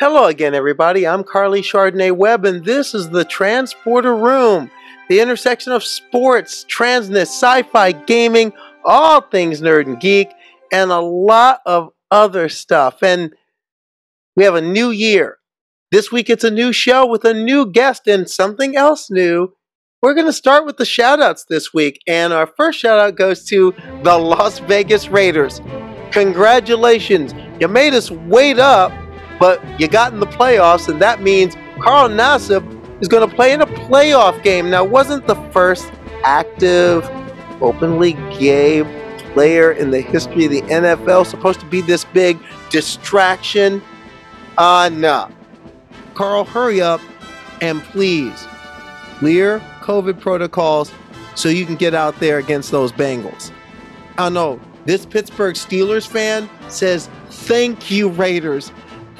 Hello 0.00 0.26
again, 0.26 0.54
everybody. 0.54 1.08
I'm 1.08 1.24
Karleigh 1.24 1.58
Chardonnay 1.58 2.16
Webb, 2.16 2.44
and 2.44 2.64
this 2.64 2.94
is 2.94 3.10
the 3.10 3.24
Transporter 3.24 4.14
Room, 4.14 4.70
the 5.08 5.18
intersection 5.18 5.72
of 5.72 5.82
sports, 5.82 6.64
transness, 6.66 7.22
sci 7.22 7.64
fi, 7.64 7.90
gaming, 7.90 8.52
all 8.84 9.22
things 9.22 9.60
nerd 9.60 9.86
and 9.86 9.98
geek, 9.98 10.28
and 10.70 10.92
a 10.92 11.00
lot 11.00 11.62
of 11.66 11.90
other 12.12 12.48
stuff. 12.48 13.02
And 13.02 13.34
we 14.36 14.44
have 14.44 14.54
a 14.54 14.60
new 14.60 14.90
year. 14.90 15.38
This 15.90 16.12
week 16.12 16.30
it's 16.30 16.44
a 16.44 16.50
new 16.52 16.72
show 16.72 17.04
with 17.04 17.24
a 17.24 17.34
new 17.34 17.66
guest 17.66 18.06
and 18.06 18.30
something 18.30 18.76
else 18.76 19.10
new. 19.10 19.52
We're 20.00 20.14
going 20.14 20.26
to 20.26 20.32
start 20.32 20.64
with 20.64 20.76
the 20.76 20.84
shout 20.84 21.20
outs 21.20 21.44
this 21.48 21.74
week, 21.74 21.98
and 22.06 22.32
our 22.32 22.46
first 22.46 22.78
shout 22.78 23.00
out 23.00 23.16
goes 23.16 23.44
to 23.46 23.74
the 24.04 24.16
Las 24.16 24.60
Vegas 24.60 25.08
Raiders. 25.08 25.60
Congratulations! 26.12 27.34
You 27.58 27.66
made 27.66 27.94
us 27.94 28.12
wait 28.12 28.60
up 28.60 28.92
but 29.38 29.62
you 29.80 29.88
got 29.88 30.12
in 30.12 30.20
the 30.20 30.26
playoffs, 30.26 30.88
and 30.88 31.00
that 31.00 31.22
means 31.22 31.56
Carl 31.80 32.08
Nassib 32.08 32.64
is 33.00 33.08
going 33.08 33.28
to 33.28 33.34
play 33.34 33.52
in 33.52 33.60
a 33.60 33.66
playoff 33.66 34.42
game. 34.42 34.70
Now, 34.70 34.84
wasn't 34.84 35.26
the 35.26 35.36
first 35.52 35.90
active, 36.24 37.08
openly 37.60 38.14
gay 38.38 38.82
player 39.32 39.72
in 39.72 39.90
the 39.90 40.00
history 40.00 40.46
of 40.46 40.50
the 40.50 40.62
NFL 40.62 41.26
supposed 41.26 41.60
to 41.60 41.66
be 41.66 41.80
this 41.80 42.04
big 42.06 42.38
distraction? 42.70 43.82
Uh, 44.56 44.90
no. 44.92 45.30
Carl, 46.14 46.44
hurry 46.44 46.80
up 46.80 47.00
and 47.60 47.82
please 47.84 48.46
clear 49.18 49.60
COVID 49.80 50.20
protocols 50.20 50.92
so 51.36 51.48
you 51.48 51.64
can 51.64 51.76
get 51.76 51.94
out 51.94 52.18
there 52.18 52.38
against 52.38 52.72
those 52.72 52.90
Bengals. 52.90 53.52
I 54.16 54.28
know 54.28 54.60
this 54.84 55.06
Pittsburgh 55.06 55.54
Steelers 55.54 56.06
fan 56.06 56.50
says, 56.68 57.08
Thank 57.30 57.90
you, 57.90 58.08
Raiders 58.08 58.72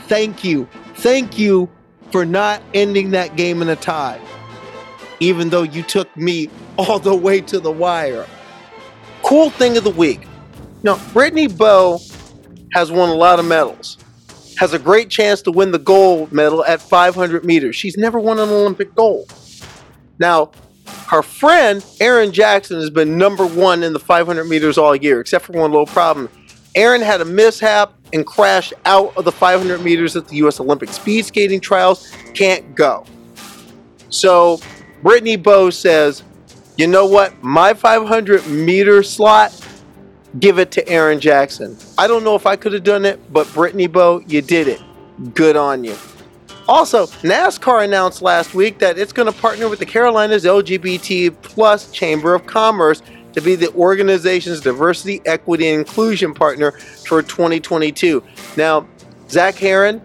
thank 0.08 0.44
you. 0.44 0.68
Thank 0.96 1.38
you 1.38 1.68
for 2.10 2.24
not 2.24 2.62
ending 2.74 3.10
that 3.10 3.36
game 3.36 3.62
in 3.62 3.68
a 3.68 3.76
tie, 3.76 4.20
even 5.20 5.50
though 5.50 5.62
you 5.62 5.82
took 5.82 6.14
me 6.16 6.50
all 6.76 6.98
the 6.98 7.14
way 7.14 7.40
to 7.42 7.60
the 7.60 7.70
wire. 7.70 8.26
Cool 9.22 9.50
thing 9.50 9.76
of 9.76 9.84
the 9.84 9.90
week. 9.90 10.26
Now, 10.82 10.98
Brittany 11.12 11.48
Bowe 11.48 11.98
has 12.72 12.90
won 12.90 13.08
a 13.08 13.14
lot 13.14 13.38
of 13.38 13.44
medals, 13.44 13.98
has 14.58 14.72
a 14.72 14.78
great 14.78 15.10
chance 15.10 15.42
to 15.42 15.50
win 15.50 15.72
the 15.72 15.78
gold 15.78 16.32
medal 16.32 16.64
at 16.64 16.80
500 16.80 17.44
meters. 17.44 17.76
She's 17.76 17.96
never 17.96 18.18
won 18.18 18.38
an 18.38 18.48
Olympic 18.48 18.94
gold. 18.94 19.32
Now, 20.18 20.52
her 21.08 21.22
friend, 21.22 21.84
Erin 22.00 22.32
Jackson, 22.32 22.76
has 22.76 22.90
been 22.90 23.18
number 23.18 23.46
one 23.46 23.82
in 23.82 23.92
the 23.92 23.98
500 23.98 24.44
meters 24.44 24.78
all 24.78 24.94
year, 24.94 25.20
except 25.20 25.44
for 25.44 25.52
one 25.52 25.70
little 25.70 25.86
problem. 25.86 26.28
Erin 26.74 27.00
had 27.00 27.20
a 27.20 27.24
mishap 27.24 27.92
and 28.12 28.26
crashed 28.26 28.74
out 28.84 29.16
of 29.16 29.24
the 29.24 29.32
500 29.32 29.82
meters 29.82 30.16
at 30.16 30.28
the 30.28 30.36
U.S. 30.36 30.60
Olympic 30.60 30.90
speed 30.90 31.24
skating 31.24 31.60
trials. 31.60 32.12
Can't 32.34 32.74
go. 32.74 33.04
So 34.10 34.60
Brittany 35.02 35.36
Bowe 35.36 35.70
says, 35.70 36.22
you 36.76 36.86
know 36.86 37.06
what? 37.06 37.42
My 37.42 37.74
500 37.74 38.46
meter 38.46 39.02
slot, 39.02 39.52
give 40.38 40.58
it 40.58 40.70
to 40.72 40.88
Erin 40.88 41.20
Jackson. 41.20 41.76
I 41.96 42.06
don't 42.06 42.24
know 42.24 42.34
if 42.34 42.46
I 42.46 42.56
could 42.56 42.72
have 42.72 42.84
done 42.84 43.04
it, 43.04 43.32
but 43.32 43.52
Brittany 43.52 43.86
Bowe, 43.86 44.20
you 44.26 44.42
did 44.42 44.68
it. 44.68 44.80
Good 45.34 45.56
on 45.56 45.84
you. 45.84 45.96
Also, 46.68 47.06
NASCAR 47.06 47.84
announced 47.84 48.20
last 48.20 48.54
week 48.54 48.78
that 48.78 48.98
it's 48.98 49.12
going 49.12 49.30
to 49.32 49.40
partner 49.40 49.68
with 49.68 49.78
the 49.78 49.86
Carolinas 49.86 50.44
LGBT 50.44 51.34
plus 51.40 51.90
Chamber 51.90 52.34
of 52.34 52.44
Commerce 52.44 53.02
to 53.38 53.44
be 53.44 53.54
the 53.54 53.72
organization's 53.74 54.60
diversity, 54.60 55.22
equity, 55.24 55.68
and 55.68 55.78
inclusion 55.78 56.34
partner 56.34 56.72
for 56.72 57.22
2022. 57.22 58.22
Now, 58.56 58.86
Zach 59.30 59.54
Herrin, 59.54 60.00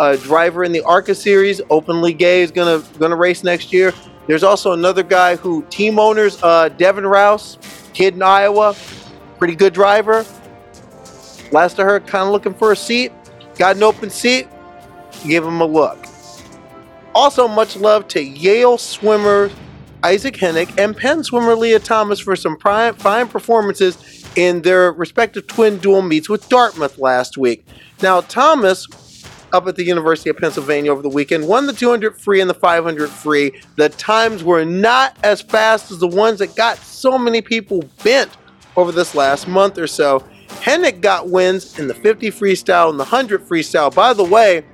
a 0.00 0.16
driver 0.16 0.64
in 0.64 0.72
the 0.72 0.80
ARCA 0.82 1.14
series, 1.14 1.60
openly 1.70 2.12
gay, 2.12 2.42
is 2.42 2.50
gonna 2.50 2.82
gonna 2.98 3.16
race 3.16 3.44
next 3.44 3.72
year. 3.72 3.92
There's 4.26 4.42
also 4.42 4.72
another 4.72 5.02
guy 5.02 5.36
who 5.36 5.62
team 5.68 5.98
owners, 5.98 6.42
uh, 6.42 6.70
Devin 6.70 7.06
Rouse, 7.06 7.58
kid 7.92 8.14
in 8.14 8.22
Iowa, 8.22 8.74
pretty 9.38 9.54
good 9.54 9.74
driver. 9.74 10.24
Last 11.52 11.78
I 11.78 11.84
heard, 11.84 12.06
kind 12.06 12.24
of 12.24 12.32
looking 12.32 12.54
for 12.54 12.72
a 12.72 12.76
seat. 12.76 13.12
Got 13.58 13.76
an 13.76 13.82
open 13.82 14.10
seat. 14.10 14.48
Give 15.26 15.44
him 15.44 15.60
a 15.60 15.66
look. 15.66 15.98
Also, 17.14 17.46
much 17.46 17.76
love 17.76 18.08
to 18.08 18.22
Yale 18.22 18.78
swimmer 18.78 19.50
Iszac 20.04 20.34
Henig 20.34 20.78
and 20.78 20.94
Penn 20.94 21.24
swimmer 21.24 21.54
Lia 21.54 21.78
Thomas 21.78 22.20
for 22.20 22.36
some 22.36 22.58
fine 22.58 23.28
performances 23.28 24.24
in 24.36 24.62
their 24.62 24.92
respective 24.92 25.46
twin 25.46 25.78
dual 25.78 26.02
meets 26.02 26.28
with 26.28 26.48
Dartmouth 26.48 26.98
last 26.98 27.38
week. 27.38 27.66
Now, 28.02 28.20
Thomas, 28.20 28.86
up 29.52 29.66
at 29.66 29.76
the 29.76 29.84
University 29.84 30.28
of 30.28 30.36
Pennsylvania 30.36 30.92
over 30.92 31.00
the 31.00 31.08
weekend, 31.08 31.46
won 31.46 31.66
the 31.66 31.72
200 31.72 32.20
free 32.20 32.40
and 32.40 32.50
the 32.50 32.54
500 32.54 33.08
free. 33.08 33.58
The 33.76 33.88
times 33.88 34.44
were 34.44 34.64
not 34.64 35.16
as 35.22 35.40
fast 35.40 35.90
as 35.90 36.00
the 36.00 36.08
ones 36.08 36.40
that 36.40 36.54
got 36.54 36.76
so 36.78 37.16
many 37.16 37.40
people 37.40 37.84
bent 38.02 38.36
over 38.76 38.92
this 38.92 39.14
last 39.14 39.48
month 39.48 39.78
or 39.78 39.86
so. 39.86 40.24
Henig 40.48 41.00
got 41.00 41.28
wins 41.28 41.78
in 41.78 41.86
the 41.86 41.94
50 41.94 42.30
freestyle 42.30 42.90
and 42.90 42.98
the 42.98 43.04
100 43.04 43.42
freestyle. 43.42 43.94
By 43.94 44.12
the 44.12 44.24
way, 44.24 44.64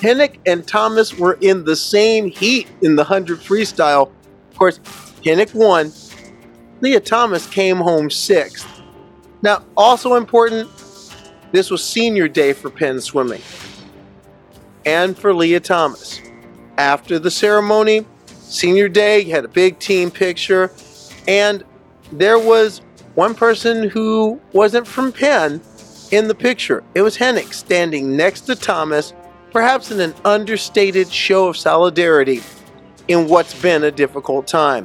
Henig 0.00 0.38
and 0.46 0.66
Thomas 0.66 1.18
were 1.18 1.36
in 1.40 1.64
the 1.64 1.76
same 1.76 2.30
heat 2.30 2.68
in 2.80 2.96
the 2.96 3.02
100 3.02 3.40
freestyle 3.40 4.12
course, 4.60 4.78
Henig 5.24 5.54
won. 5.54 5.90
Lia 6.82 7.00
Thomas 7.00 7.48
came 7.48 7.78
home 7.78 8.10
sixth. 8.10 8.68
Now, 9.40 9.64
also 9.74 10.14
important, 10.14 10.68
this 11.50 11.70
was 11.70 11.82
senior 11.82 12.28
day 12.28 12.52
for 12.52 12.68
Penn 12.68 13.00
Swimming 13.00 13.40
and 14.84 15.18
for 15.18 15.32
Lia 15.32 15.60
Thomas. 15.60 16.20
After 16.76 17.18
the 17.18 17.30
ceremony, 17.30 18.04
senior 18.26 18.88
day, 18.90 19.24
had 19.24 19.46
a 19.46 19.48
big 19.48 19.78
team 19.78 20.10
picture, 20.10 20.70
and 21.26 21.64
there 22.12 22.38
was 22.38 22.82
one 23.14 23.34
person 23.34 23.88
who 23.88 24.38
wasn't 24.52 24.86
from 24.86 25.10
Penn 25.10 25.62
in 26.10 26.28
the 26.28 26.34
picture. 26.34 26.84
It 26.94 27.00
was 27.00 27.16
Henig 27.16 27.54
standing 27.54 28.14
next 28.14 28.42
to 28.42 28.54
Thomas, 28.54 29.14
perhaps 29.52 29.90
in 29.90 30.00
an 30.00 30.14
understated 30.26 31.10
show 31.10 31.48
of 31.48 31.56
solidarity 31.56 32.42
in 33.10 33.26
what's 33.26 33.60
been 33.60 33.82
a 33.82 33.90
difficult 33.90 34.46
time. 34.46 34.84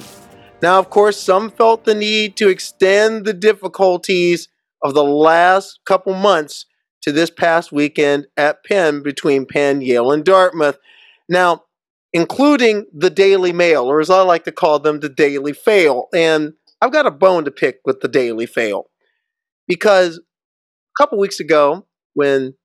Now, 0.59 0.79
of 0.79 0.89
course, 0.89 1.15
some 1.21 1.51
felt 1.51 1.85
the 1.85 1.93
need 1.93 2.35
to 2.37 2.49
extend 2.49 3.23
the 3.23 3.33
difficulties 3.33 4.47
of 4.81 4.95
the 4.95 5.03
last 5.03 5.79
couple 5.85 6.15
months 6.15 6.65
to 7.03 7.11
this 7.11 7.29
past 7.29 7.71
weekend 7.71 8.25
at 8.35 8.63
Penn 8.63 9.03
between 9.03 9.45
Penn, 9.45 9.81
Yale, 9.81 10.11
and 10.11 10.25
Dartmouth. 10.25 10.79
Now, 11.29 11.65
including 12.13 12.87
the 12.91 13.11
Daily 13.11 13.53
Mail, 13.53 13.83
or 13.83 13.99
as 14.01 14.09
I 14.09 14.23
like 14.23 14.43
to 14.45 14.51
call 14.51 14.79
them, 14.79 15.01
the 15.01 15.09
Daily 15.09 15.53
Fail. 15.53 16.07
And 16.11 16.53
I've 16.81 16.91
got 16.91 17.05
a 17.05 17.11
bone 17.11 17.45
to 17.45 17.51
pick 17.51 17.81
with 17.85 18.01
the 18.01 18.07
Daily 18.07 18.47
Fail 18.47 18.89
because 19.67 20.17
a 20.17 20.97
couple 20.97 21.19
weeks 21.19 21.39
ago, 21.39 21.85
when 22.15 22.55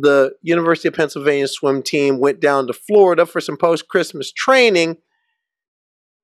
the 0.00 0.32
University 0.42 0.88
of 0.88 0.94
Pennsylvania 0.94 1.48
swim 1.48 1.82
team 1.82 2.18
went 2.18 2.40
down 2.40 2.66
to 2.66 2.72
Florida 2.72 3.26
for 3.26 3.40
some 3.40 3.56
post 3.56 3.88
Christmas 3.88 4.32
training. 4.32 4.96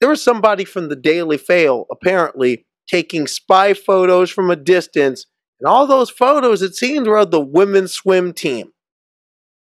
There 0.01 0.09
was 0.09 0.23
somebody 0.23 0.65
from 0.65 0.89
the 0.89 0.97
Daily 0.97 1.39
Fail 1.39 1.87
apparently 1.91 2.67
taking 2.89 3.27
spy 3.27 3.75
photos 3.75 4.31
from 4.31 4.51
a 4.51 4.57
distance. 4.57 5.27
And 5.61 5.69
all 5.69 5.87
those 5.87 6.11
photos, 6.11 6.63
it 6.63 6.75
seemed, 6.75 7.07
were 7.07 7.19
of 7.19 7.31
the 7.31 7.41
women's 7.41 7.93
swim 7.93 8.33
team. 8.33 8.73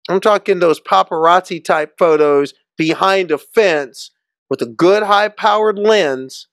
I'm 0.09 0.21
talking 0.21 0.59
those 0.59 0.81
paparazzi 0.81 1.65
type 1.65 1.95
photos 1.99 2.55
behind 2.77 3.31
a 3.31 3.39
fence 3.39 4.13
with 4.49 4.63
a 4.63 4.67
good 4.67 5.03
high 5.03 5.29
powered 5.29 5.79
lens 5.79 6.47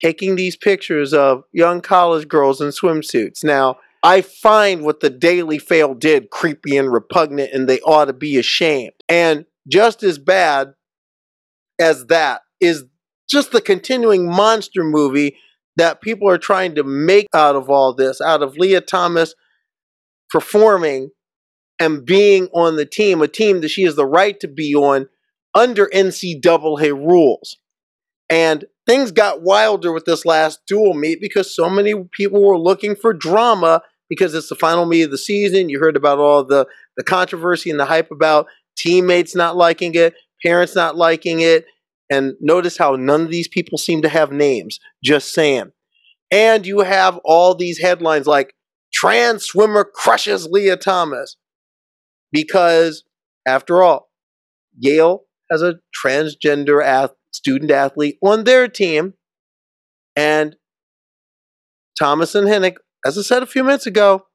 taking 0.00 0.36
these 0.36 0.56
pictures 0.56 1.12
of 1.12 1.44
young 1.52 1.80
college 1.80 2.28
girls 2.28 2.60
in 2.60 2.68
swimsuits. 2.68 3.44
Now, 3.44 3.76
I 4.04 4.20
find 4.20 4.84
what 4.84 5.00
the 5.00 5.08
Daily 5.08 5.58
Fail 5.58 5.94
did 5.94 6.28
creepy 6.28 6.76
and 6.76 6.92
repugnant, 6.92 7.54
and 7.54 7.66
they 7.66 7.80
ought 7.80 8.04
to 8.04 8.12
be 8.12 8.36
ashamed. 8.36 8.92
And 9.08 9.46
just 9.66 10.02
as 10.02 10.18
bad 10.18 10.74
as 11.80 12.06
that 12.06 12.42
is 12.60 12.84
just 13.30 13.50
the 13.50 13.62
continuing 13.62 14.30
monster 14.30 14.84
movie 14.84 15.38
that 15.76 16.02
people 16.02 16.28
are 16.28 16.36
trying 16.36 16.74
to 16.74 16.84
make 16.84 17.26
out 17.34 17.56
of 17.56 17.70
all 17.70 17.94
this, 17.94 18.20
out 18.20 18.42
of 18.42 18.58
Lia 18.58 18.82
Thomas 18.82 19.34
performing 20.28 21.10
and 21.80 22.04
being 22.04 22.48
on 22.48 22.76
the 22.76 22.86
team, 22.86 23.22
a 23.22 23.28
team 23.28 23.62
that 23.62 23.70
she 23.70 23.84
has 23.84 23.96
the 23.96 24.06
right 24.06 24.38
to 24.40 24.48
be 24.48 24.74
on 24.74 25.08
under 25.54 25.86
NCAA 25.86 26.92
rules. 26.92 27.56
And 28.28 28.66
things 28.86 29.12
got 29.12 29.42
wilder 29.42 29.92
with 29.92 30.04
this 30.04 30.26
last 30.26 30.60
dual 30.66 30.92
meet 30.92 31.22
because 31.22 31.54
so 31.54 31.70
many 31.70 31.94
people 32.12 32.42
were 32.42 32.58
looking 32.58 32.94
for 32.94 33.14
drama 33.14 33.80
because 34.08 34.34
it's 34.34 34.48
the 34.48 34.54
final 34.54 34.86
meet 34.86 35.02
of 35.02 35.10
the 35.10 35.18
season. 35.18 35.68
You 35.68 35.78
heard 35.80 35.96
about 35.96 36.18
all 36.18 36.44
the, 36.44 36.66
the 36.96 37.04
controversy 37.04 37.70
and 37.70 37.80
the 37.80 37.86
hype 37.86 38.10
about 38.10 38.46
teammates 38.76 39.34
not 39.34 39.56
liking 39.56 39.94
it, 39.94 40.14
parents 40.44 40.74
not 40.74 40.96
liking 40.96 41.40
it. 41.40 41.66
And 42.10 42.34
notice 42.40 42.76
how 42.76 42.96
none 42.96 43.22
of 43.22 43.30
these 43.30 43.48
people 43.48 43.78
seem 43.78 44.02
to 44.02 44.08
have 44.08 44.30
names, 44.30 44.78
just 45.02 45.32
saying. 45.32 45.72
And 46.30 46.66
you 46.66 46.80
have 46.80 47.18
all 47.24 47.54
these 47.54 47.80
headlines 47.80 48.26
like 48.26 48.54
trans 48.92 49.44
swimmer 49.44 49.84
crushes 49.84 50.46
Lia 50.46 50.76
Thomas. 50.76 51.36
because, 52.32 53.04
after 53.46 53.82
all, 53.82 54.10
Yale 54.78 55.24
has 55.50 55.62
a 55.62 55.76
transgender 56.04 56.84
ath- 56.84 57.14
student 57.32 57.70
athlete 57.70 58.18
on 58.22 58.44
their 58.44 58.68
team, 58.68 59.14
and 60.16 60.56
Thomas 61.98 62.34
and 62.34 62.48
Henig, 62.48 62.76
as 63.04 63.18
I 63.18 63.22
said 63.22 63.42
a 63.42 63.46
few 63.46 63.64
minutes 63.64 63.86
ago, 63.86 64.26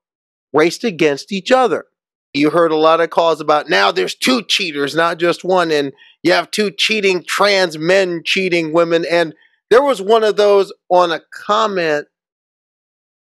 raced 0.54 0.84
against 0.84 1.32
each 1.32 1.52
other. 1.52 1.86
You 2.34 2.52
heard 2.52 2.72
a 2.72 2.76
lot 2.78 3.02
of 3.02 3.10
calls 3.10 3.42
about 3.42 3.70
now 3.70 3.92
there's 3.92 4.16
two 4.16 4.44
cheaters, 4.44 4.96
not 4.96 5.18
just 5.18 5.44
one, 5.44 5.72
and 5.72 5.94
you 6.22 6.32
have 6.32 6.52
two 6.52 6.72
cheating 6.72 7.24
trans 7.28 7.78
men 7.78 8.22
cheating 8.24 8.72
women. 8.72 9.06
And 9.10 9.34
there 9.70 9.82
was 9.82 10.02
one 10.02 10.24
of 10.24 10.36
those 10.36 10.72
on 10.90 11.12
a 11.12 11.22
comment 11.34 12.08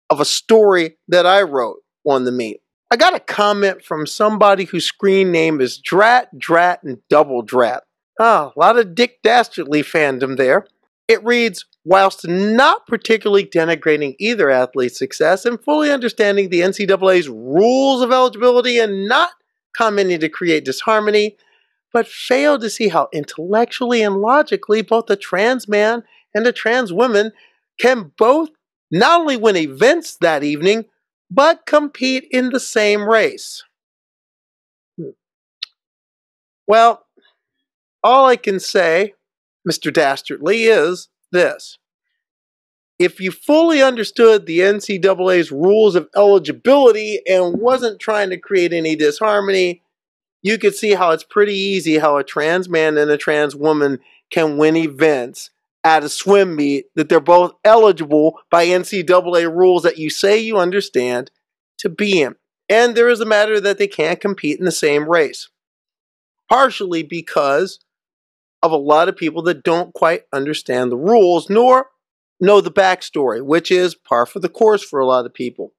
of 0.09 0.19
a 0.19 0.25
story 0.25 0.97
that 1.07 1.25
I 1.25 1.43
wrote 1.43 1.77
on 2.05 2.25
the 2.25 2.31
meme. 2.31 2.55
I 2.91 2.97
got 2.97 3.15
a 3.15 3.19
comment 3.19 3.83
from 3.83 4.07
somebody 4.07 4.65
whose 4.65 4.85
screen 4.85 5.31
name 5.31 5.59
is 5.59 5.77
Drat, 5.77 6.37
Drat, 6.37 6.83
and 6.83 6.99
Double 7.09 7.41
Drat. 7.41 7.83
Ah, 8.19 8.51
a 8.55 8.59
lot 8.59 8.77
of 8.77 8.95
Dick 8.95 9.21
Dastardly 9.23 9.81
fandom 9.81 10.37
there. 10.37 10.65
It 11.07 11.23
reads, 11.23 11.65
whilst 11.83 12.27
not 12.27 12.87
particularly 12.87 13.45
denigrating 13.45 14.15
either 14.19 14.49
athlete's 14.49 14.97
success 14.97 15.45
and 15.45 15.61
fully 15.63 15.91
understanding 15.91 16.49
the 16.49 16.61
NCAA's 16.61 17.29
rules 17.29 18.01
of 18.01 18.11
eligibility 18.11 18.79
and 18.79 19.07
not 19.07 19.31
commenting 19.77 20.19
to 20.19 20.29
create 20.29 20.65
disharmony, 20.65 21.37
but 21.93 22.07
failed 22.07 22.61
to 22.61 22.69
see 22.69 22.87
how 22.87 23.07
intellectually 23.13 24.01
and 24.01 24.17
logically 24.17 24.81
both 24.81 25.09
a 25.09 25.15
trans 25.15 25.67
man 25.67 26.03
and 26.33 26.47
a 26.47 26.51
trans 26.51 26.91
woman 26.91 27.31
can 27.79 28.11
both 28.17 28.49
not 28.91 29.21
only 29.21 29.37
win 29.37 29.55
events 29.55 30.17
that 30.17 30.43
evening, 30.43 30.85
but 31.29 31.65
compete 31.65 32.27
in 32.31 32.49
the 32.49 32.59
same 32.59 33.07
race. 33.07 33.63
Hmm. 34.97 35.09
Well, 36.67 37.05
all 38.03 38.25
I 38.25 38.35
can 38.35 38.59
say, 38.59 39.13
Mr. 39.67 39.91
Dastardly, 39.91 40.63
is 40.63 41.09
this. 41.31 41.77
If 42.97 43.19
you 43.19 43.31
fully 43.31 43.81
understood 43.81 44.45
the 44.45 44.59
NCAA's 44.59 45.51
rules 45.51 45.95
of 45.95 46.07
eligibility 46.15 47.21
and 47.27 47.59
wasn't 47.59 47.99
trying 47.99 48.29
to 48.29 48.37
create 48.37 48.71
any 48.71 48.95
disharmony, 48.95 49.81
you 50.41 50.57
could 50.57 50.75
see 50.75 50.93
how 50.93 51.11
it's 51.11 51.23
pretty 51.23 51.55
easy 51.55 51.97
how 51.97 52.17
a 52.17 52.23
trans 52.23 52.69
man 52.69 52.97
and 52.97 53.11
a 53.11 53.17
trans 53.17 53.55
woman 53.55 53.99
can 54.29 54.57
win 54.57 54.75
events 54.75 55.49
at 55.83 56.03
a 56.03 56.09
swim 56.09 56.55
meet 56.55 56.85
that 56.95 57.09
they're 57.09 57.19
both 57.19 57.53
eligible 57.63 58.39
by 58.49 58.65
NCAA 58.65 59.53
rules 59.53 59.83
that 59.83 59.97
you 59.97 60.09
say 60.09 60.39
you 60.39 60.57
understand 60.57 61.31
to 61.79 61.89
be 61.89 62.21
in. 62.21 62.35
And 62.69 62.95
there 62.95 63.09
is 63.09 63.21
a 63.21 63.25
matter 63.25 63.59
that 63.59 63.77
they 63.77 63.87
can't 63.87 64.19
compete 64.19 64.57
in 64.57 64.65
the 64.65 64.71
same 64.71 65.09
race. 65.09 65.49
Partially 66.49 67.03
because 67.03 67.79
of 68.65 68.71
a 68.71 68.77
lot 68.77 69.09
of 69.09 69.15
people 69.15 69.41
that 69.43 69.63
don't 69.63 69.93
quite 69.93 70.23
understand 70.33 70.91
the 70.91 70.97
rules 70.97 71.49
nor 71.49 71.87
know 72.39 72.61
the 72.61 72.71
backstory, 72.71 73.43
which 73.43 73.71
is 73.71 73.95
par 73.95 74.25
for 74.25 74.39
the 74.39 74.49
course 74.49 74.83
for 74.83 74.99
a 74.99 75.05
lot 75.05 75.25
of 75.25 75.33
people. 75.33 75.73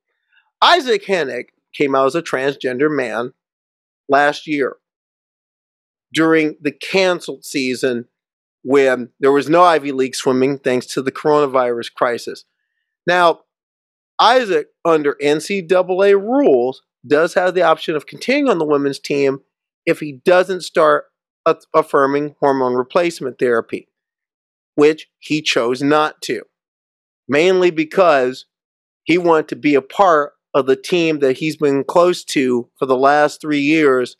Iszac 0.65 1.03
Henig 1.03 1.47
came 1.75 1.95
out 1.95 2.07
as 2.07 2.15
a 2.15 2.23
transgender 2.23 2.95
man 2.95 3.35
last 4.09 4.47
year 4.47 4.77
during 6.13 6.57
the 6.61 6.73
canceled 6.73 7.45
season 7.45 8.07
when 8.63 9.11
there 9.21 9.33
was 9.33 9.49
no 9.49 9.63
Ivy 9.63 9.93
League 9.93 10.15
swimming 10.15 10.59
thanks 10.59 10.87
to 10.87 11.03
the 11.03 11.13
coronavirus 11.13 11.93
crisis. 11.93 12.45
Now, 13.07 13.41
Iszac, 14.21 14.69
under 14.85 15.17
NCAA 15.23 16.21
rules, 16.21 16.83
does 17.07 17.35
have 17.35 17.55
the 17.55 17.63
option 17.63 17.95
of 17.95 18.07
continuing 18.07 18.49
on 18.49 18.59
the 18.59 18.65
women's 18.65 18.99
team 18.99 19.41
if 19.85 20.01
he 20.01 20.21
doesn't 20.25 20.63
start 20.63 21.05
affirming 21.75 22.35
hormone 22.41 22.75
replacement 22.75 23.39
therapy, 23.39 23.89
which 24.75 25.09
he 25.19 25.41
chose 25.43 25.83
not 25.83 26.21
to, 26.23 26.43
mainly 27.29 27.71
because 27.71 28.47
he 29.05 29.19
wanted 29.19 29.49
to 29.49 29.57
be 29.57 29.75
a 29.75 29.83
part 29.83 30.33
of 30.55 30.67
the 30.67 30.77
team 30.77 31.21
that 31.21 31.37
he's 31.39 31.57
been 31.57 31.85
close 31.85 32.25
to 32.25 32.69
for 32.79 32.87
the 32.87 32.97
last 32.97 33.41
three 33.41 33.61
years 33.61 34.17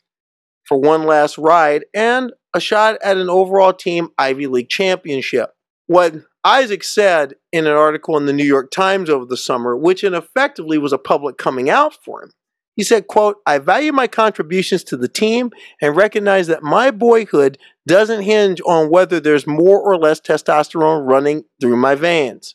for 0.67 0.77
one 0.77 1.03
last 1.03 1.37
ride 1.37 1.85
and 1.93 2.31
a 2.53 2.59
shot 2.59 2.97
at 3.03 3.17
an 3.17 3.29
overall 3.29 3.73
team 3.73 4.09
Ivy 4.17 4.47
League 4.47 4.69
championship. 4.69 5.51
What 5.87 6.15
Iszac 6.45 6.83
said 6.83 7.35
in 7.51 7.65
an 7.65 7.73
article 7.73 8.17
in 8.17 8.25
the 8.25 8.33
New 8.33 8.43
York 8.43 8.71
Times 8.71 9.09
over 9.09 9.25
the 9.25 9.37
summer, 9.37 9.75
which 9.75 10.03
in 10.03 10.13
effectively 10.13 10.77
was 10.77 10.93
a 10.93 10.97
public 10.97 11.37
coming 11.37 11.69
out 11.69 11.93
for 12.03 12.23
him, 12.23 12.31
he 12.77 12.83
said, 12.83 13.07
quote, 13.07 13.37
I 13.47 13.57
value 13.57 13.91
my 13.91 14.05
contributions 14.05 14.83
to 14.85 14.97
the 14.97 15.07
team 15.07 15.49
and 15.81 15.95
recognize 15.95 16.45
that 16.45 16.61
my 16.61 16.91
boyhood 16.91 17.57
doesn't 17.87 18.21
hinge 18.21 18.61
on 18.67 18.91
whether 18.91 19.19
there's 19.19 19.47
more 19.47 19.81
or 19.81 19.97
less 19.97 20.21
testosterone 20.21 21.05
running 21.05 21.45
through 21.59 21.75
my 21.75 21.95
veins. 21.95 22.53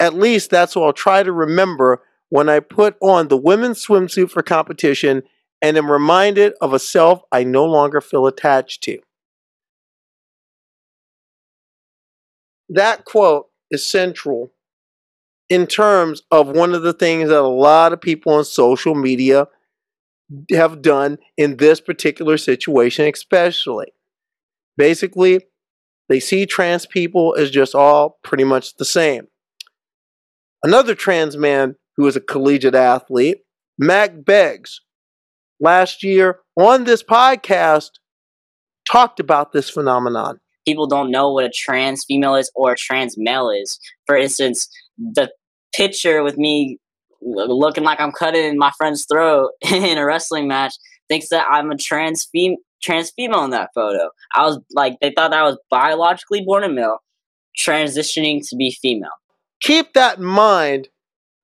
At 0.00 0.14
least 0.14 0.48
that's 0.50 0.74
what 0.74 0.86
I'll 0.86 0.92
try 0.94 1.22
to 1.22 1.32
remember 1.32 2.02
when 2.30 2.48
I 2.48 2.60
put 2.60 2.96
on 3.02 3.28
the 3.28 3.36
women's 3.36 3.84
swimsuit 3.84 4.30
for 4.30 4.42
competition 4.42 5.22
and 5.60 5.76
am 5.76 5.92
reminded 5.92 6.54
of 6.62 6.72
a 6.72 6.78
self 6.78 7.22
I 7.30 7.44
no 7.44 7.66
longer 7.66 8.00
feel 8.00 8.26
attached 8.26 8.82
to. 8.84 8.98
That 12.70 13.04
quote 13.04 13.48
is 13.70 13.86
central 13.86 14.50
in 15.48 15.66
terms 15.66 16.22
of 16.30 16.48
one 16.48 16.74
of 16.74 16.82
the 16.82 16.92
things 16.92 17.28
that 17.28 17.38
a 17.38 17.42
lot 17.42 17.92
of 17.92 18.00
people 18.00 18.34
on 18.34 18.44
social 18.44 18.94
media 18.94 19.46
have 20.50 20.82
done 20.82 21.18
in 21.36 21.56
this 21.56 21.80
particular 21.80 22.36
situation, 22.36 23.08
especially. 23.12 23.86
Basically, 24.76 25.40
they 26.08 26.20
see 26.20 26.46
trans 26.46 26.86
people 26.86 27.34
as 27.38 27.50
just 27.50 27.74
all 27.74 28.18
pretty 28.22 28.44
much 28.44 28.76
the 28.76 28.84
same. 28.84 29.28
Another 30.62 30.94
trans 30.94 31.36
man 31.36 31.76
who 31.96 32.06
is 32.06 32.16
a 32.16 32.20
collegiate 32.20 32.74
athlete, 32.74 33.38
Mack 33.78 34.24
Beggs, 34.24 34.80
last 35.60 36.02
year 36.02 36.40
on 36.56 36.84
this 36.84 37.02
podcast 37.02 37.90
talked 38.88 39.20
about 39.20 39.52
this 39.52 39.70
phenomenon. 39.70 40.38
People 40.66 40.86
don't 40.86 41.10
know 41.10 41.32
what 41.32 41.44
a 41.44 41.50
trans 41.54 42.04
female 42.06 42.34
is 42.34 42.50
or 42.54 42.72
a 42.72 42.76
trans 42.76 43.14
male 43.16 43.50
is. 43.50 43.78
For 44.06 44.16
instance, 44.16 44.68
the 44.98 45.30
picture 45.76 46.22
with 46.22 46.38
me 46.38 46.78
looking 47.20 47.84
like 47.84 48.00
I'm 48.00 48.12
cutting 48.12 48.56
my 48.56 48.72
friend's 48.76 49.06
throat 49.10 49.50
in 49.60 49.98
a 49.98 50.04
wrestling 50.04 50.48
match 50.48 50.74
thinks 51.08 51.28
that 51.30 51.46
I'm 51.50 51.70
a 51.70 51.76
trans 51.76 52.28
fem- 52.34 52.56
trans 52.82 53.10
female 53.10 53.44
in 53.44 53.50
that 53.50 53.70
photo. 53.74 54.10
I 54.34 54.44
was 54.46 54.60
like, 54.72 54.98
they 55.00 55.12
thought 55.16 55.32
I 55.32 55.42
was 55.42 55.58
biologically 55.70 56.42
born 56.44 56.64
a 56.64 56.68
male, 56.68 56.98
transitioning 57.58 58.46
to 58.48 58.56
be 58.56 58.76
female. 58.80 59.10
Keep 59.60 59.94
that 59.94 60.18
in 60.18 60.24
mind 60.24 60.88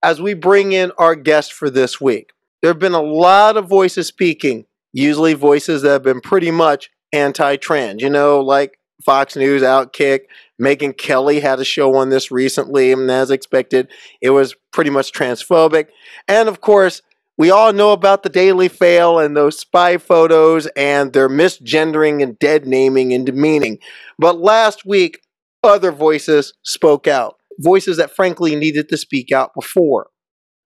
as 0.03 0.21
we 0.21 0.35
bring 0.35 0.73
in 0.73 0.93
our 0.99 1.15
guest 1.15 1.53
for 1.53 1.71
this 1.71 2.01
week. 2.01 2.31
There 2.61 2.71
have 2.71 2.79
been 2.79 2.95
a 2.95 3.03
lot 3.03 3.57
of 3.57 3.69
voices 3.69 4.07
speaking, 4.07 4.67
usually 4.93 5.35
voices 5.35 5.83
that 5.83 5.91
have 5.91 6.03
been 6.03 6.21
pretty 6.21 6.51
much 6.51 6.91
anti 7.13 7.57
trans, 7.57 8.03
you 8.03 8.11
know, 8.11 8.41
like 8.41 8.79
Fox 9.05 9.37
News, 9.37 9.63
Outkick, 9.63 10.23
Megyn 10.61 10.97
Kelly 10.97 11.41
had 11.41 11.59
a 11.61 11.65
show 11.65 11.95
on 11.97 12.11
this 12.11 12.31
recently, 12.31 12.93
and 12.93 13.11
as 13.11 13.31
expected, 13.31 13.89
it 14.21 14.31
was 14.31 14.55
pretty 14.73 14.91
much 14.91 15.13
transphobic. 15.13 15.89
And 16.29 16.49
of 16.49 16.61
course, 16.61 17.03
we 17.39 17.51
all 17.51 17.73
know 17.73 17.93
about 17.93 18.23
the 18.23 18.29
Daily 18.29 18.69
Fail 18.69 19.19
and 19.19 19.37
those 19.37 19.59
spy 19.59 19.97
photos 19.97 20.67
and 20.77 21.13
their 21.13 21.29
misgendering 21.29 22.23
and 22.23 22.39
dead 22.39 22.67
naming 22.67 23.13
and 23.13 23.27
demeaning. 23.27 23.79
But 24.19 24.39
last 24.39 24.85
week, 24.87 25.21
other 25.65 25.93
voices 25.93 26.53
spoke 26.63 27.07
out. 27.07 27.37
Voices 27.59 27.97
that 27.97 28.15
frankly 28.15 28.55
needed 28.55 28.89
to 28.89 28.97
speak 28.97 29.33
out 29.33 29.55
before. 29.55 30.09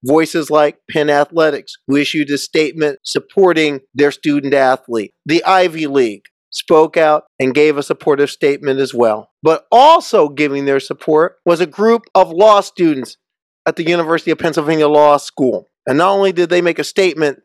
Voices 0.05 0.51
like 0.51 0.79
Penn 0.91 1.09
Athletics, 1.09 1.75
who 1.87 1.97
issued 1.97 2.31
a 2.31 2.39
statement 2.39 2.99
supporting 3.03 3.81
their 3.95 4.13
student 4.13 4.55
athlete. 4.55 5.15
The 5.25 5.43
Ivy 5.45 5.87
League, 5.87 6.27
spoke 6.57 6.97
out 6.97 7.25
and 7.39 7.55
gave 7.55 7.77
a 7.77 7.83
supportive 7.83 8.31
statement 8.31 8.81
as 8.81 8.95
well. 8.95 9.31
But 9.43 9.67
also 9.71 10.29
giving 10.29 10.65
their 10.65 10.81
support 10.81 11.37
was 11.45 11.61
a 11.61 11.67
group 11.67 12.05
of 12.15 12.31
law 12.31 12.61
students 12.61 13.19
at 13.67 13.77
the 13.77 13.87
University 13.87 14.31
of 14.31 14.39
Pennsylvania 14.39 14.89
Law 14.89 15.19
School. 15.19 15.67
And 15.87 15.99
not 15.99 16.13
only 16.13 16.33
did 16.33 16.49
they 16.49 16.63
make 16.63 16.79
a 16.79 16.85
statement, 16.85 17.41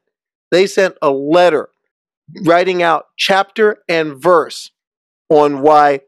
they 0.49 0.65
sent 0.65 0.95
a 1.01 1.11
letter 1.11 1.69
writing 2.45 2.81
out 2.81 3.05
chapter 3.17 3.77
and 3.89 4.21
verse 4.21 4.71
on 5.29 5.61
why 5.61 6.01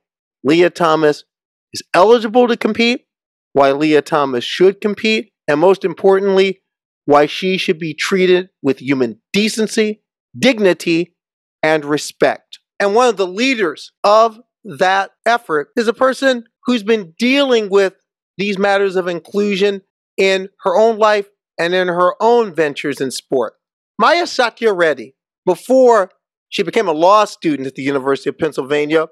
Lia 0.43 0.69
Thomas 0.69 1.25
is 1.73 1.83
eligible 1.93 2.47
to 2.47 2.55
compete, 2.55 3.05
why 3.51 3.71
Lia 3.71 4.01
Thomas 4.01 4.43
should 4.43 4.79
compete, 4.79 5.31
and 5.47 5.59
most 5.59 5.83
importantly, 5.83 6.61
why 7.05 7.25
she 7.25 7.57
should 7.57 7.79
be 7.79 7.93
treated 7.93 8.49
with 8.61 8.79
human 8.79 9.19
decency, 9.33 10.01
dignity, 10.37 11.13
and 11.61 11.83
respect. 11.83 12.59
And 12.83 12.93
one 12.93 13.07
of 13.07 13.15
the 13.15 13.25
leaders 13.25 13.93
of 14.03 14.41
that 14.65 15.11
effort 15.25 15.69
is 15.77 15.87
a 15.87 15.93
person 15.93 16.43
who's 16.65 16.83
been 16.83 17.13
dealing 17.17 17.69
with 17.69 17.93
these 18.37 18.57
matters 18.57 18.97
of 18.97 19.07
inclusion 19.07 19.83
in 20.17 20.49
her 20.63 20.77
own 20.77 20.97
life 20.97 21.29
and 21.57 21.73
in 21.73 21.87
her 21.87 22.13
own 22.21 22.53
ventures 22.53 22.99
in 22.99 23.09
sport. 23.09 23.53
Maya 23.97 24.23
Satyarthi 24.23 25.13
before 25.45 26.09
she 26.49 26.61
became 26.61 26.89
a 26.89 26.93
law 26.93 27.23
student 27.23 27.67
at 27.67 27.75
the 27.75 27.83
University 27.83 28.29
of 28.29 28.37
Pennsylvania, 28.37 29.07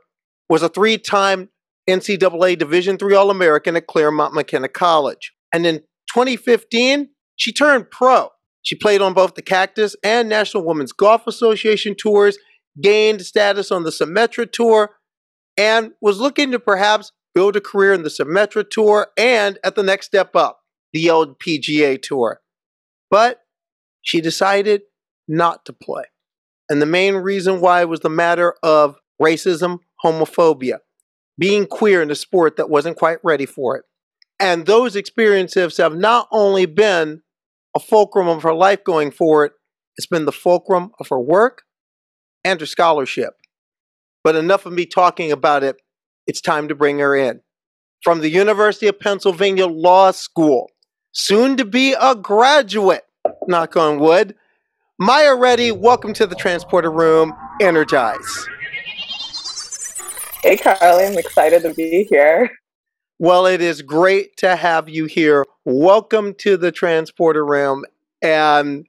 was 0.50 0.64
a 0.64 0.70
three-time 0.70 1.48
NCAA 1.90 2.58
Division 2.58 2.98
III 3.02 3.16
All-American 3.16 3.78
at 3.78 3.88
Claremont 3.88 4.34
McKenna 4.34 4.68
College. 4.68 5.32
And 5.54 5.66
in 5.66 5.78
2015, 6.14 7.08
she 7.38 7.54
turned 7.54 7.90
pro. 7.90 8.30
She 8.64 8.76
played 8.76 9.02
on 9.02 9.14
both 9.14 9.36
the 9.36 9.42
Cactus 9.42 9.96
and 10.04 10.28
National 10.28 10.66
Women's 10.66 10.92
Golf 10.92 11.26
Association 11.26 11.96
tours, 11.98 12.38
gained 12.80 13.26
status 13.26 13.72
on 13.72 13.84
the 13.84 13.90
Symetra 13.90 14.50
Tour, 14.52 14.92
and 15.58 15.92
was 16.02 16.20
looking 16.20 16.52
to 16.52 16.60
perhaps 16.60 17.12
build 17.34 17.56
a 17.56 17.62
career 17.62 17.94
in 17.94 18.04
the 18.04 18.10
Symetra 18.10 18.70
Tour 18.70 19.08
and 19.18 19.58
at 19.64 19.76
the 19.76 19.84
next 19.84 20.08
step 20.08 20.36
up, 20.36 20.62
the 20.94 21.08
LPGA 21.08 22.02
Tour. 22.02 22.42
But 23.10 23.42
she 24.02 24.22
decided 24.22 24.84
not 25.28 25.66
to 25.66 25.74
play. 25.74 26.04
And 26.70 26.82
the 26.82 26.86
main 26.86 27.16
reason 27.16 27.60
why 27.62 27.84
was 27.86 28.00
the 28.00 28.10
matter 28.10 28.56
of 28.64 28.96
racism, 29.22 29.80
homophobia, 30.04 30.80
being 31.38 31.66
queer 31.66 32.02
in 32.02 32.12
a 32.12 32.16
sport 32.16 32.58
that 32.58 32.70
wasn't 32.70 32.98
quite 32.98 33.18
ready 33.24 33.46
for 33.46 33.78
it. 33.78 33.84
And 34.40 34.66
those 34.66 34.96
experiences 34.96 35.78
have 35.78 35.96
not 35.96 36.28
only 36.32 36.66
been 36.66 37.22
a 37.76 37.80
fulcrum 37.80 38.28
of 38.28 38.44
her 38.44 38.54
life 38.54 38.84
going 38.84 39.12
forward, 39.12 39.52
it's 39.98 40.08
been 40.08 40.26
the 40.26 40.32
fulcrum 40.32 40.92
of 41.00 41.10
her 41.10 41.20
work 41.20 41.64
and 42.44 42.60
her 42.60 42.66
scholarship. 42.66 43.34
But 44.24 44.36
enough 44.36 44.66
of 44.66 44.74
me 44.74 44.86
talking 44.86 45.32
about 45.32 45.64
it. 45.64 45.78
It's 46.28 46.42
time 46.42 46.68
to 46.68 46.76
bring 46.76 47.00
her 47.00 47.16
in. 47.16 47.42
From 48.04 48.20
the 48.20 48.30
University 48.30 48.88
of 48.88 49.00
Pennsylvania 49.00 49.68
Law 49.68 50.12
School, 50.12 50.70
soon 51.12 51.58
to 51.58 51.66
be 51.66 51.94
a 52.00 52.16
graduate, 52.16 53.04
knock 53.48 53.76
on 53.76 54.00
wood, 54.00 54.36
Maya 55.00 55.36
Reddy, 55.36 55.72
welcome 55.72 56.14
to 56.14 56.28
the 56.28 56.36
transporter 56.36 56.92
room. 56.92 57.34
Energize. 57.60 58.48
Hey, 60.44 60.58
Karleigh, 60.58 61.12
I'm 61.12 61.18
excited 61.18 61.64
to 61.64 61.74
be 61.74 62.06
here. 62.10 62.52
Well, 63.18 63.46
it 63.46 63.62
is 63.62 63.82
great 63.82 64.38
to 64.38 64.56
have 64.56 64.90
you 64.90 65.06
here. 65.06 65.46
Welcome 65.66 66.34
to 66.40 66.58
the 66.58 66.72
transporter 66.72 67.46
room. 67.46 67.84
And 68.22 68.88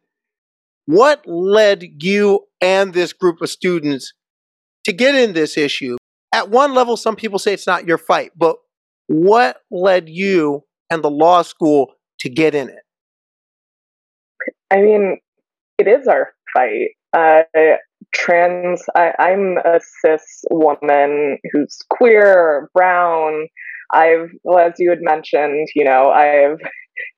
what 0.86 1.26
led 1.26 1.84
you 2.02 2.46
and 2.60 2.92
this 2.92 3.12
group 3.12 3.40
of 3.40 3.50
students 3.50 4.12
to 4.84 4.92
get 4.92 5.14
in 5.14 5.32
this 5.32 5.56
issue? 5.56 5.96
At 6.34 6.50
one 6.50 6.74
level, 6.74 6.96
some 6.96 7.16
people 7.16 7.38
say 7.38 7.52
it's 7.52 7.66
not 7.66 7.86
your 7.86 7.98
fight, 7.98 8.32
but 8.36 8.56
what 9.06 9.58
led 9.70 10.08
you 10.08 10.64
and 10.90 11.02
the 11.02 11.10
law 11.10 11.42
school 11.42 11.94
to 12.20 12.28
get 12.28 12.54
in 12.54 12.68
it? 12.68 12.82
I 14.70 14.80
mean, 14.80 15.18
it 15.78 15.86
is 15.86 16.08
our 16.08 16.32
fight. 16.54 16.90
Uh, 17.12 17.42
trans, 18.14 18.82
I, 18.94 19.12
I'm 19.18 19.58
a 19.58 19.80
cis 20.00 20.44
woman 20.50 21.38
who's 21.52 21.78
queer, 21.90 22.70
brown. 22.74 23.48
I've, 23.92 24.30
well, 24.42 24.58
as 24.58 24.74
you 24.78 24.88
had 24.88 25.02
mentioned, 25.02 25.68
you 25.74 25.84
know, 25.84 26.10
I've 26.10 26.58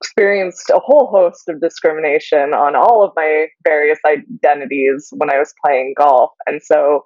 experienced 0.01 0.71
a 0.71 0.79
whole 0.79 1.09
host 1.11 1.49
of 1.49 1.61
discrimination 1.61 2.55
on 2.55 2.77
all 2.77 3.05
of 3.05 3.13
my 3.17 3.47
various 3.65 3.99
identities 4.07 5.09
when 5.13 5.31
I 5.31 5.39
was 5.39 5.53
playing 5.65 5.95
golf. 5.99 6.31
And 6.47 6.61
so, 6.63 7.05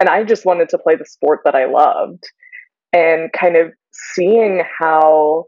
and 0.00 0.08
I 0.08 0.24
just 0.24 0.44
wanted 0.44 0.68
to 0.70 0.78
play 0.78 0.96
the 0.96 1.06
sport 1.06 1.40
that 1.44 1.54
I 1.54 1.66
loved. 1.66 2.24
And 2.92 3.32
kind 3.32 3.56
of 3.56 3.72
seeing 3.92 4.62
how 4.78 5.46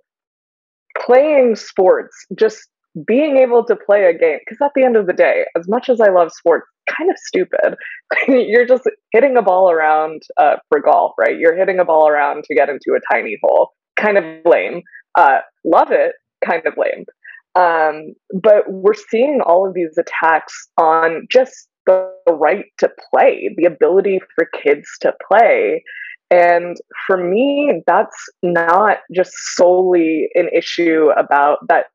playing 1.05 1.57
sports 1.57 2.17
just 2.37 2.69
being 3.07 3.37
able 3.37 3.65
to 3.65 3.77
play 3.77 4.05
a 4.05 4.17
game 4.17 4.39
because 4.39 4.59
at 4.65 4.71
the 4.75 4.83
end 4.83 4.97
of 4.97 5.07
the 5.07 5.13
day 5.13 5.45
as 5.57 5.69
much 5.69 5.91
as 5.91 6.01
i 6.01 6.09
love 6.11 6.33
sports 6.33 6.67
kind 6.89 7.11
of 7.11 7.17
stupid 7.19 7.75
you're 8.29 8.67
just 8.67 8.85
hitting 9.13 9.37
a 9.37 9.43
ball 9.43 9.71
around 9.71 10.23
uh, 10.39 10.57
for 10.69 10.81
golf 10.81 11.13
right 11.19 11.39
you're 11.39 11.57
hitting 11.57 11.79
a 11.79 11.85
ball 11.85 12.09
around 12.09 12.43
to 12.45 12.55
get 12.55 12.71
into 12.71 12.97
a 12.97 13.15
tiny 13.15 13.37
hole 13.43 13.71
kind 13.97 14.17
of 14.17 14.25
lame 14.45 14.81
uh, 15.19 15.39
love 15.65 15.91
it 15.91 16.13
kind 16.45 16.63
of 16.67 16.75
lame 16.77 17.05
um, 17.55 18.13
but 18.43 18.65
we're 18.69 18.93
seeing 18.95 19.41
all 19.45 19.67
of 19.67 19.75
these 19.75 19.97
attacks 19.99 20.69
on 20.77 21.27
just 21.31 21.69
the 21.87 22.13
right 22.29 22.67
to 22.79 22.91
play 23.11 23.55
the 23.57 23.65
ability 23.65 24.21
for 24.35 24.49
kids 24.63 24.87
to 25.01 25.15
play 25.29 25.83
and 26.31 26.77
for 27.07 27.17
me, 27.17 27.83
that's 27.87 28.17
not 28.43 28.99
just 29.15 29.33
solely 29.55 30.29
an 30.35 30.49
issue 30.55 31.11
about 31.17 31.59
that 31.69 31.87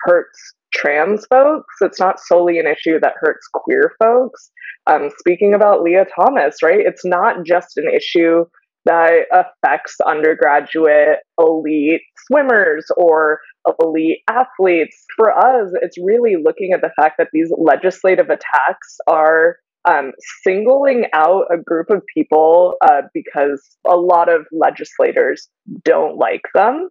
hurts 0.00 0.38
trans 0.74 1.26
folks. 1.26 1.74
It's 1.80 1.98
not 1.98 2.20
solely 2.20 2.58
an 2.58 2.66
issue 2.66 3.00
that 3.00 3.14
hurts 3.18 3.48
queer 3.52 3.92
folks. 3.98 4.50
Um, 4.86 5.10
speaking 5.18 5.54
about 5.54 5.82
Lia 5.82 6.06
Thomas, 6.14 6.62
right? 6.62 6.80
It's 6.80 7.04
not 7.04 7.44
just 7.46 7.76
an 7.76 7.90
issue 7.94 8.44
that 8.84 9.24
affects 9.32 9.96
undergraduate 10.06 11.18
elite 11.38 12.02
swimmers 12.26 12.86
or 12.96 13.40
elite 13.80 14.18
athletes. 14.28 15.04
For 15.16 15.36
us, 15.36 15.72
it's 15.82 15.98
really 16.02 16.36
looking 16.42 16.72
at 16.72 16.80
the 16.80 16.90
fact 16.96 17.16
that 17.18 17.28
these 17.32 17.52
legislative 17.56 18.30
attacks 18.30 18.98
are 19.06 19.56
um, 19.88 20.12
singling 20.42 21.06
out 21.12 21.44
a 21.52 21.56
group 21.56 21.90
of 21.90 22.02
people 22.12 22.74
uh, 22.82 23.02
because 23.14 23.76
a 23.86 23.96
lot 23.96 24.28
of 24.32 24.46
legislators 24.52 25.48
don't 25.84 26.16
like 26.16 26.42
them. 26.54 26.88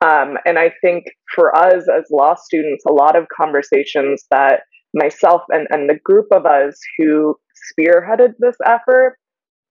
Um, 0.00 0.36
and 0.44 0.58
I 0.58 0.72
think 0.80 1.04
for 1.34 1.56
us 1.56 1.84
as 1.88 2.04
law 2.10 2.34
students, 2.34 2.84
a 2.86 2.92
lot 2.92 3.16
of 3.16 3.26
conversations 3.34 4.24
that 4.30 4.62
myself 4.94 5.42
and, 5.48 5.66
and 5.70 5.88
the 5.88 5.98
group 6.04 6.26
of 6.32 6.44
us 6.44 6.78
who 6.98 7.36
spearheaded 7.78 8.34
this 8.38 8.56
effort 8.66 9.16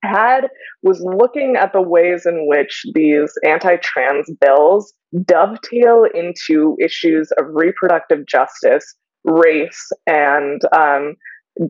had 0.04 0.48
was 0.84 1.02
looking 1.02 1.56
at 1.56 1.74
the 1.74 1.82
ways 1.82 2.26
in 2.26 2.48
which 2.48 2.86
these 2.94 3.32
anti 3.46 3.78
trans 3.78 4.30
bills 4.40 4.94
dovetail 5.26 6.06
into 6.14 6.76
issues 6.80 7.32
of 7.38 7.46
reproductive 7.50 8.26
justice, 8.26 8.96
race, 9.24 9.90
and 10.08 10.62
um, 10.76 11.16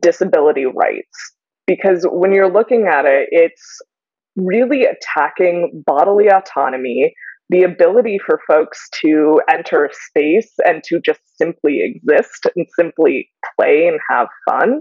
disability 0.00 0.64
rights. 0.64 1.32
Because 1.66 2.06
when 2.10 2.32
you're 2.32 2.52
looking 2.52 2.86
at 2.86 3.04
it, 3.04 3.28
it's 3.30 3.80
really 4.36 4.84
attacking 4.84 5.82
bodily 5.86 6.28
autonomy, 6.28 7.14
the 7.52 7.62
ability 7.62 8.18
for 8.24 8.40
folks 8.48 8.88
to 9.02 9.40
enter 9.48 9.90
space 9.92 10.50
and 10.64 10.82
to 10.84 10.98
just 11.00 11.20
simply 11.36 11.80
exist 11.82 12.46
and 12.56 12.66
simply 12.74 13.28
play 13.56 13.86
and 13.86 14.00
have 14.10 14.26
fun. 14.48 14.80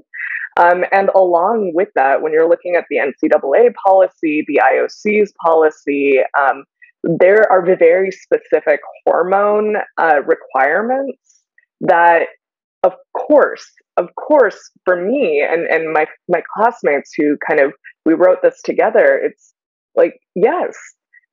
Um, 0.58 0.86
and 0.92 1.10
along 1.13 1.74
with 1.75 1.90
that, 1.96 2.22
when 2.22 2.32
you're 2.32 2.50
looking 2.50 2.75
at 2.75 2.86
the 2.90 2.98
NCAA 2.98 3.74
policy, 3.86 4.46
the 4.48 4.62
IOC's 4.63 5.34
policy, 5.46 6.20
um, 6.40 6.63
there 7.04 7.46
are 7.51 7.66
very 7.78 8.10
specific 8.12 8.80
hormone 9.06 9.75
uh, 9.98 10.22
requirements 10.25 11.42
that, 11.82 12.28
of 12.84 12.94
course, 13.18 13.66
of 13.98 14.08
course, 14.16 14.58
for 14.86 14.96
me 14.96 15.46
and, 15.48 15.68
and 15.68 15.92
my 15.92 16.06
my 16.30 16.42
classmates 16.56 17.12
who 17.18 17.38
kind 17.46 17.60
of 17.60 17.74
we 18.06 18.13
wrote 18.13 18.38
this 18.42 18.62
together, 18.63 19.20
it's 19.22 19.54
like, 19.96 20.13
yes, 20.36 20.78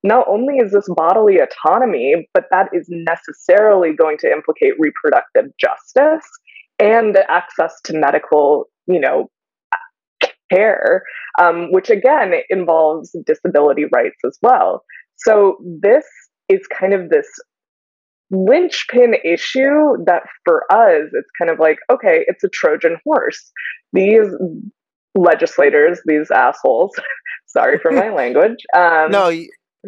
not 0.04 0.26
only 0.28 0.56
is 0.56 0.72
this 0.72 0.88
bodily 0.96 1.38
autonomy, 1.38 2.28
but 2.32 2.44
that 2.50 2.68
is 2.72 2.86
necessarily 2.88 3.92
going 3.94 4.16
to 4.18 4.30
implicate 4.30 4.74
reproductive 4.78 5.46
justice 5.58 6.28
and 6.78 7.16
access 7.28 7.74
to 7.84 7.98
medical, 7.98 8.66
you 8.86 9.00
know, 9.00 9.28
care, 10.50 11.02
um, 11.40 11.68
which 11.72 11.90
again 11.90 12.32
involves 12.48 13.14
disability 13.26 13.84
rights 13.92 14.18
as 14.24 14.38
well. 14.42 14.84
So 15.16 15.56
this 15.82 16.04
is 16.48 16.60
kind 16.78 16.94
of 16.94 17.10
this 17.10 17.26
linchpin 18.30 19.14
issue 19.24 19.96
that 20.06 20.22
for 20.44 20.64
us, 20.72 21.08
it's 21.12 21.30
kind 21.38 21.50
of 21.50 21.58
like, 21.58 21.78
okay, 21.90 22.24
it's 22.26 22.44
a 22.44 22.48
Trojan 22.48 22.96
horse. 23.04 23.50
These 23.92 24.28
legislators, 25.14 26.00
these 26.04 26.30
assholes, 26.30 26.92
sorry 27.46 27.78
for 27.78 27.90
my 27.90 28.10
language. 28.14 28.58
Um, 28.76 29.10
no, 29.10 29.30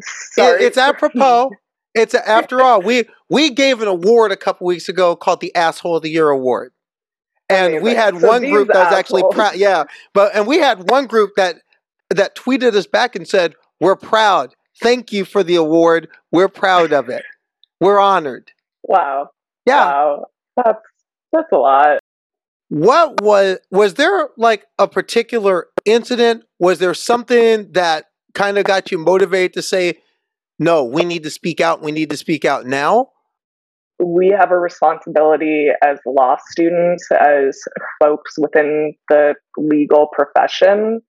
sorry. 0.00 0.64
it's 0.64 0.78
apropos. 0.78 1.50
It's 1.92 2.14
after 2.14 2.62
all, 2.62 2.80
we 2.80 3.08
we 3.28 3.50
gave 3.50 3.82
an 3.82 3.88
award 3.88 4.30
a 4.30 4.36
couple 4.36 4.64
weeks 4.64 4.88
ago 4.88 5.16
called 5.16 5.40
the 5.40 5.52
Asshole 5.56 5.96
of 5.96 6.04
the 6.04 6.08
Year 6.08 6.28
Award, 6.28 6.72
and 7.48 7.82
we 7.82 7.96
had 7.96 8.16
so 8.16 8.28
one 8.28 8.42
group 8.48 8.68
that 8.68 8.84
was 8.90 8.96
actually 8.96 9.24
proud. 9.32 9.56
Yeah, 9.56 9.82
but 10.14 10.32
and 10.36 10.46
we 10.46 10.58
had 10.58 10.88
one 10.88 11.08
group 11.08 11.32
that 11.36 11.56
that 12.10 12.36
tweeted 12.36 12.74
us 12.74 12.86
back 12.86 13.16
and 13.16 13.26
said, 13.26 13.54
"We're 13.80 13.96
proud. 13.96 14.54
Thank 14.80 15.12
you 15.12 15.24
for 15.24 15.42
the 15.42 15.56
award. 15.56 16.06
We're 16.30 16.46
proud 16.46 16.92
of 16.92 17.08
it." 17.08 17.24
We're 17.80 17.98
honored. 17.98 18.52
Wow. 18.82 19.30
Yeah. 19.66 19.84
Wow. 19.84 20.26
That's 20.56 20.82
that's 21.32 21.52
a 21.52 21.56
lot. 21.56 21.98
What 22.68 23.20
was 23.20 23.58
was 23.70 23.94
there 23.94 24.28
like 24.36 24.66
a 24.78 24.86
particular 24.86 25.68
incident? 25.84 26.44
Was 26.58 26.78
there 26.78 26.94
something 26.94 27.72
that 27.72 28.09
kind 28.34 28.58
of 28.58 28.64
got 28.64 28.90
you 28.90 28.98
motivated 28.98 29.52
to 29.54 29.62
say, 29.62 30.00
"No, 30.58 30.84
we 30.84 31.04
need 31.04 31.22
to 31.24 31.30
speak 31.30 31.60
out. 31.60 31.82
We 31.82 31.92
need 31.92 32.10
to 32.10 32.16
speak 32.16 32.44
out 32.44 32.66
now"? 32.66 33.10
we 34.02 34.28
have 34.28 34.50
a 34.50 34.58
responsibility 34.58 35.68
as 35.84 35.98
law 36.06 36.36
students, 36.50 37.06
as 37.12 37.60
folks 38.02 38.34
within 38.38 38.94
the 39.08 39.34
legal 39.58 40.08
profession, 40.12 41.00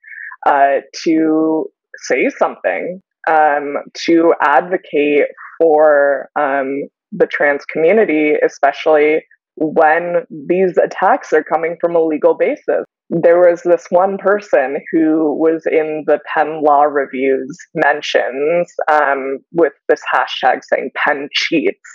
uh, 0.46 0.80
to 1.04 1.66
say 1.96 2.30
something, 2.30 3.01
um, 3.30 3.78
to 4.06 4.34
advocate 4.42 5.28
for 5.60 6.30
um, 6.40 6.84
the 7.12 7.28
trans 7.28 7.66
community, 7.66 8.34
especially 8.44 9.24
when 9.56 10.25
these 10.30 10.78
attacks 10.78 11.32
are 11.34 11.44
coming 11.44 11.78
from 11.80 11.96
a 11.96 12.01
legal 12.01 12.36
basis. 12.36 12.86
There 13.13 13.39
was 13.39 13.62
this 13.63 13.86
one 13.89 14.18
person 14.18 14.77
who 14.91 15.38
was 15.38 15.63
in 15.70 16.06
the 16.08 16.20
Penn 16.34 16.63
Law 16.63 16.84
Review's 16.84 17.58
mentions 17.75 18.72
um, 18.89 19.39
with 19.51 19.74
this 19.89 20.01
hashtag 20.13 20.62
saying 20.63 20.91
Penn 20.96 21.27
cheats, 21.34 21.89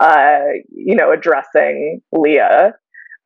uh, 0.00 0.38
you 0.74 0.96
know, 0.96 1.12
addressing 1.12 2.00
Lia. 2.12 2.72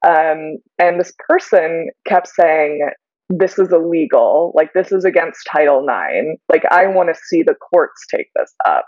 Um, 0.04 0.58
and 0.80 0.98
this 0.98 1.12
person 1.28 1.90
kept 2.08 2.26
saying, 2.28 2.90
this 3.28 3.56
is 3.56 3.72
illegal. 3.72 4.52
Like, 4.56 4.72
this 4.72 4.90
is 4.90 5.04
against 5.04 5.46
Title 5.52 5.86
IX. 5.86 6.40
Like, 6.48 6.64
I 6.72 6.86
want 6.88 7.08
to 7.08 7.20
see 7.28 7.42
the 7.44 7.54
courts 7.54 8.04
take 8.10 8.28
this 8.34 8.52
up. 8.66 8.84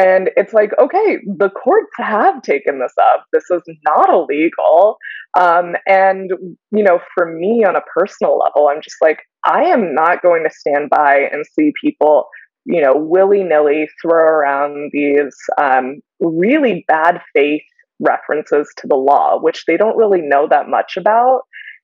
And 0.00 0.30
it's 0.34 0.54
like, 0.54 0.70
okay, 0.80 1.18
the 1.26 1.50
courts 1.50 1.90
have 1.98 2.40
taken 2.40 2.78
this 2.80 2.94
up. 3.12 3.26
This 3.34 3.44
is 3.50 3.60
not 3.84 4.08
illegal. 4.08 4.96
Um, 5.38 5.74
and, 5.86 6.30
you 6.70 6.82
know, 6.82 7.00
for 7.14 7.30
me 7.30 7.64
on 7.68 7.76
a 7.76 7.82
personal 7.94 8.38
level, 8.38 8.68
I'm 8.68 8.80
just 8.80 8.96
like, 9.02 9.18
I 9.44 9.64
am 9.64 9.94
not 9.94 10.22
going 10.22 10.44
to 10.44 10.50
stand 10.50 10.88
by 10.88 11.28
and 11.30 11.44
see 11.52 11.72
people, 11.78 12.28
you 12.64 12.80
know, 12.80 12.94
willy 12.96 13.42
nilly 13.42 13.88
throw 14.00 14.24
around 14.24 14.90
these 14.94 15.36
um, 15.60 16.00
really 16.20 16.84
bad 16.88 17.20
faith 17.34 17.62
references 17.98 18.72
to 18.78 18.86
the 18.88 18.96
law, 18.96 19.38
which 19.38 19.64
they 19.66 19.76
don't 19.76 19.98
really 19.98 20.22
know 20.22 20.48
that 20.48 20.68
much 20.68 20.96
about, 20.96 21.42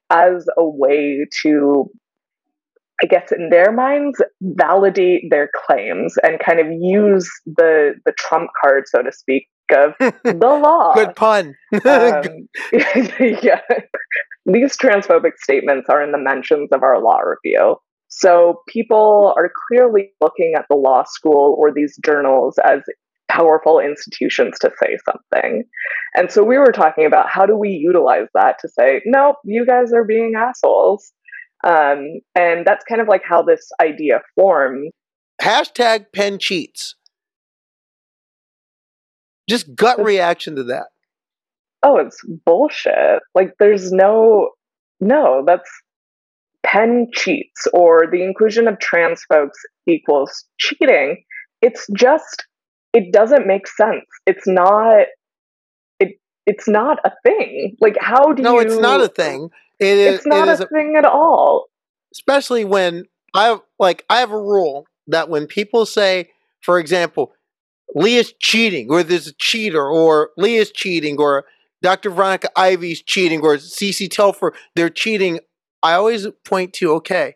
as 0.08 0.46
a 0.56 0.64
way 0.64 1.26
to 1.42 1.90
I 3.02 3.06
guess 3.06 3.30
in 3.30 3.50
their 3.50 3.72
minds, 3.72 4.22
validate 4.40 5.24
their 5.30 5.50
claims 5.66 6.14
and 6.22 6.38
kind 6.38 6.60
of 6.60 6.66
use 6.70 7.30
the 7.44 7.94
the 8.04 8.12
trump 8.12 8.50
card, 8.62 8.84
so 8.86 9.02
to 9.02 9.12
speak, 9.12 9.48
of 9.70 9.94
the 10.00 10.34
law. 10.34 10.94
Good 10.94 11.16
pun. 11.16 11.54
um, 11.84 12.48
yeah. 12.72 13.60
These 14.46 14.76
transphobic 14.76 15.38
statements 15.38 15.88
are 15.88 16.02
in 16.02 16.12
the 16.12 16.18
mentions 16.18 16.70
of 16.72 16.82
our 16.82 17.02
law 17.02 17.18
review. 17.18 17.76
So 18.08 18.62
people 18.68 19.34
are 19.36 19.50
clearly 19.68 20.12
looking 20.20 20.54
at 20.56 20.66
the 20.70 20.76
law 20.76 21.04
school 21.04 21.56
or 21.58 21.72
these 21.72 21.98
journals 22.04 22.56
as 22.64 22.80
powerful 23.28 23.80
institutions 23.80 24.58
to 24.60 24.70
say 24.80 24.96
something. 25.04 25.64
And 26.14 26.30
so 26.30 26.44
we 26.44 26.58
were 26.58 26.72
talking 26.72 27.04
about 27.04 27.28
how 27.28 27.44
do 27.44 27.56
we 27.56 27.70
utilize 27.70 28.28
that 28.34 28.58
to 28.60 28.68
say, 28.68 29.02
nope, 29.04 29.36
you 29.44 29.66
guys 29.66 29.92
are 29.92 30.04
being 30.04 30.34
assholes. 30.36 31.12
Um, 31.64 32.20
and 32.34 32.66
that's 32.66 32.84
kind 32.84 33.00
of 33.00 33.08
like 33.08 33.22
how 33.24 33.42
this 33.42 33.70
idea 33.80 34.20
formed. 34.34 34.92
Hashtag 35.40 36.06
Penn 36.14 36.38
cheats. 36.38 36.94
Just 39.48 39.74
gut 39.74 40.02
reaction 40.02 40.56
to 40.56 40.64
that. 40.64 40.86
Oh, 41.82 41.98
it's 41.98 42.20
bullshit. 42.44 43.22
Like, 43.34 43.52
there's 43.60 43.92
no, 43.92 44.50
no, 45.00 45.44
that's 45.46 45.70
Penn 46.64 47.08
cheats 47.12 47.68
or 47.72 48.08
the 48.10 48.22
inclusion 48.24 48.66
of 48.66 48.80
trans 48.80 49.22
folks 49.28 49.58
equals 49.86 50.44
cheating. 50.58 51.22
It's 51.62 51.86
just, 51.96 52.44
it 52.92 53.12
doesn't 53.12 53.46
make 53.46 53.68
sense. 53.68 54.04
It's 54.26 54.48
not, 54.48 55.06
it, 56.00 56.18
it's 56.44 56.66
not 56.66 56.98
a 57.04 57.12
thing. 57.24 57.76
Like, 57.80 57.96
how 58.00 58.32
do 58.32 58.42
no, 58.42 58.58
you? 58.58 58.66
No, 58.66 58.72
it's 58.72 58.82
not 58.82 59.00
a 59.00 59.08
thing. 59.08 59.50
It 59.78 59.98
is. 59.98 60.14
It's 60.16 60.26
not 60.26 60.48
it 60.48 60.52
is 60.52 60.60
a 60.60 60.68
thing 60.68 60.94
at 60.96 61.04
all. 61.04 61.66
Especially 62.12 62.64
when 62.64 63.04
I 63.34 63.58
like 63.78 64.04
I 64.08 64.18
have 64.18 64.30
a 64.30 64.38
rule 64.38 64.86
that 65.06 65.28
when 65.28 65.46
people 65.46 65.86
say, 65.86 66.30
for 66.62 66.78
example, 66.78 67.32
Lia's 67.94 68.32
cheating, 68.40 68.90
or 68.90 69.02
there's 69.02 69.26
a 69.26 69.34
cheater, 69.34 69.86
or 69.86 70.30
Lia's 70.36 70.70
cheating, 70.70 71.18
or 71.18 71.44
Dr. 71.82 72.10
Veronica 72.10 72.50
Ivy's 72.56 73.02
cheating, 73.02 73.40
or 73.42 73.56
CeCé 73.56 74.10
Telfer, 74.10 74.54
they're 74.74 74.90
cheating. 74.90 75.40
I 75.82 75.92
always 75.92 76.26
point 76.44 76.72
to 76.74 76.92
okay, 76.94 77.34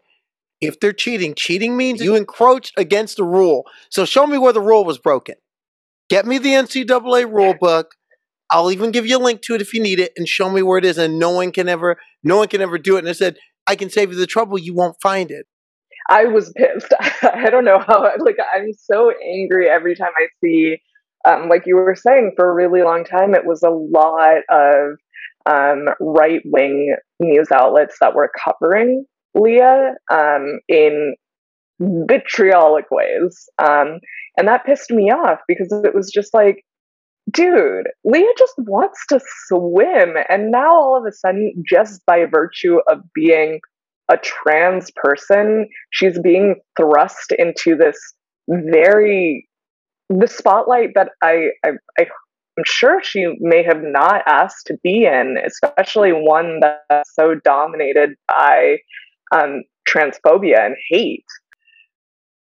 if 0.60 0.80
they're 0.80 0.92
cheating, 0.92 1.34
cheating 1.34 1.76
means 1.76 2.02
you 2.02 2.14
encroached 2.14 2.74
against 2.76 3.16
the 3.16 3.24
rule. 3.24 3.64
So 3.90 4.04
show 4.04 4.26
me 4.26 4.38
where 4.38 4.52
the 4.52 4.60
rule 4.60 4.84
was 4.84 4.98
broken. 4.98 5.36
Get 6.08 6.26
me 6.26 6.38
the 6.38 6.50
NCAA 6.50 7.32
rule 7.32 7.54
book. 7.54 7.94
I'll 8.50 8.70
even 8.70 8.90
give 8.90 9.06
you 9.06 9.16
a 9.16 9.22
link 9.22 9.42
to 9.42 9.54
it 9.54 9.60
if 9.60 9.72
you 9.72 9.82
need 9.82 10.00
it 10.00 10.12
and 10.16 10.28
show 10.28 10.50
me 10.50 10.62
where 10.62 10.78
it 10.78 10.84
is. 10.84 10.98
And 10.98 11.18
no 11.18 11.30
one 11.30 11.52
can 11.52 11.68
ever, 11.68 11.96
no 12.22 12.38
one 12.38 12.48
can 12.48 12.60
ever 12.60 12.78
do 12.78 12.96
it. 12.96 13.00
And 13.00 13.08
I 13.08 13.12
said, 13.12 13.36
I 13.66 13.76
can 13.76 13.90
save 13.90 14.10
you 14.10 14.16
the 14.16 14.26
trouble. 14.26 14.58
You 14.58 14.74
won't 14.74 14.96
find 15.00 15.30
it. 15.30 15.46
I 16.08 16.24
was 16.24 16.52
pissed. 16.56 16.92
I 17.22 17.50
don't 17.50 17.64
know 17.64 17.78
how, 17.78 18.02
like, 18.18 18.36
I'm 18.54 18.72
so 18.72 19.12
angry 19.24 19.68
every 19.68 19.94
time 19.94 20.10
I 20.16 20.26
see, 20.42 20.78
um, 21.24 21.48
like 21.48 21.62
you 21.66 21.76
were 21.76 21.94
saying, 21.94 22.32
for 22.36 22.50
a 22.50 22.54
really 22.54 22.82
long 22.82 23.04
time, 23.04 23.34
it 23.34 23.46
was 23.46 23.62
a 23.62 23.70
lot 23.70 24.42
of 24.50 24.98
um, 25.46 25.94
right 26.00 26.42
wing 26.44 26.96
news 27.20 27.48
outlets 27.52 27.96
that 28.00 28.14
were 28.14 28.30
covering 28.44 29.04
Lia 29.34 29.94
um, 30.10 30.60
in 30.68 31.14
vitriolic 31.78 32.86
ways. 32.90 33.48
Um, 33.58 34.00
and 34.36 34.48
that 34.48 34.66
pissed 34.66 34.90
me 34.90 35.10
off 35.10 35.40
because 35.46 35.72
it 35.84 35.94
was 35.94 36.10
just 36.12 36.34
like, 36.34 36.64
dude, 37.30 37.86
Lia 38.04 38.32
just 38.38 38.54
wants 38.58 38.98
to 39.08 39.20
swim. 39.46 40.14
And 40.28 40.50
now 40.50 40.70
all 40.70 40.96
of 40.96 41.04
a 41.06 41.12
sudden, 41.12 41.52
just 41.68 42.04
by 42.06 42.24
virtue 42.24 42.78
of 42.90 43.00
being 43.14 43.60
a 44.10 44.16
trans 44.16 44.90
person, 44.96 45.68
she's 45.90 46.18
being 46.18 46.56
thrust 46.76 47.32
into 47.38 47.76
this 47.76 47.98
very 48.48 49.48
the 50.08 50.26
spotlight 50.26 50.90
that 50.96 51.10
I, 51.22 51.50
I, 51.64 51.70
I 51.96 52.02
am 52.58 52.64
sure 52.66 53.00
she 53.02 53.36
may 53.38 53.62
have 53.62 53.80
not 53.80 54.22
asked 54.26 54.66
to 54.66 54.76
be 54.82 55.06
in, 55.06 55.36
especially 55.46 56.10
one 56.10 56.58
that's 56.60 57.14
so 57.14 57.36
dominated 57.36 58.16
by 58.26 58.78
um, 59.32 59.62
transphobia 59.88 60.66
and 60.66 60.74
hate. 60.90 61.24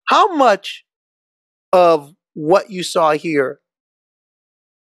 How 0.08 0.36
much 0.36 0.86
of 1.74 2.14
what 2.36 2.70
you 2.70 2.84
saw 2.84 3.14
here 3.14 3.60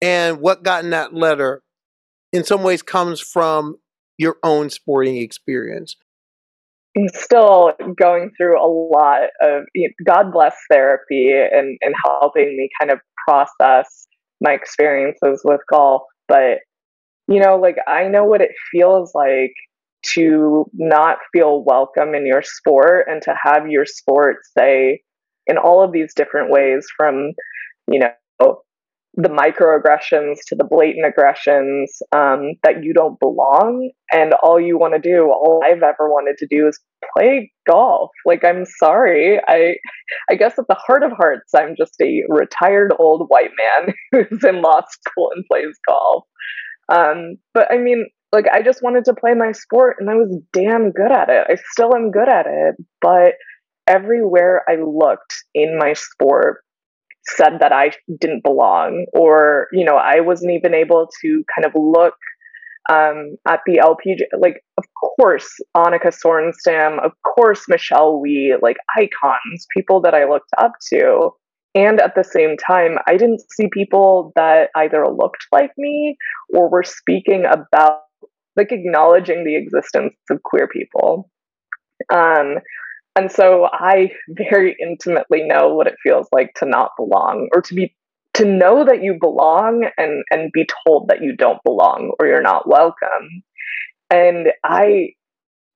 and 0.04 0.40
what 0.40 0.64
got 0.64 0.84
in 0.84 0.90
that 0.92 1.14
letter 1.14 1.64
in 2.32 2.44
some 2.44 2.62
ways 2.62 2.82
comes 2.82 3.20
from 3.20 3.78
your 4.18 4.38
own 4.44 4.70
sporting 4.70 5.18
experience 5.18 5.96
I'm 6.96 7.08
still 7.10 7.74
going 7.98 8.32
through 8.38 8.62
a 8.62 8.70
lot 8.70 9.30
of 9.42 9.64
you 9.74 9.88
know, 9.88 10.14
God 10.14 10.32
bless 10.32 10.56
therapy 10.72 11.32
and, 11.32 11.78
and 11.82 11.96
helping 12.06 12.56
me 12.56 12.70
kind 12.80 12.92
of 12.92 13.00
process 13.28 14.08
my 14.42 14.52
experiences 14.52 15.42
with 15.44 15.62
golf. 15.72 16.04
But, 16.28 16.60
you 17.28 17.40
know, 17.40 17.58
like 17.58 17.78
I 17.88 18.08
know 18.08 18.26
what 18.26 18.42
it 18.42 18.52
feels 18.72 19.12
like 19.16 19.54
to 20.14 20.66
not 20.74 21.18
feel 21.32 21.64
welcome 21.64 22.14
in 22.14 22.28
your 22.28 22.44
sport 22.44 23.08
and 23.10 23.22
to 23.24 23.34
have 23.42 23.68
your 23.68 23.86
sport 23.86 24.38
say 24.56 25.02
in 25.48 25.58
all 25.58 25.82
of 25.82 25.94
these 25.94 26.14
different 26.14 26.52
ways 26.52 26.86
from, 26.98 27.32
you 27.88 28.00
know, 28.00 28.62
the 29.16 29.30
microaggressions 29.30 30.38
to 30.48 30.56
the 30.56 30.64
blatant 30.64 31.06
aggressions 31.06 32.02
um, 32.14 32.54
that 32.64 32.84
you 32.84 32.94
don't 32.94 33.20
belong. 33.20 33.92
And 34.12 34.34
all 34.42 34.60
you 34.60 34.78
want 34.78 34.94
to 34.94 35.00
do 35.00 35.26
all 35.26 35.62
i've 35.66 35.84
ever 35.84 36.10
wanted 36.10 36.38
to 36.40 36.48
do 36.48 36.68
is 36.68 36.80
play 37.16 37.52
golf. 37.68 38.10
Like 38.26 38.44
i'm 38.44 38.66
sorry. 38.80 39.40
I 39.48 39.76
i 40.30 40.36
guess 40.36 40.58
at 40.58 40.66
the 40.68 40.76
heart 40.76 41.04
of 41.04 41.12
hearts 41.12 41.54
i'm 41.56 41.76
just 41.78 41.96
a 42.02 42.24
retired 42.30 42.94
old 42.98 43.28
white 43.28 43.52
man 43.58 43.94
who's 44.30 44.44
in 44.44 44.62
law 44.62 44.82
school 44.90 45.32
and 45.36 45.46
plays 45.52 45.78
golf. 45.88 46.26
Um, 46.90 47.38
but 47.54 47.72
i 47.72 47.78
mean 47.78 48.08
like 48.32 48.46
i 48.52 48.62
just 48.62 48.82
wanted 48.82 49.06
to 49.06 49.14
play 49.14 49.34
my 49.36 49.52
sport 49.52 49.98
and 50.00 50.10
i 50.10 50.16
was 50.16 50.40
damn 50.54 50.92
good 50.92 51.12
at 51.12 51.30
it. 51.30 51.48
I 51.50 51.56
still 51.72 51.96
am 51.96 52.12
good 52.12 52.30
at 52.30 52.46
it 52.48 52.76
but 53.02 53.34
everywhere 53.86 54.64
i 54.68 54.76
looked 54.76 55.34
in 55.54 55.78
my 55.78 55.94
sport 55.94 56.64
said 57.26 57.60
that 57.60 57.72
I 57.72 57.92
didn't 58.20 58.44
belong, 58.44 59.06
or 59.14 59.68
you 59.72 59.86
know, 59.86 59.96
I 59.96 60.22
wasn't 60.22 60.52
even 60.52 60.74
able 60.74 61.10
to 61.22 61.44
kind 61.56 61.66
of 61.66 61.74
look 61.76 62.16
um, 62.90 63.38
at 63.48 63.62
the 63.66 63.78
LPG. 63.78 64.40
Like, 64.40 64.64
of 64.78 64.86
course, 64.94 65.50
Annika 65.76 66.14
Sorenstam, 66.14 67.04
of 67.04 67.12
course, 67.24 67.66
Michelle 67.68 68.20
Wie, 68.20 68.56
like 68.62 68.78
icons, 68.98 69.68
people 69.76 70.02
that 70.02 70.14
I 70.14 70.26
looked 70.26 70.52
up 70.58 70.74
to. 70.94 71.32
And 71.76 72.00
at 72.00 72.14
the 72.16 72.24
same 72.24 72.56
time, 72.56 72.98
I 73.08 73.18
didn't 73.18 73.42
see 73.52 73.68
people 73.72 74.32
that 74.36 74.70
either 74.76 75.08
looked 75.08 75.48
like 75.52 75.72
me 75.78 76.18
or 76.54 76.70
were 76.70 76.84
speaking 76.84 77.46
about, 77.46 78.02
like, 78.56 78.72
acknowledging 78.72 79.44
the 79.44 79.56
existence 79.56 80.14
of 80.30 80.44
queer 80.44 80.68
people. 80.68 81.32
Um, 82.14 82.58
and 83.16 83.32
so 83.32 83.68
I 83.72 84.12
very 84.30 84.76
intimately 84.82 85.44
know 85.44 85.74
what 85.74 85.88
it 85.88 85.96
feels 86.02 86.28
like 86.32 86.54
to 86.56 86.66
not 86.66 86.92
belong 86.98 87.50
or 87.54 87.62
to 87.62 87.74
be 87.74 87.96
to 88.36 88.46
know 88.46 88.84
that 88.86 89.04
you 89.04 89.18
belong 89.20 89.86
and 89.98 90.24
and 90.32 90.52
be 90.52 90.68
told 90.86 91.10
that 91.10 91.22
you 91.22 91.36
don't 91.36 91.62
belong 91.64 92.14
or 92.20 92.28
you're 92.28 92.42
not 92.42 92.68
welcome. 92.68 93.44
And 94.10 94.48
i 94.64 95.10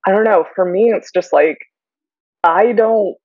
i 0.05 0.11
don't 0.11 0.23
know 0.23 0.45
for 0.55 0.65
me 0.65 0.91
it's 0.95 1.11
just 1.11 1.33
like 1.33 1.57
i 2.43 2.71
don't 2.71 3.15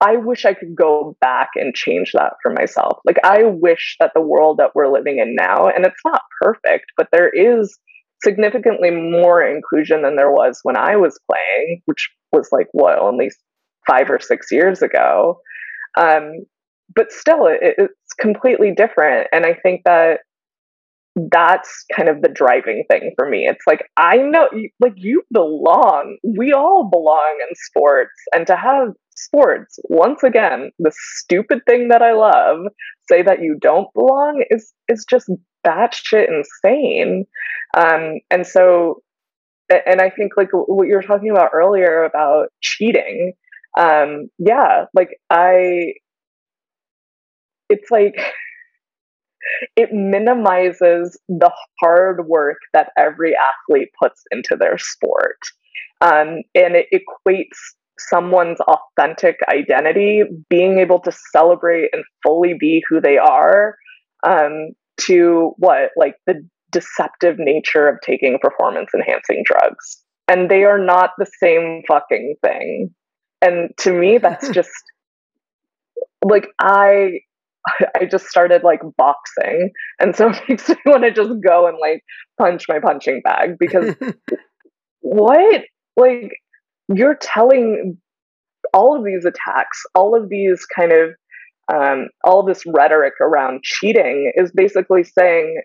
i 0.00 0.16
wish 0.16 0.44
i 0.44 0.54
could 0.54 0.76
go 0.76 1.16
back 1.20 1.50
and 1.56 1.74
change 1.74 2.12
that 2.12 2.34
for 2.42 2.52
myself. 2.52 2.98
Like 3.04 3.18
i 3.24 3.44
wish 3.44 3.96
that 4.00 4.12
the 4.14 4.20
world 4.20 4.58
that 4.58 4.74
we're 4.74 4.92
living 4.92 5.18
in 5.18 5.34
now 5.36 5.68
and 5.68 5.84
it's 5.84 6.04
not 6.04 6.22
perfect 6.40 6.86
but 6.96 7.08
there 7.12 7.28
is 7.28 7.78
significantly 8.22 8.90
more 8.90 9.42
inclusion 9.42 10.02
than 10.02 10.16
there 10.16 10.30
was 10.30 10.60
when 10.62 10.76
i 10.76 10.96
was 10.96 11.18
playing 11.30 11.80
which 11.84 12.10
was 12.32 12.48
like 12.52 12.68
what 12.72 12.98
only 12.98 13.30
five 13.86 14.10
or 14.10 14.20
six 14.20 14.50
years 14.50 14.82
ago. 14.82 15.40
Um, 15.98 16.44
but 16.94 17.10
still 17.10 17.46
it, 17.46 17.74
it's 17.78 18.12
completely 18.20 18.70
different 18.70 19.26
and 19.32 19.44
i 19.44 19.54
think 19.54 19.82
that 19.84 20.20
that's 21.32 21.84
kind 21.96 22.08
of 22.10 22.20
the 22.20 22.28
driving 22.28 22.84
thing 22.90 23.12
for 23.16 23.28
me. 23.28 23.48
It's 23.48 23.66
like 23.66 23.88
i 23.96 24.18
know 24.18 24.48
like 24.80 24.92
you 24.96 25.22
belong. 25.32 26.18
We 26.22 26.52
all 26.52 26.88
belong 26.90 27.38
in 27.40 27.54
sports 27.56 28.12
and 28.34 28.46
to 28.46 28.54
have 28.54 28.88
sports 29.16 29.78
once 29.84 30.22
again 30.22 30.70
the 30.78 30.92
stupid 30.94 31.60
thing 31.66 31.88
that 31.88 32.02
i 32.02 32.12
love 32.12 32.66
say 33.08 33.22
that 33.22 33.40
you 33.40 33.56
don't 33.58 33.88
belong 33.94 34.44
is 34.50 34.74
is 34.88 35.06
just 35.08 35.30
batshit 35.66 36.28
insane 36.28 37.24
um 37.76 38.18
and 38.30 38.46
so 38.46 39.02
and 39.70 40.00
i 40.00 40.10
think 40.10 40.32
like 40.36 40.48
what 40.52 40.88
you 40.88 40.94
were 40.94 41.02
talking 41.02 41.30
about 41.30 41.50
earlier 41.54 42.04
about 42.04 42.48
cheating 42.62 43.32
um 43.78 44.28
yeah 44.38 44.84
like 44.94 45.20
i 45.30 45.92
it's 47.68 47.90
like 47.90 48.14
it 49.76 49.92
minimizes 49.92 51.18
the 51.28 51.50
hard 51.80 52.26
work 52.26 52.58
that 52.72 52.90
every 52.96 53.34
athlete 53.36 53.90
puts 54.00 54.22
into 54.30 54.56
their 54.58 54.78
sport. 54.78 55.38
Um, 56.00 56.42
and 56.54 56.74
it 56.76 56.86
equates 56.92 57.56
someone's 57.98 58.60
authentic 58.60 59.36
identity, 59.48 60.22
being 60.50 60.78
able 60.78 61.00
to 61.00 61.12
celebrate 61.32 61.90
and 61.92 62.04
fully 62.22 62.54
be 62.58 62.82
who 62.88 63.00
they 63.00 63.16
are, 63.18 63.76
um, 64.26 64.70
to 64.98 65.54
what? 65.58 65.90
Like 65.96 66.16
the 66.26 66.46
deceptive 66.76 67.36
nature 67.38 67.88
of 67.88 67.96
taking 68.02 68.38
performance 68.38 68.90
enhancing 68.94 69.42
drugs. 69.46 70.02
And 70.28 70.50
they 70.50 70.64
are 70.64 70.78
not 70.78 71.12
the 71.16 71.26
same 71.42 71.82
fucking 71.88 72.34
thing. 72.44 72.90
And 73.40 73.70
to 73.78 73.92
me, 73.92 74.18
that's 74.18 74.48
just 74.60 74.70
like 76.22 76.48
I 76.60 77.20
I 78.00 78.04
just 78.04 78.26
started 78.26 78.62
like 78.62 78.80
boxing. 78.98 79.70
And 79.98 80.14
so 80.14 80.28
it 80.30 80.42
makes 80.48 80.68
me 80.68 80.76
want 80.84 81.04
to 81.04 81.12
just 81.12 81.32
go 81.46 81.66
and 81.66 81.78
like 81.80 82.02
punch 82.38 82.66
my 82.68 82.78
punching 82.78 83.22
bag 83.24 83.56
because 83.58 83.94
what? 85.00 85.62
Like, 85.96 86.32
you're 86.94 87.16
telling 87.16 87.96
all 88.74 88.98
of 88.98 89.04
these 89.04 89.24
attacks, 89.24 89.82
all 89.94 90.14
of 90.14 90.28
these 90.28 90.66
kind 90.66 90.92
of, 90.92 91.10
um, 91.72 92.08
all 92.22 92.44
this 92.44 92.62
rhetoric 92.66 93.14
around 93.20 93.62
cheating 93.64 94.30
is 94.36 94.52
basically 94.54 95.02
saying 95.02 95.62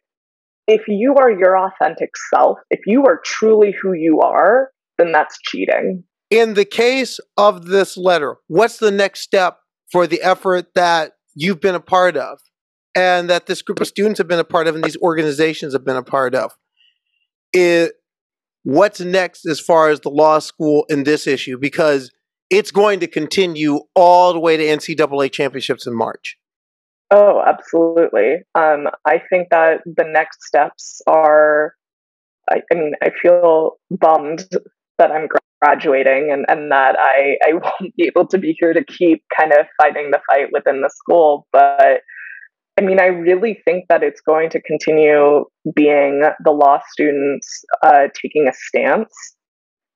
if 0.72 0.88
you 0.88 1.16
are 1.20 1.30
your 1.30 1.58
authentic 1.58 2.12
self, 2.34 2.58
if 2.70 2.80
you 2.86 3.04
are 3.06 3.20
truly 3.26 3.76
who 3.82 3.92
you 3.92 4.22
are, 4.22 4.72
then 4.98 5.12
that's 5.12 5.38
cheating. 5.44 6.04
In 6.30 6.54
the 6.54 6.64
case 6.64 7.20
of 7.36 7.66
this 7.66 7.98
letter, 7.98 8.38
what's 8.48 8.78
the 8.78 8.92
next 8.92 9.20
step 9.20 9.58
for 9.92 10.08
the 10.08 10.22
effort 10.22 10.74
that 10.76 11.12
you've 11.36 11.60
been 11.60 11.76
a 11.76 11.82
part 11.82 12.16
of 12.16 12.40
and 12.96 13.30
that 13.30 13.48
this 13.48 13.62
group 13.62 13.82
of 13.82 13.88
students 13.88 14.18
have 14.18 14.30
been 14.30 14.40
a 14.40 14.46
part 14.46 14.68
of 14.68 14.76
and 14.76 14.84
these 14.84 14.98
organizations 15.02 15.74
have 15.74 15.84
been 15.84 15.98
a 15.98 16.04
part 16.04 16.34
of. 16.34 16.54
It, 17.52 17.92
what's 18.64 19.02
next 19.02 19.46
as 19.46 19.60
far 19.60 19.90
as 19.90 20.00
the 20.00 20.10
law 20.10 20.40
school 20.40 20.86
in 20.90 21.04
this 21.04 21.28
issue? 21.28 21.58
Because 21.58 22.12
it's 22.50 22.72
going 22.72 23.02
to 23.02 23.08
continue 23.08 23.82
all 23.94 24.32
the 24.32 24.40
way 24.40 24.56
to 24.56 24.64
NCAA 24.64 25.34
championships 25.34 25.86
in 25.86 25.94
March. 25.98 26.38
Oh, 27.12 27.44
absolutely. 27.46 28.38
Um, 28.56 28.88
I 29.06 29.22
think 29.30 29.50
that 29.52 29.82
the 29.86 30.06
next 30.06 30.46
steps 30.46 31.02
are, 31.08 31.76
I, 32.50 32.62
I 32.72 32.76
mean, 32.76 32.94
I 33.04 33.12
feel 33.22 33.74
bummed 33.92 34.46
that 34.98 35.12
I'm 35.12 35.28
graduating 35.62 36.32
and, 36.32 36.46
and 36.48 36.72
that 36.72 36.96
I, 36.98 37.38
I 37.46 37.54
won't 37.54 37.96
be 37.98 38.06
able 38.06 38.28
to 38.28 38.38
be 38.38 38.56
here 38.58 38.74
to 38.74 38.84
keep 38.84 39.24
kind 39.38 39.52
of 39.52 39.66
fighting 39.78 40.12
the 40.12 40.22
fight 40.32 40.48
within 40.54 40.82
the 40.82 40.90
school. 40.90 41.48
But 41.52 42.02
I 42.80 42.82
mean, 42.82 43.02
I 43.02 43.08
really 43.08 43.62
think 43.66 43.86
that 43.90 44.04
it's 44.04 44.22
going 44.22 44.50
to 44.52 44.62
continue 44.62 45.44
being 45.76 46.24
the 46.44 46.52
law 46.52 46.80
students 46.92 47.64
uh, 47.84 48.08
taking 48.20 48.48
a 48.48 48.54
stance 48.54 49.14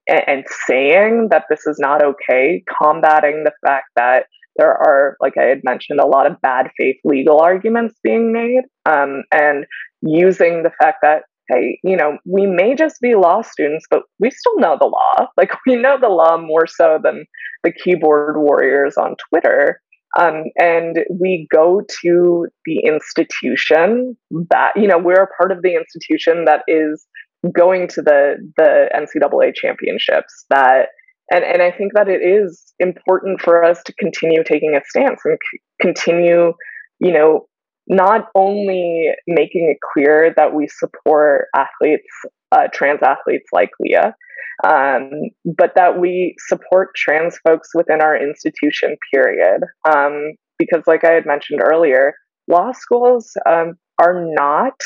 and, 0.10 0.24
and 0.28 0.46
saying 0.68 1.30
that 1.32 1.46
this 1.50 1.66
is 1.66 1.78
not 1.80 2.04
okay, 2.04 2.64
combating 2.82 3.46
the 3.46 3.54
fact 3.66 3.88
that 3.96 4.26
there 4.58 4.72
are, 4.72 5.18
like 5.20 5.38
I 5.38 5.44
had 5.44 5.64
mentioned, 5.64 6.00
a 6.00 6.08
lot 6.08 6.30
of 6.30 6.42
bad 6.42 6.70
faith 6.78 6.98
legal 7.04 7.40
arguments 7.40 7.96
being 8.04 8.32
made, 8.32 8.64
um, 8.86 9.24
and 9.32 9.66
using 10.02 10.64
the 10.64 10.72
fact 10.80 11.00
that 11.02 11.24
hey, 11.48 11.80
you 11.84 11.96
know, 11.96 12.18
we 12.26 12.46
may 12.46 12.76
just 12.76 13.00
be 13.02 13.16
law 13.16 13.42
students, 13.42 13.86
but 13.90 14.04
we 14.20 14.32
still 14.32 14.58
know 14.58 14.78
the 14.80 14.88
law. 14.88 15.28
Like 15.38 15.52
we 15.68 15.76
know 15.76 15.98
the 16.00 16.10
law 16.10 16.38
more 16.38 16.66
so 16.66 17.00
than 17.04 17.26
the 17.64 17.72
keyboard 17.72 18.38
warriors 18.38 18.96
on 18.98 19.16
Twitter. 19.30 19.82
Um, 20.18 20.46
and 20.58 21.00
we 21.10 21.48
go 21.52 21.82
to 22.02 22.48
the 22.66 22.80
institution 22.86 24.18
that, 24.50 24.72
you 24.76 24.88
know, 24.88 24.98
we're 24.98 25.24
a 25.24 25.28
part 25.28 25.52
of 25.52 25.62
the 25.62 25.76
institution 25.76 26.46
that 26.46 26.62
is 26.68 27.06
going 27.52 27.88
to 27.90 28.02
the 28.02 28.36
the 28.58 28.90
NCAA 28.96 29.54
championships 29.54 30.46
that 30.50 30.88
and 31.32 31.44
and 31.44 31.62
I 31.62 31.72
think 31.72 31.94
that 31.94 32.08
it 32.08 32.22
is 32.22 32.74
important 32.80 33.42
for 33.42 33.64
us 33.64 33.82
to 33.84 33.94
continue 33.94 34.44
taking 34.44 34.76
a 34.76 34.82
stance 34.88 35.22
and 35.26 35.38
c- 35.52 35.60
continue, 35.82 36.54
you 37.00 37.12
know, 37.12 37.48
not 37.88 38.28
only 38.36 39.12
making 39.28 39.70
it 39.72 39.78
clear 39.94 40.34
that 40.36 40.54
we 40.54 40.68
support 40.68 41.48
athletes, 41.56 42.08
uh, 42.52 42.68
trans 42.74 43.02
athletes 43.04 43.50
like 43.52 43.70
Lia, 43.80 44.16
um, 44.64 45.10
but 45.46 45.74
that 45.76 46.00
we 46.00 46.36
support 46.48 46.96
trans 46.96 47.38
folks 47.40 47.70
within 47.74 48.02
our 48.02 48.16
institution, 48.18 48.96
period. 49.14 49.62
Um, 49.88 50.34
because, 50.58 50.84
like 50.88 51.04
I 51.04 51.12
had 51.12 51.26
mentioned 51.26 51.62
earlier, 51.62 52.14
law 52.48 52.72
schools 52.72 53.32
um, 53.46 53.74
are 54.02 54.26
not 54.26 54.80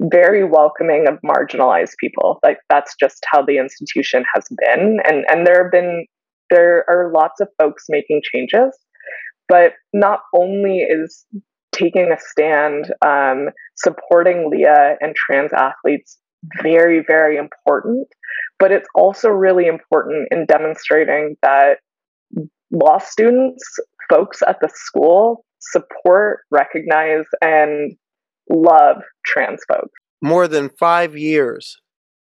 very 0.00 0.44
welcoming 0.44 1.06
of 1.08 1.18
marginalized 1.24 1.94
people. 1.98 2.38
Like 2.42 2.58
that's 2.68 2.94
just 3.00 3.24
how 3.30 3.42
the 3.42 3.58
institution 3.58 4.24
has 4.34 4.44
been, 4.64 4.98
and 5.04 5.24
and 5.28 5.46
there 5.46 5.62
have 5.62 5.72
been 5.72 6.06
there 6.50 6.84
are 6.88 7.12
lots 7.12 7.40
of 7.40 7.48
folks 7.60 7.84
making 7.88 8.22
changes, 8.22 8.76
but 9.48 9.72
not 9.92 10.20
only 10.34 10.78
is 10.78 11.24
taking 11.72 12.12
a 12.12 12.18
stand, 12.18 12.92
um, 13.04 13.48
supporting 13.76 14.50
Lia 14.50 14.96
and 15.00 15.14
trans 15.14 15.52
athletes 15.52 16.18
very, 16.62 17.02
very 17.06 17.36
important. 17.36 18.08
But 18.58 18.72
it's 18.72 18.88
also 18.94 19.28
really 19.28 19.66
important 19.66 20.28
in 20.30 20.46
demonstrating 20.46 21.36
that 21.42 21.78
law 22.70 22.98
students, 22.98 23.62
folks 24.08 24.42
at 24.46 24.58
the 24.60 24.70
school, 24.72 25.44
support, 25.60 26.40
recognize, 26.50 27.24
and 27.42 27.96
love 28.50 29.02
trans 29.24 29.62
folks. 29.68 29.92
More 30.22 30.48
than 30.48 30.70
five 30.78 31.16
years 31.16 31.80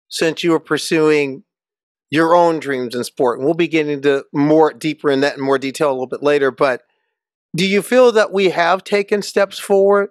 since 0.09 0.43
you 0.43 0.51
were 0.53 0.61
pursuing 0.61 1.45
your 2.11 2.35
own 2.35 2.59
dreams 2.59 2.95
in 2.95 3.05
sport. 3.05 3.39
And 3.39 3.47
we'll 3.47 3.55
be 3.55 3.69
getting 3.69 4.03
to 4.03 4.25
more 4.33 4.73
deeper 4.73 5.11
in 5.11 5.21
that 5.21 5.37
in 5.37 5.43
more 5.43 5.59
detail 5.59 5.91
a 5.91 5.93
little 5.93 6.07
bit 6.07 6.23
later. 6.23 6.51
But 6.51 6.83
do 7.57 7.67
you 7.67 7.83
feel 7.83 8.13
that 8.13 8.33
we 8.33 8.51
have 8.51 8.85
taken 8.85 9.23
steps 9.23 9.59
forward? 9.59 10.11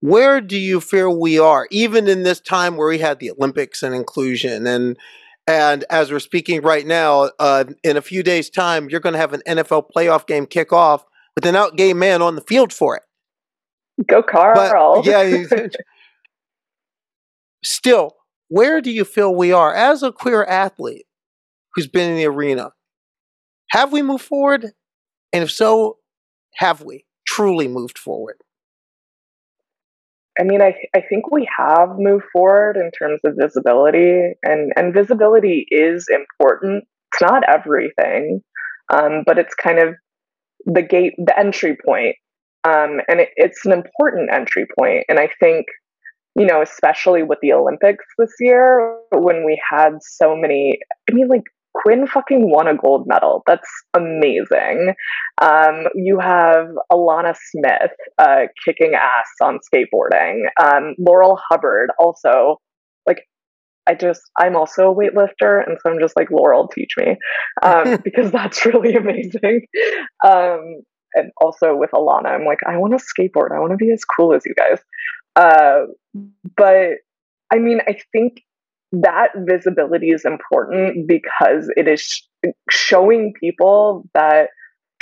Where 0.00 0.40
do 0.40 0.58
you 0.58 0.80
feel 0.80 1.18
we 1.18 1.38
are, 1.38 1.66
even 1.70 2.08
in 2.08 2.24
this 2.24 2.40
time 2.40 2.76
where 2.76 2.88
we 2.88 2.98
had 2.98 3.20
the 3.20 3.30
Olympics 3.30 3.82
and 3.82 3.94
inclusion, 3.94 4.66
and 4.66 4.98
and 5.46 5.84
as 5.88 6.10
we're 6.10 6.20
speaking 6.20 6.60
right 6.62 6.86
now, 6.86 7.30
uh, 7.38 7.64
in 7.82 7.96
a 7.96 8.02
few 8.02 8.22
days' 8.22 8.50
time, 8.50 8.88
you're 8.90 9.00
going 9.00 9.14
to 9.14 9.18
have 9.18 9.32
an 9.32 9.42
NFL 9.46 9.90
playoff 9.94 10.26
game 10.26 10.46
kick 10.46 10.72
off 10.72 11.04
with 11.34 11.46
an 11.46 11.56
out 11.56 11.76
gay 11.76 11.94
man 11.94 12.20
on 12.20 12.34
the 12.34 12.42
field 12.42 12.72
for 12.72 12.96
it. 12.96 13.02
Go, 14.06 14.22
Carl! 14.22 15.02
But, 15.02 15.06
yeah. 15.06 15.66
still, 17.64 18.16
where 18.48 18.80
do 18.80 18.90
you 18.90 19.04
feel 19.04 19.34
we 19.34 19.52
are 19.52 19.74
as 19.74 20.02
a 20.02 20.12
queer 20.12 20.44
athlete 20.44 21.06
who's 21.74 21.86
been 21.86 22.10
in 22.10 22.16
the 22.16 22.26
arena? 22.26 22.72
Have 23.70 23.92
we 23.92 24.02
moved 24.02 24.24
forward? 24.24 24.72
And 25.32 25.42
if 25.42 25.50
so, 25.50 25.98
have 26.56 26.82
we 26.82 27.04
truly 27.26 27.68
moved 27.68 27.98
forward? 27.98 28.36
I 30.38 30.42
mean, 30.42 30.60
I, 30.60 30.74
I 30.94 31.00
think 31.00 31.30
we 31.30 31.48
have 31.56 31.90
moved 31.96 32.24
forward 32.32 32.76
in 32.76 32.90
terms 32.90 33.20
of 33.24 33.34
visibility, 33.38 34.34
and, 34.42 34.72
and 34.76 34.92
visibility 34.92 35.66
is 35.70 36.06
important. 36.12 36.84
It's 37.12 37.22
not 37.22 37.44
everything, 37.48 38.40
um, 38.92 39.22
but 39.24 39.38
it's 39.38 39.54
kind 39.54 39.78
of 39.78 39.94
the 40.66 40.82
gate, 40.82 41.14
the 41.18 41.38
entry 41.38 41.76
point 41.84 42.16
Um, 42.64 43.00
and 43.08 43.20
it, 43.20 43.30
it's 43.36 43.64
an 43.66 43.72
important 43.72 44.30
entry 44.32 44.66
point. 44.78 45.04
And 45.08 45.18
I 45.18 45.28
think, 45.40 45.66
you 46.36 46.46
know, 46.46 46.62
especially 46.62 47.22
with 47.22 47.38
the 47.42 47.52
Olympics 47.52 48.04
this 48.18 48.32
year, 48.40 48.98
when 49.12 49.44
we 49.44 49.60
had 49.70 49.98
so 50.00 50.34
many, 50.34 50.78
I 51.10 51.14
mean, 51.14 51.28
like 51.28 51.44
Quinn 51.74 52.06
fucking 52.06 52.50
won 52.50 52.68
a 52.68 52.76
gold 52.76 53.06
medal. 53.06 53.42
That's 53.46 53.68
amazing. 53.94 54.94
Um, 55.42 55.84
you 55.94 56.18
have 56.20 56.68
Alana 56.90 57.34
Smith 57.50 57.90
uh, 58.18 58.44
kicking 58.64 58.94
ass 58.94 59.28
on 59.42 59.58
skateboarding. 59.58 60.42
Um, 60.62 60.94
Laurel 60.98 61.38
Hubbard 61.50 61.90
also, 61.98 62.58
like, 63.06 63.24
I 63.86 63.94
just, 63.94 64.22
I'm 64.38 64.56
also 64.56 64.90
a 64.90 64.94
weightlifter. 64.94 65.66
And 65.66 65.76
so 65.82 65.90
I'm 65.90 66.00
just 66.00 66.16
like, 66.16 66.30
Laurel, 66.30 66.68
teach 66.68 66.92
me 66.96 67.16
um, 67.62 67.98
because 68.04 68.30
that's 68.30 68.64
really 68.64 68.94
amazing. 68.94 69.66
And 71.14 71.30
also 71.40 71.76
with 71.76 71.90
Alana, 71.92 72.26
I'm 72.26 72.44
like, 72.44 72.60
I 72.66 72.76
want 72.76 72.98
to 72.98 73.04
skateboard. 73.04 73.52
I 73.52 73.60
want 73.60 73.72
to 73.72 73.76
be 73.76 73.92
as 73.92 74.04
cool 74.04 74.34
as 74.34 74.42
you 74.44 74.54
guys. 74.54 74.78
Uh, 75.36 75.86
but 76.56 76.98
I 77.52 77.58
mean, 77.58 77.80
I 77.86 77.96
think 78.12 78.42
that 79.02 79.28
visibility 79.36 80.08
is 80.08 80.24
important 80.24 81.08
because 81.08 81.70
it 81.76 81.88
is 81.88 82.22
showing 82.70 83.32
people 83.40 84.08
that 84.14 84.48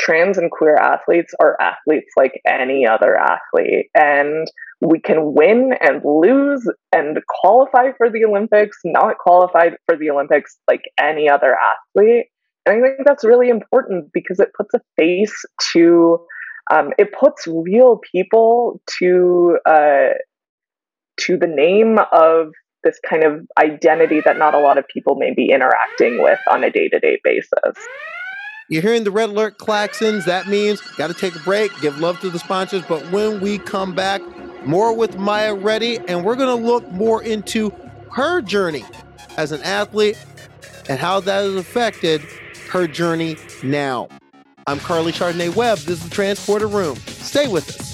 trans 0.01 0.39
and 0.39 0.51
queer 0.51 0.77
athletes 0.77 1.33
are 1.41 1.57
athletes 1.61 2.11
like 2.17 2.41
any 2.47 2.87
other 2.87 3.17
athlete 3.17 3.87
and 3.95 4.49
we 4.81 5.01
can 5.01 5.35
win 5.35 5.73
and 5.81 6.03
lose 6.05 6.69
and 6.93 7.19
qualify 7.29 7.93
for 7.97 8.11
the 8.11 8.25
olympics 8.25 8.79
not 8.85 9.19
qualified 9.19 9.75
for 9.87 9.97
the 9.97 10.11
olympics 10.11 10.57
like 10.69 10.83
any 10.99 11.29
other 11.29 11.55
athlete 11.55 12.27
and 12.67 12.85
i 12.85 12.89
think 12.89 13.07
that's 13.07 13.25
really 13.25 13.49
important 13.49 14.11
because 14.13 14.41
it 14.41 14.51
puts 14.57 14.75
a 14.75 14.81
face 14.97 15.45
to 15.73 16.19
um, 16.71 16.91
it 16.99 17.13
puts 17.13 17.47
real 17.47 18.01
people 18.13 18.81
to 18.99 19.59
uh, 19.67 20.11
to 21.19 21.37
the 21.37 21.47
name 21.47 21.99
of 22.13 22.53
this 22.85 22.99
kind 23.09 23.25
of 23.25 23.47
identity 23.59 24.21
that 24.25 24.39
not 24.39 24.55
a 24.55 24.59
lot 24.59 24.79
of 24.79 24.87
people 24.89 25.17
may 25.17 25.33
be 25.35 25.51
interacting 25.51 26.23
with 26.23 26.39
on 26.51 26.65
a 26.65 26.71
day 26.71 26.89
to 26.89 26.99
day 26.99 27.21
basis. 27.23 27.77
You're 28.69 28.83
hearing 28.83 29.05
the 29.05 29.11
red 29.11 29.29
alert 29.29 29.59
klaxons. 29.59 30.25
That 30.25 30.49
means 30.49 30.81
got 30.97 31.09
to 31.09 31.15
take 31.15 31.37
a 31.37 31.39
break, 31.41 31.71
give 31.81 32.01
love 32.01 32.21
to 32.21 32.31
the 32.31 32.39
sponsors. 32.39 32.83
But 32.89 33.11
when 33.11 33.41
we 33.41 33.59
come 33.59 33.95
back, 33.95 34.23
more 34.65 34.97
with 34.97 35.19
Maya 35.19 35.55
Reddy, 35.55 35.99
and 36.09 36.25
we're 36.25 36.37
going 36.37 36.57
to 36.57 36.67
look 36.67 36.91
more 36.93 37.23
into 37.23 37.71
her 38.13 38.41
journey 38.41 38.85
as 39.37 39.53
an 39.53 39.63
athlete 39.63 40.19
and 40.89 40.99
how 40.99 41.21
that 41.21 41.43
has 41.43 41.55
affected 41.55 42.23
her 42.73 42.87
journey 42.87 43.37
now. 43.63 44.09
I'm 44.67 44.79
Karleigh 44.79 45.13
Chardonnay 45.13 45.55
Webb. 45.55 45.79
This 45.79 46.03
is 46.03 46.05
the 46.05 46.11
Transporter 46.11 46.67
Room. 46.67 46.97
Stay 47.07 47.47
with 47.47 47.69
us. 47.69 47.93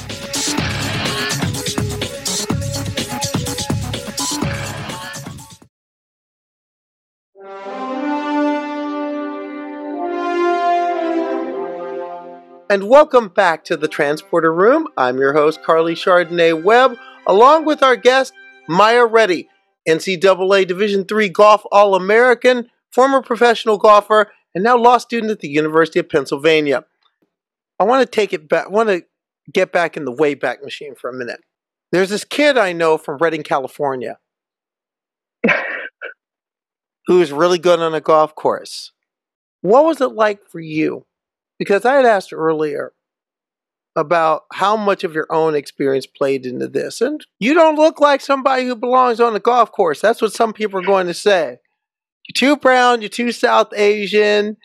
And 12.70 12.88
welcome 12.88 13.28
back 13.30 13.64
to 13.64 13.76
the 13.76 13.88
Transporter 13.88 14.52
Room. 14.52 14.86
I'm 14.96 15.18
your 15.18 15.32
host, 15.32 15.60
Karleigh 15.62 15.96
Chardonnay 15.96 16.62
Webb, 16.62 16.96
along 17.26 17.64
with 17.64 17.82
our 17.82 17.96
guest, 17.96 18.32
Maya 18.68 19.06
Reddy, 19.06 19.48
NCAA 19.88 20.68
Division 20.68 21.04
III 21.10 21.30
Golf 21.30 21.64
All 21.72 21.96
American, 21.96 22.70
former 22.92 23.22
professional 23.22 23.78
golfer, 23.78 24.30
and 24.54 24.64
now 24.64 24.76
law 24.76 24.98
student 24.98 25.30
at 25.30 25.40
the 25.40 25.48
University 25.48 25.98
of 25.98 26.08
Pennsylvania. 26.08 26.84
I 27.78 27.84
want 27.84 28.04
to 28.04 28.10
take 28.10 28.32
it 28.32 28.48
back, 28.48 28.66
I 28.66 28.68
want 28.70 28.88
to 28.88 29.02
get 29.52 29.72
back 29.72 29.96
in 29.96 30.04
the 30.04 30.12
Wayback 30.12 30.62
Machine 30.62 30.94
for 30.94 31.10
a 31.10 31.14
minute. 31.14 31.40
There's 31.92 32.10
this 32.10 32.24
kid 32.24 32.58
I 32.58 32.72
know 32.72 32.98
from 32.98 33.18
Redding, 33.18 33.42
California, 33.42 34.18
who 37.06 37.20
is 37.20 37.32
really 37.32 37.58
good 37.58 37.80
on 37.80 37.94
a 37.94 38.00
golf 38.00 38.34
course. 38.34 38.92
What 39.62 39.84
was 39.84 40.00
it 40.00 40.12
like 40.12 40.46
for 40.46 40.60
you? 40.60 41.06
Because 41.58 41.84
I 41.84 41.94
had 41.94 42.04
asked 42.04 42.32
earlier 42.32 42.92
about 43.96 44.42
how 44.52 44.76
much 44.76 45.02
of 45.02 45.14
your 45.14 45.26
own 45.30 45.54
experience 45.54 46.06
played 46.06 46.46
into 46.46 46.68
this. 46.68 47.00
And 47.00 47.24
you 47.40 47.54
don't 47.54 47.76
look 47.76 48.00
like 48.00 48.20
somebody 48.20 48.64
who 48.64 48.76
belongs 48.76 49.20
on 49.20 49.34
a 49.34 49.40
golf 49.40 49.72
course. 49.72 50.00
That's 50.00 50.22
what 50.22 50.32
some 50.32 50.52
people 50.52 50.78
are 50.78 50.86
going 50.86 51.08
to 51.08 51.14
say. 51.14 51.58
You're 52.28 52.56
too 52.56 52.60
brown, 52.60 53.00
you're 53.00 53.08
too 53.08 53.32
South 53.32 53.72
Asian. 53.74 54.56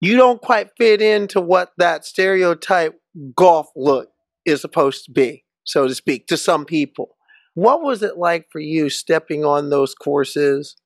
You 0.00 0.16
don't 0.16 0.40
quite 0.40 0.70
fit 0.76 1.00
into 1.00 1.40
what 1.40 1.72
that 1.78 2.04
stereotype 2.04 2.94
golf 3.34 3.68
look 3.76 4.08
is 4.44 4.60
supposed 4.60 5.04
to 5.06 5.10
be, 5.10 5.44
so 5.64 5.88
to 5.88 5.94
speak, 5.94 6.26
to 6.28 6.36
some 6.36 6.64
people. 6.64 7.16
What 7.54 7.82
was 7.82 8.02
it 8.02 8.18
like 8.18 8.46
for 8.50 8.60
you 8.60 8.90
stepping 8.90 9.44
on 9.44 9.70
those 9.70 9.94
courses, 9.94 10.76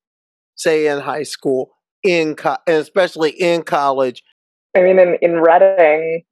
say 0.54 0.86
in 0.86 1.00
high 1.00 1.24
school, 1.24 1.72
in 2.02 2.36
co- 2.36 2.56
and 2.66 2.76
especially 2.76 3.30
in 3.30 3.62
college, 3.62 4.22
I 4.76 4.82
mean, 4.82 4.98
in, 4.98 5.16
in 5.20 5.40
Redding, 5.40 6.22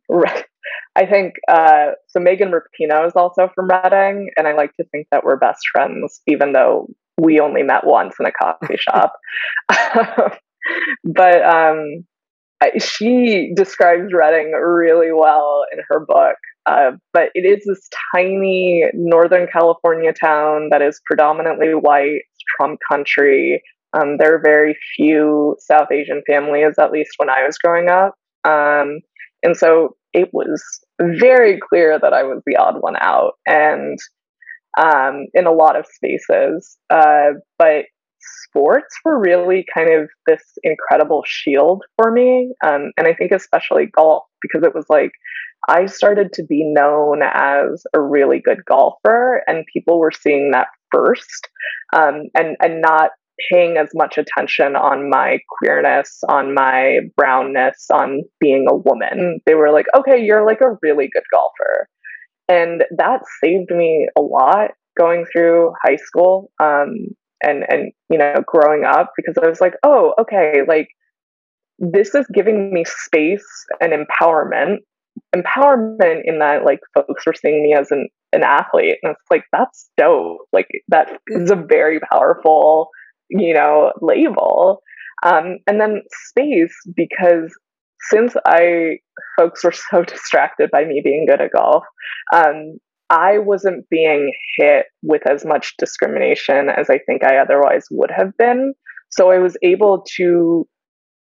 I 0.95 1.07
think, 1.07 1.35
uh, 1.49 1.93
so 2.09 2.21
Megan 2.21 2.53
Rapinoe 2.53 3.07
is 3.07 3.15
also 3.17 3.51
from 3.55 3.69
Redding, 3.69 4.31
and 4.37 4.47
I 4.47 4.55
like 4.55 4.75
to 4.77 4.85
think 4.93 5.09
that 5.11 5.25
we're 5.25 5.37
best 5.37 5.61
friends, 5.73 6.21
even 6.27 6.53
though 6.53 6.89
we 7.19 7.41
only 7.41 7.63
met 7.63 7.87
once 7.87 8.15
in 8.19 8.27
a 8.27 8.33
coffee 8.33 8.77
shop. 8.79 9.13
but 11.05 11.45
um, 11.45 12.05
she 12.79 13.53
describes 13.55 14.13
Redding 14.13 14.53
really 14.53 15.13
well 15.13 15.65
in 15.73 15.81
her 15.89 16.01
book. 16.01 16.37
Uh, 16.67 16.93
but 17.13 17.31
it 17.35 17.47
is 17.47 17.65
this 17.65 17.89
tiny 18.15 18.85
Northern 18.93 19.47
California 19.51 20.13
town 20.13 20.69
that 20.71 20.83
is 20.83 21.01
predominantly 21.07 21.75
white, 21.75 22.23
Trump 22.57 22.79
country. 22.91 23.63
Um, 23.95 24.19
there 24.19 24.35
are 24.35 24.43
very 24.45 24.77
few 24.95 25.57
South 25.61 25.91
Asian 25.91 26.23
families, 26.27 26.75
at 26.79 26.93
least 26.93 27.13
when 27.17 27.31
I 27.31 27.45
was 27.45 27.57
growing 27.57 27.89
up. 27.89 28.15
Um, 28.45 29.01
and 29.43 29.57
so 29.57 29.97
it 30.13 30.29
was 30.33 30.63
very 31.01 31.59
clear 31.59 31.99
that 31.99 32.13
I 32.13 32.23
was 32.23 32.43
the 32.45 32.57
odd 32.57 32.77
one 32.81 32.97
out, 33.01 33.35
and 33.47 33.99
um, 34.79 35.27
in 35.35 35.47
a 35.47 35.53
lot 35.53 35.79
of 35.79 35.87
spaces. 35.87 36.79
Uh, 36.91 37.33
but 37.59 37.87
sports 38.49 38.95
were 39.05 39.19
really 39.19 39.65
kind 39.75 39.91
of 39.93 40.09
this 40.27 40.43
incredible 40.63 41.23
shield 41.27 41.83
for 41.97 42.11
me, 42.11 42.53
um, 42.65 42.93
and 42.97 43.07
I 43.07 43.15
think 43.15 43.33
especially 43.33 43.87
golf 43.87 44.25
because 44.41 44.63
it 44.63 44.75
was 44.75 44.87
like 44.89 45.11
I 45.69 45.87
started 45.87 46.33
to 46.35 46.45
be 46.45 46.63
known 46.65 47.21
as 47.23 47.83
a 47.95 48.01
really 48.01 48.41
good 48.41 48.65
golfer, 48.67 49.43
and 49.47 49.67
people 49.73 49.99
were 49.99 50.13
seeing 50.13 50.53
that 50.53 50.69
first, 50.93 51.49
um, 51.93 52.23
and 52.35 52.57
and 52.61 52.81
not 52.81 53.11
paying 53.51 53.77
as 53.77 53.89
much 53.95 54.19
attention 54.19 54.75
on 54.75 55.09
my 55.09 55.39
queerness, 55.59 56.21
on 56.29 56.55
my 56.55 56.99
brownness, 57.17 57.87
on 57.93 58.23
being 58.41 58.67
a 58.69 58.75
woman. 58.75 59.41
They 59.47 59.55
were 59.55 59.71
like, 59.71 59.87
okay, 59.97 60.21
you're 60.21 60.45
like 60.45 60.61
a 60.61 60.77
really 60.83 61.09
good 61.13 61.23
golfer. 61.33 61.89
And 62.49 62.85
that 62.97 63.21
saved 63.43 63.71
me 63.71 64.09
a 64.17 64.21
lot 64.21 64.71
going 64.99 65.27
through 65.33 65.73
high 65.83 65.97
school 65.97 66.51
um, 66.61 67.09
and, 67.43 67.65
and, 67.69 67.93
you 68.11 68.19
know, 68.19 68.43
growing 68.47 68.85
up 68.85 69.13
because 69.17 69.37
I 69.43 69.49
was 69.49 69.61
like, 69.61 69.75
oh, 69.83 70.15
okay, 70.21 70.63
like 70.67 70.89
this 71.79 72.15
is 72.15 72.27
giving 72.33 72.73
me 72.73 72.85
space 72.85 73.47
and 73.81 73.93
empowerment. 73.93 74.79
Empowerment 75.35 76.23
in 76.25 76.39
that, 76.39 76.65
like, 76.65 76.81
folks 76.95 77.27
were 77.27 77.35
seeing 77.35 77.63
me 77.63 77.75
as 77.75 77.91
an, 77.91 78.09
an 78.33 78.43
athlete. 78.43 78.99
And 79.03 79.13
it's 79.13 79.31
like, 79.31 79.45
that's 79.53 79.89
dope. 79.97 80.39
Like, 80.53 80.69
that 80.89 81.21
is 81.29 81.51
a 81.51 81.57
very 81.57 82.01
powerful 82.11 82.91
you 83.31 83.55
know, 83.55 83.93
label. 84.01 84.83
Um, 85.25 85.59
and 85.67 85.81
then 85.81 86.03
space, 86.29 86.75
because 86.95 87.53
since 88.11 88.35
I 88.47 88.99
folks 89.37 89.65
were 89.65 89.73
so 89.91 90.03
distracted 90.03 90.71
by 90.71 90.85
me 90.85 91.01
being 91.03 91.27
good 91.27 91.41
at 91.41 91.53
golf, 91.53 91.85
um, 92.35 92.79
I 93.11 93.39
wasn't 93.39 93.89
being 93.89 94.33
hit 94.59 94.87
with 95.03 95.27
as 95.27 95.45
much 95.45 95.75
discrimination 95.79 96.69
as 96.69 96.91
I 96.91 96.99
think 96.99 97.25
I 97.25 97.39
otherwise 97.39 97.87
would 97.91 98.11
have 98.11 98.37
been. 98.37 98.75
So 99.11 99.31
I 99.31 99.39
was 99.39 99.57
able 99.63 100.05
to 100.17 100.69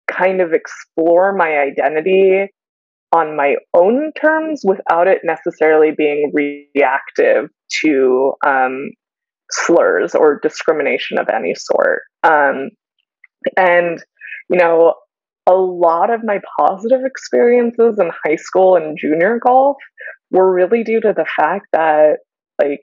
kind 0.09 0.41
of 0.41 0.53
explore 0.53 1.33
my 1.35 1.57
identity 1.57 2.47
on 3.13 3.35
my 3.35 3.55
own 3.73 4.11
terms 4.13 4.61
without 4.63 5.07
it 5.07 5.19
necessarily 5.23 5.91
being 5.91 6.31
reactive 6.33 7.49
to 7.81 8.33
um, 8.45 8.91
slurs 9.51 10.15
or 10.15 10.39
discrimination 10.41 11.17
of 11.17 11.27
any 11.29 11.55
sort. 11.55 12.03
Um, 12.23 12.69
and, 13.57 14.01
you 14.49 14.57
know, 14.57 14.93
a 15.47 15.53
lot 15.53 16.13
of 16.13 16.23
my 16.23 16.39
positive 16.59 17.01
experiences 17.05 17.97
in 17.99 18.11
high 18.25 18.35
school 18.35 18.75
and 18.75 18.97
junior 18.99 19.39
golf 19.39 19.77
were 20.29 20.53
really 20.53 20.83
due 20.83 21.01
to 21.01 21.13
the 21.15 21.25
fact 21.35 21.67
that, 21.73 22.19
like, 22.61 22.79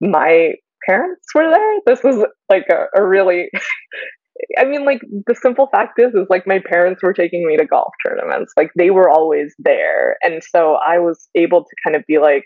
my 0.00 0.52
parents 0.86 1.26
were 1.34 1.50
there. 1.50 1.80
This 1.86 2.04
was 2.04 2.24
like 2.50 2.66
a, 2.70 3.00
a 3.00 3.04
really 3.04 3.50
I 4.58 4.64
mean, 4.64 4.84
like 4.84 5.00
the 5.26 5.34
simple 5.34 5.68
fact 5.72 5.98
is, 5.98 6.14
is 6.14 6.26
like 6.28 6.46
my 6.46 6.60
parents 6.64 7.02
were 7.02 7.12
taking 7.12 7.46
me 7.46 7.56
to 7.56 7.66
golf 7.66 7.92
tournaments. 8.06 8.52
Like 8.56 8.70
they 8.76 8.90
were 8.90 9.08
always 9.08 9.54
there, 9.58 10.16
and 10.22 10.42
so 10.42 10.76
I 10.86 10.98
was 10.98 11.28
able 11.34 11.62
to 11.62 11.76
kind 11.84 11.96
of 11.96 12.02
be 12.06 12.18
like, 12.18 12.44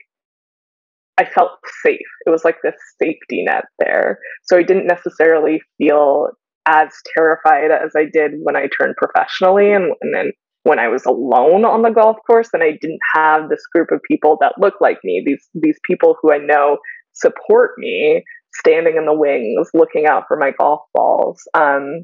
I 1.18 1.24
felt 1.24 1.50
safe. 1.82 1.98
It 2.26 2.30
was 2.30 2.44
like 2.44 2.56
this 2.62 2.76
safety 3.02 3.44
net 3.44 3.64
there. 3.78 4.18
So 4.44 4.56
I 4.56 4.62
didn't 4.62 4.86
necessarily 4.86 5.60
feel 5.78 6.28
as 6.66 6.88
terrified 7.16 7.70
as 7.70 7.92
I 7.96 8.04
did 8.12 8.32
when 8.42 8.56
I 8.56 8.68
turned 8.68 8.96
professionally, 8.96 9.72
and, 9.72 9.92
and 10.00 10.14
then 10.14 10.32
when 10.62 10.78
I 10.78 10.88
was 10.88 11.04
alone 11.06 11.64
on 11.64 11.82
the 11.82 11.90
golf 11.90 12.16
course, 12.26 12.50
and 12.52 12.62
I 12.62 12.72
didn't 12.80 13.00
have 13.14 13.48
this 13.48 13.62
group 13.74 13.90
of 13.90 14.00
people 14.02 14.36
that 14.40 14.54
look 14.58 14.74
like 14.80 14.98
me. 15.04 15.22
These 15.24 15.48
these 15.54 15.78
people 15.84 16.16
who 16.20 16.32
I 16.32 16.38
know 16.38 16.78
support 17.12 17.72
me 17.78 18.24
standing 18.54 18.96
in 18.96 19.06
the 19.06 19.14
wings, 19.14 19.70
looking 19.74 20.06
out 20.06 20.24
for 20.28 20.36
my 20.36 20.52
golf 20.58 20.80
balls. 20.92 21.40
Um, 21.54 22.02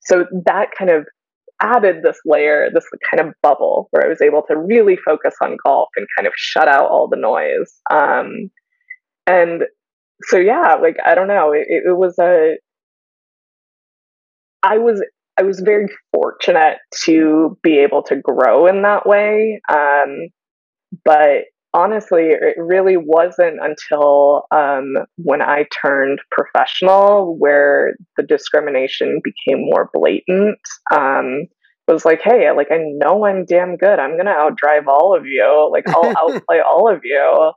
so 0.00 0.26
that 0.46 0.68
kind 0.76 0.90
of 0.90 1.06
added 1.60 2.02
this 2.02 2.18
layer, 2.24 2.68
this 2.74 2.86
kind 3.10 3.28
of 3.28 3.34
bubble 3.42 3.88
where 3.90 4.04
I 4.04 4.08
was 4.08 4.20
able 4.20 4.42
to 4.48 4.56
really 4.56 4.96
focus 4.96 5.34
on 5.40 5.56
golf 5.64 5.88
and 5.96 6.06
kind 6.16 6.26
of 6.26 6.32
shut 6.36 6.66
out 6.66 6.90
all 6.90 7.08
the 7.08 7.16
noise. 7.16 7.72
Um, 7.90 8.50
and 9.26 9.62
so, 10.24 10.38
yeah, 10.38 10.74
like, 10.82 10.96
I 11.04 11.14
don't 11.14 11.28
know, 11.28 11.52
it, 11.52 11.66
it 11.68 11.96
was 11.96 12.18
a, 12.18 12.56
I 14.62 14.78
was, 14.78 15.02
I 15.38 15.42
was 15.42 15.60
very 15.60 15.88
fortunate 16.14 16.78
to 17.04 17.58
be 17.62 17.78
able 17.78 18.02
to 18.04 18.16
grow 18.16 18.66
in 18.66 18.82
that 18.82 19.06
way. 19.06 19.60
Um, 19.68 20.28
but 21.04 21.44
honestly, 21.74 22.28
it 22.28 22.56
really 22.58 22.96
wasn't 22.96 23.58
until 23.60 24.44
um, 24.50 24.94
when 25.16 25.42
I 25.42 25.66
turned 25.82 26.20
professional 26.30 27.36
where 27.38 27.94
the 28.16 28.22
discrimination 28.22 29.20
became 29.22 29.64
more 29.64 29.90
blatant. 29.92 30.58
Um, 30.92 31.46
it 31.88 31.92
was 31.92 32.04
like, 32.04 32.20
hey, 32.22 32.50
like 32.52 32.70
I 32.70 32.78
know 32.78 33.26
I'm 33.26 33.44
damn 33.44 33.76
good. 33.76 33.98
I'm 33.98 34.16
gonna 34.16 34.34
outdrive 34.34 34.86
all 34.86 35.16
of 35.16 35.26
you. 35.26 35.70
Like 35.72 35.84
I'll 35.88 36.12
outplay 36.16 36.60
all 36.60 36.92
of 36.92 37.00
you. 37.04 37.52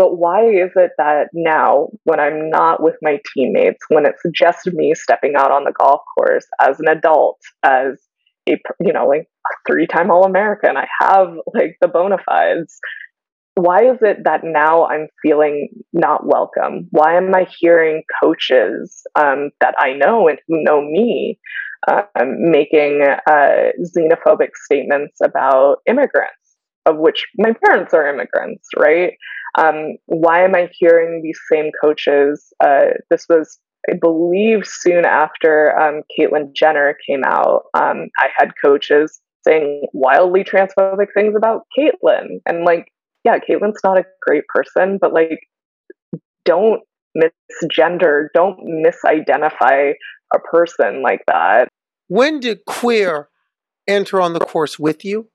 But 0.00 0.16
why 0.16 0.46
is 0.46 0.70
it 0.76 0.92
that 0.96 1.28
now, 1.34 1.88
when 2.04 2.18
I'm 2.18 2.48
not 2.48 2.82
with 2.82 2.94
my 3.02 3.20
teammates, 3.34 3.84
when 3.90 4.06
it's 4.06 4.22
just 4.32 4.66
me 4.68 4.94
stepping 4.94 5.34
out 5.36 5.50
on 5.50 5.64
the 5.64 5.74
golf 5.78 6.00
course 6.16 6.46
as 6.58 6.80
an 6.80 6.88
adult, 6.88 7.38
as 7.62 8.00
a 8.48 8.52
you 8.82 8.94
know 8.94 9.06
like 9.06 9.28
a 9.28 9.70
three-time 9.70 10.10
All-American, 10.10 10.78
I 10.78 10.88
have 11.00 11.28
like 11.52 11.76
the 11.82 11.88
bona 11.88 12.16
fides 12.24 12.80
why 13.56 13.82
is 13.82 13.98
it 14.00 14.24
that 14.24 14.40
now 14.42 14.86
I'm 14.86 15.08
feeling 15.22 15.68
not 15.92 16.26
welcome? 16.26 16.88
Why 16.92 17.18
am 17.18 17.34
I 17.34 17.46
hearing 17.58 18.02
coaches 18.22 19.02
um, 19.16 19.50
that 19.60 19.74
I 19.78 19.92
know 19.92 20.28
and 20.28 20.38
who 20.48 20.62
know 20.62 20.80
me 20.80 21.38
uh, 21.86 22.02
making 22.24 23.02
uh, 23.02 23.72
xenophobic 23.82 24.50
statements 24.64 25.18
about 25.22 25.78
immigrants, 25.86 26.39
of 26.86 26.96
which 26.98 27.26
my 27.36 27.52
parents 27.64 27.94
are 27.94 28.08
immigrants, 28.08 28.68
right? 28.76 29.14
Um, 29.58 29.96
why 30.06 30.44
am 30.44 30.54
I 30.54 30.70
hearing 30.72 31.22
these 31.22 31.38
same 31.50 31.70
coaches? 31.80 32.52
Uh, 32.62 32.92
this 33.10 33.26
was, 33.28 33.58
I 33.90 33.96
believe, 34.00 34.66
soon 34.66 35.04
after 35.04 35.78
um, 35.78 36.02
Caitlyn 36.16 36.54
Jenner 36.54 36.96
came 37.06 37.24
out. 37.24 37.64
Um, 37.74 38.08
I 38.18 38.28
had 38.36 38.52
coaches 38.62 39.20
saying 39.42 39.86
wildly 39.92 40.44
transphobic 40.44 41.08
things 41.14 41.34
about 41.36 41.66
Caitlyn, 41.76 42.40
and 42.46 42.64
like 42.64 42.92
yeah, 43.24 43.38
Caitlyn's 43.38 43.80
not 43.84 43.98
a 43.98 44.04
great 44.22 44.44
person, 44.48 44.98
but 45.00 45.12
like, 45.12 45.40
don't 46.44 46.82
misgender, 47.16 48.28
don't 48.34 48.58
misidentify 48.60 49.92
a 50.32 50.38
person 50.38 51.02
like 51.02 51.22
that. 51.26 51.68
When 52.08 52.40
did 52.40 52.64
queer 52.66 53.28
enter 53.86 54.20
on 54.20 54.32
the 54.32 54.40
course 54.40 54.78
with 54.78 55.04
you? 55.04 55.28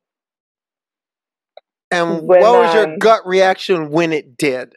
And 1.92 2.28
when, 2.28 2.42
what 2.42 2.64
was 2.64 2.74
your 2.74 2.94
um, 2.94 3.00
gut 3.00 3.26
reaction 3.26 3.90
when 3.90 4.12
it 4.12 4.38
did? 4.38 4.74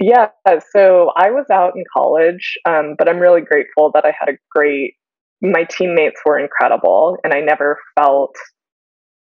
Yeah, 0.00 0.28
so 0.70 1.10
I 1.16 1.30
was 1.30 1.46
out 1.52 1.72
in 1.74 1.82
college, 1.92 2.56
um, 2.64 2.94
but 2.96 3.08
I'm 3.08 3.18
really 3.18 3.40
grateful 3.40 3.90
that 3.94 4.04
I 4.04 4.12
had 4.18 4.28
a 4.28 4.38
great. 4.50 4.94
My 5.42 5.64
teammates 5.64 6.20
were 6.24 6.38
incredible, 6.38 7.16
and 7.24 7.32
I 7.32 7.40
never 7.40 7.78
felt 7.98 8.34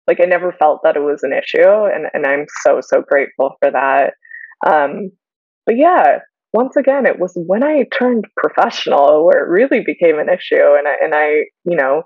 like 0.08 0.18
I 0.20 0.24
never 0.24 0.52
felt 0.52 0.80
that 0.82 0.96
it 0.96 1.00
was 1.00 1.22
an 1.22 1.32
issue, 1.32 1.68
and 1.68 2.06
and 2.14 2.26
I'm 2.26 2.46
so 2.64 2.80
so 2.80 3.02
grateful 3.02 3.56
for 3.60 3.70
that. 3.70 4.14
Um, 4.66 5.10
but 5.66 5.76
yeah, 5.76 6.20
once 6.54 6.76
again, 6.76 7.04
it 7.06 7.18
was 7.18 7.32
when 7.34 7.62
I 7.62 7.84
turned 7.98 8.24
professional 8.36 9.26
where 9.26 9.44
it 9.44 9.50
really 9.50 9.82
became 9.84 10.18
an 10.18 10.28
issue, 10.30 10.56
and 10.56 10.88
I, 10.88 10.94
and 11.02 11.14
I 11.14 11.28
you 11.64 11.76
know, 11.76 12.04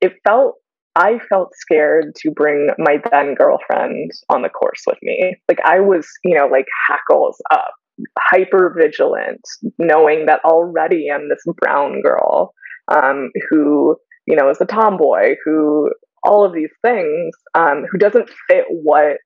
it 0.00 0.12
felt 0.24 0.54
I 1.00 1.18
felt 1.30 1.54
scared 1.54 2.14
to 2.16 2.30
bring 2.30 2.68
my 2.76 2.98
then 3.10 3.34
girlfriend 3.34 4.10
on 4.28 4.42
the 4.42 4.50
course 4.50 4.82
with 4.86 4.98
me. 5.02 5.36
Like 5.48 5.60
I 5.64 5.80
was, 5.80 6.06
you 6.24 6.36
know, 6.36 6.46
like 6.46 6.66
hackles 6.88 7.40
up, 7.50 7.72
hyper 8.18 8.74
vigilant, 8.78 9.40
knowing 9.78 10.26
that 10.26 10.44
already 10.44 11.08
I'm 11.10 11.30
this 11.30 11.42
brown 11.56 12.02
girl 12.02 12.52
um, 12.88 13.30
who, 13.48 13.96
you 14.26 14.36
know, 14.36 14.50
is 14.50 14.60
a 14.60 14.66
tomboy 14.66 15.36
who 15.42 15.90
all 16.22 16.44
of 16.44 16.52
these 16.52 16.72
things 16.84 17.34
um, 17.54 17.86
who 17.90 17.96
doesn't 17.96 18.28
fit 18.46 18.66
what 18.68 19.16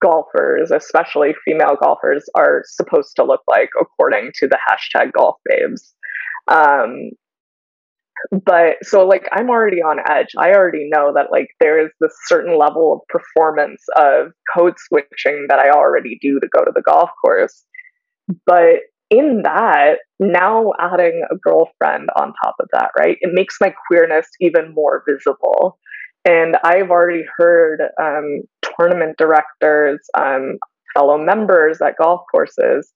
golfers, 0.00 0.70
especially 0.70 1.34
female 1.44 1.76
golfers, 1.82 2.24
are 2.36 2.62
supposed 2.64 3.16
to 3.16 3.24
look 3.24 3.40
like 3.48 3.70
according 3.80 4.30
to 4.36 4.46
the 4.46 4.58
hashtag 4.70 5.10
golf 5.10 5.34
babes. 5.46 5.94
Um, 6.46 7.10
but 8.44 8.76
so 8.82 9.06
like 9.06 9.26
I'm 9.32 9.50
already 9.50 9.82
on 9.82 9.98
edge. 10.08 10.28
I 10.38 10.52
already 10.52 10.88
know 10.90 11.12
that 11.14 11.30
like 11.30 11.48
there 11.60 11.84
is 11.84 11.90
this 12.00 12.14
certain 12.26 12.58
level 12.58 12.92
of 12.92 13.00
performance 13.08 13.82
of 13.96 14.32
code 14.56 14.74
switching 14.78 15.46
that 15.48 15.58
I 15.58 15.70
already 15.70 16.18
do 16.20 16.40
to 16.40 16.48
go 16.48 16.64
to 16.64 16.72
the 16.74 16.82
golf 16.82 17.10
course. 17.24 17.64
But 18.44 18.80
in 19.10 19.42
that, 19.44 19.98
now 20.18 20.72
adding 20.80 21.22
a 21.30 21.36
girlfriend 21.36 22.08
on 22.16 22.32
top 22.44 22.56
of 22.60 22.68
that, 22.72 22.90
right? 22.98 23.16
It 23.20 23.30
makes 23.32 23.56
my 23.60 23.72
queerness 23.86 24.26
even 24.40 24.74
more 24.74 25.04
visible. 25.08 25.78
And 26.24 26.56
I've 26.64 26.90
already 26.90 27.24
heard 27.36 27.82
um, 28.02 28.40
tournament 28.62 29.16
directors, 29.16 30.00
um, 30.18 30.58
fellow 30.92 31.18
members 31.18 31.80
at 31.80 31.96
golf 32.02 32.22
courses 32.32 32.92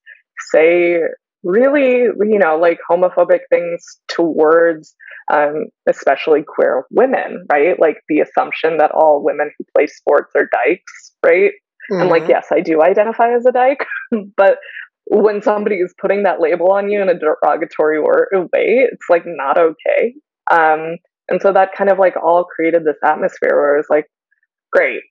say 0.52 1.00
really, 1.42 2.02
you 2.02 2.38
know, 2.38 2.56
like 2.56 2.78
homophobic 2.88 3.40
things 3.50 3.84
towards 4.08 4.94
um, 5.32 5.66
especially 5.88 6.42
queer 6.46 6.84
women, 6.90 7.46
right? 7.50 7.78
Like 7.78 7.98
the 8.08 8.20
assumption 8.20 8.78
that 8.78 8.90
all 8.92 9.22
women 9.24 9.50
who 9.56 9.64
play 9.76 9.86
sports 9.86 10.32
are 10.34 10.48
dykes, 10.52 11.12
right? 11.24 11.52
Mm-hmm. 11.90 12.00
And 12.00 12.10
like, 12.10 12.28
yes, 12.28 12.48
I 12.50 12.60
do 12.60 12.82
identify 12.82 13.34
as 13.34 13.46
a 13.46 13.52
dyke, 13.52 13.86
but 14.36 14.58
when 15.06 15.42
somebody 15.42 15.76
is 15.76 15.94
putting 16.00 16.22
that 16.22 16.40
label 16.40 16.70
on 16.72 16.90
you 16.90 17.02
in 17.02 17.08
a 17.08 17.18
derogatory 17.18 18.00
way, 18.00 18.48
it's 18.52 19.06
like 19.08 19.24
not 19.26 19.58
okay. 19.58 20.14
Um, 20.50 20.98
and 21.28 21.40
so 21.40 21.52
that 21.52 21.74
kind 21.76 21.90
of 21.90 21.98
like 21.98 22.14
all 22.16 22.44
created 22.44 22.84
this 22.84 22.96
atmosphere 23.04 23.52
where 23.52 23.74
it 23.74 23.78
was 23.78 23.90
like, 23.90 24.06
great, 24.72 25.02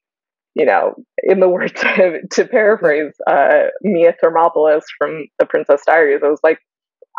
you 0.55 0.65
know, 0.65 0.95
in 1.23 1.39
the 1.39 1.49
words 1.49 1.73
to, 1.81 2.19
to 2.31 2.45
paraphrase 2.45 3.13
uh, 3.29 3.67
Mia 3.81 4.13
Thermopolis 4.23 4.83
from 4.97 5.25
The 5.39 5.45
Princess 5.45 5.81
Diaries, 5.85 6.21
I 6.23 6.29
was 6.29 6.39
like, 6.43 6.59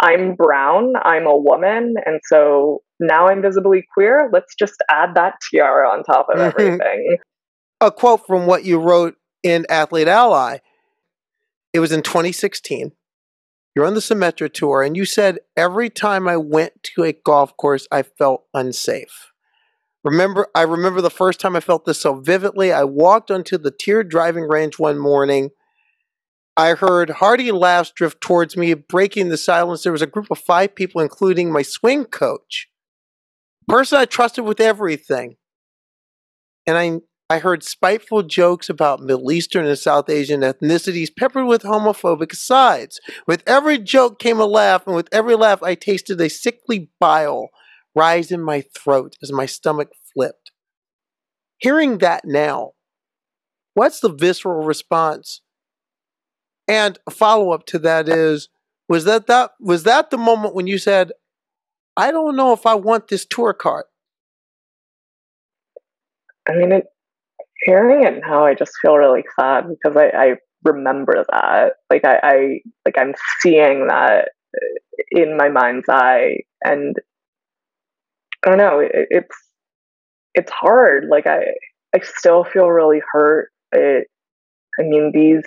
I'm 0.00 0.34
brown, 0.34 0.94
I'm 1.02 1.26
a 1.26 1.36
woman, 1.36 1.94
and 2.06 2.20
so 2.24 2.82
now 2.98 3.28
I'm 3.28 3.42
visibly 3.42 3.84
queer. 3.92 4.30
Let's 4.32 4.54
just 4.54 4.76
add 4.90 5.14
that 5.14 5.34
tiara 5.50 5.88
on 5.88 6.04
top 6.04 6.28
of 6.30 6.38
mm-hmm. 6.38 6.60
everything. 6.60 7.18
A 7.80 7.90
quote 7.90 8.26
from 8.26 8.46
what 8.46 8.64
you 8.64 8.78
wrote 8.78 9.16
in 9.42 9.66
Athlete 9.68 10.08
Ally. 10.08 10.58
It 11.72 11.80
was 11.80 11.92
in 11.92 12.02
2016. 12.02 12.92
You're 13.74 13.86
on 13.86 13.94
the 13.94 14.00
Symetra 14.00 14.52
tour, 14.52 14.82
and 14.82 14.96
you 14.96 15.04
said 15.04 15.38
every 15.56 15.90
time 15.90 16.26
I 16.26 16.36
went 16.36 16.82
to 16.94 17.04
a 17.04 17.12
golf 17.12 17.56
course, 17.56 17.86
I 17.92 18.02
felt 18.02 18.44
unsafe. 18.52 19.29
Remember, 20.02 20.48
I 20.54 20.62
remember 20.62 21.00
the 21.00 21.10
first 21.10 21.40
time 21.40 21.56
I 21.56 21.60
felt 21.60 21.84
this 21.84 22.00
so 22.00 22.14
vividly. 22.14 22.72
I 22.72 22.84
walked 22.84 23.30
onto 23.30 23.58
the 23.58 23.70
tiered 23.70 24.08
driving 24.08 24.44
range 24.44 24.78
one 24.78 24.98
morning. 24.98 25.50
I 26.56 26.74
heard 26.74 27.10
hearty 27.10 27.52
laughs 27.52 27.92
drift 27.94 28.20
towards 28.20 28.56
me, 28.56 28.74
breaking 28.74 29.28
the 29.28 29.36
silence. 29.36 29.82
There 29.82 29.92
was 29.92 30.02
a 30.02 30.06
group 30.06 30.30
of 30.30 30.38
five 30.38 30.74
people, 30.74 31.00
including 31.00 31.52
my 31.52 31.62
swing 31.62 32.04
coach, 32.04 32.68
person 33.68 33.98
I 33.98 34.04
trusted 34.06 34.44
with 34.44 34.60
everything. 34.60 35.36
And 36.66 36.76
I 36.76 37.00
I 37.32 37.38
heard 37.38 37.62
spiteful 37.62 38.24
jokes 38.24 38.68
about 38.68 39.00
Middle 39.00 39.30
Eastern 39.30 39.64
and 39.64 39.78
South 39.78 40.10
Asian 40.10 40.40
ethnicities 40.40 41.14
peppered 41.16 41.46
with 41.46 41.62
homophobic 41.62 42.34
sides. 42.34 43.00
With 43.24 43.44
every 43.46 43.78
joke 43.78 44.18
came 44.18 44.40
a 44.40 44.46
laugh, 44.46 44.84
and 44.84 44.96
with 44.96 45.08
every 45.12 45.36
laugh 45.36 45.62
I 45.62 45.76
tasted 45.76 46.20
a 46.20 46.28
sickly 46.28 46.90
bile 46.98 47.50
rise 47.94 48.30
in 48.30 48.40
my 48.40 48.64
throat 48.76 49.16
as 49.22 49.32
my 49.32 49.46
stomach 49.46 49.88
flipped. 50.14 50.52
Hearing 51.58 51.98
that 51.98 52.24
now, 52.24 52.72
what's 53.74 54.00
the 54.00 54.12
visceral 54.12 54.64
response? 54.64 55.42
And 56.68 56.98
a 57.06 57.10
follow 57.10 57.50
up 57.50 57.66
to 57.66 57.78
that 57.80 58.08
is, 58.08 58.48
was 58.88 59.04
that, 59.04 59.26
that 59.26 59.52
was 59.60 59.82
that 59.84 60.10
the 60.10 60.18
moment 60.18 60.54
when 60.54 60.66
you 60.66 60.78
said, 60.78 61.12
I 61.96 62.10
don't 62.12 62.36
know 62.36 62.52
if 62.52 62.66
I 62.66 62.74
want 62.74 63.08
this 63.08 63.26
tour 63.26 63.52
card. 63.52 63.84
I 66.48 66.54
mean, 66.54 66.72
it, 66.72 66.84
hearing 67.64 68.04
it 68.04 68.20
now, 68.26 68.46
I 68.46 68.54
just 68.54 68.72
feel 68.80 68.96
really 68.96 69.24
sad 69.38 69.64
because 69.68 69.96
I, 69.96 70.06
I 70.16 70.34
remember 70.64 71.24
that. 71.30 71.72
Like 71.90 72.04
I, 72.04 72.20
I, 72.22 72.60
like 72.84 72.96
I'm 72.96 73.14
seeing 73.40 73.88
that 73.88 74.30
in 75.10 75.36
my 75.36 75.48
mind's 75.48 75.88
eye, 75.88 76.38
and 76.62 76.96
I 78.44 78.48
don't 78.48 78.58
know. 78.58 78.80
It, 78.80 78.90
it's 79.10 79.36
it's 80.34 80.52
hard. 80.52 81.06
Like 81.10 81.26
I, 81.26 81.40
I 81.94 82.00
still 82.02 82.44
feel 82.44 82.68
really 82.68 83.00
hurt. 83.12 83.50
It, 83.72 84.06
I 84.78 84.82
mean, 84.82 85.12
these 85.12 85.44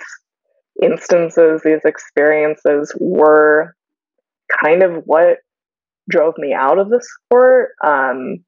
instances, 0.82 1.62
these 1.64 1.84
experiences 1.84 2.94
were 3.00 3.74
kind 4.62 4.82
of 4.82 5.02
what 5.06 5.38
drove 6.10 6.34
me 6.36 6.52
out 6.52 6.78
of 6.78 6.90
the 6.90 7.02
sport. 7.02 7.70
Um, 7.84 8.44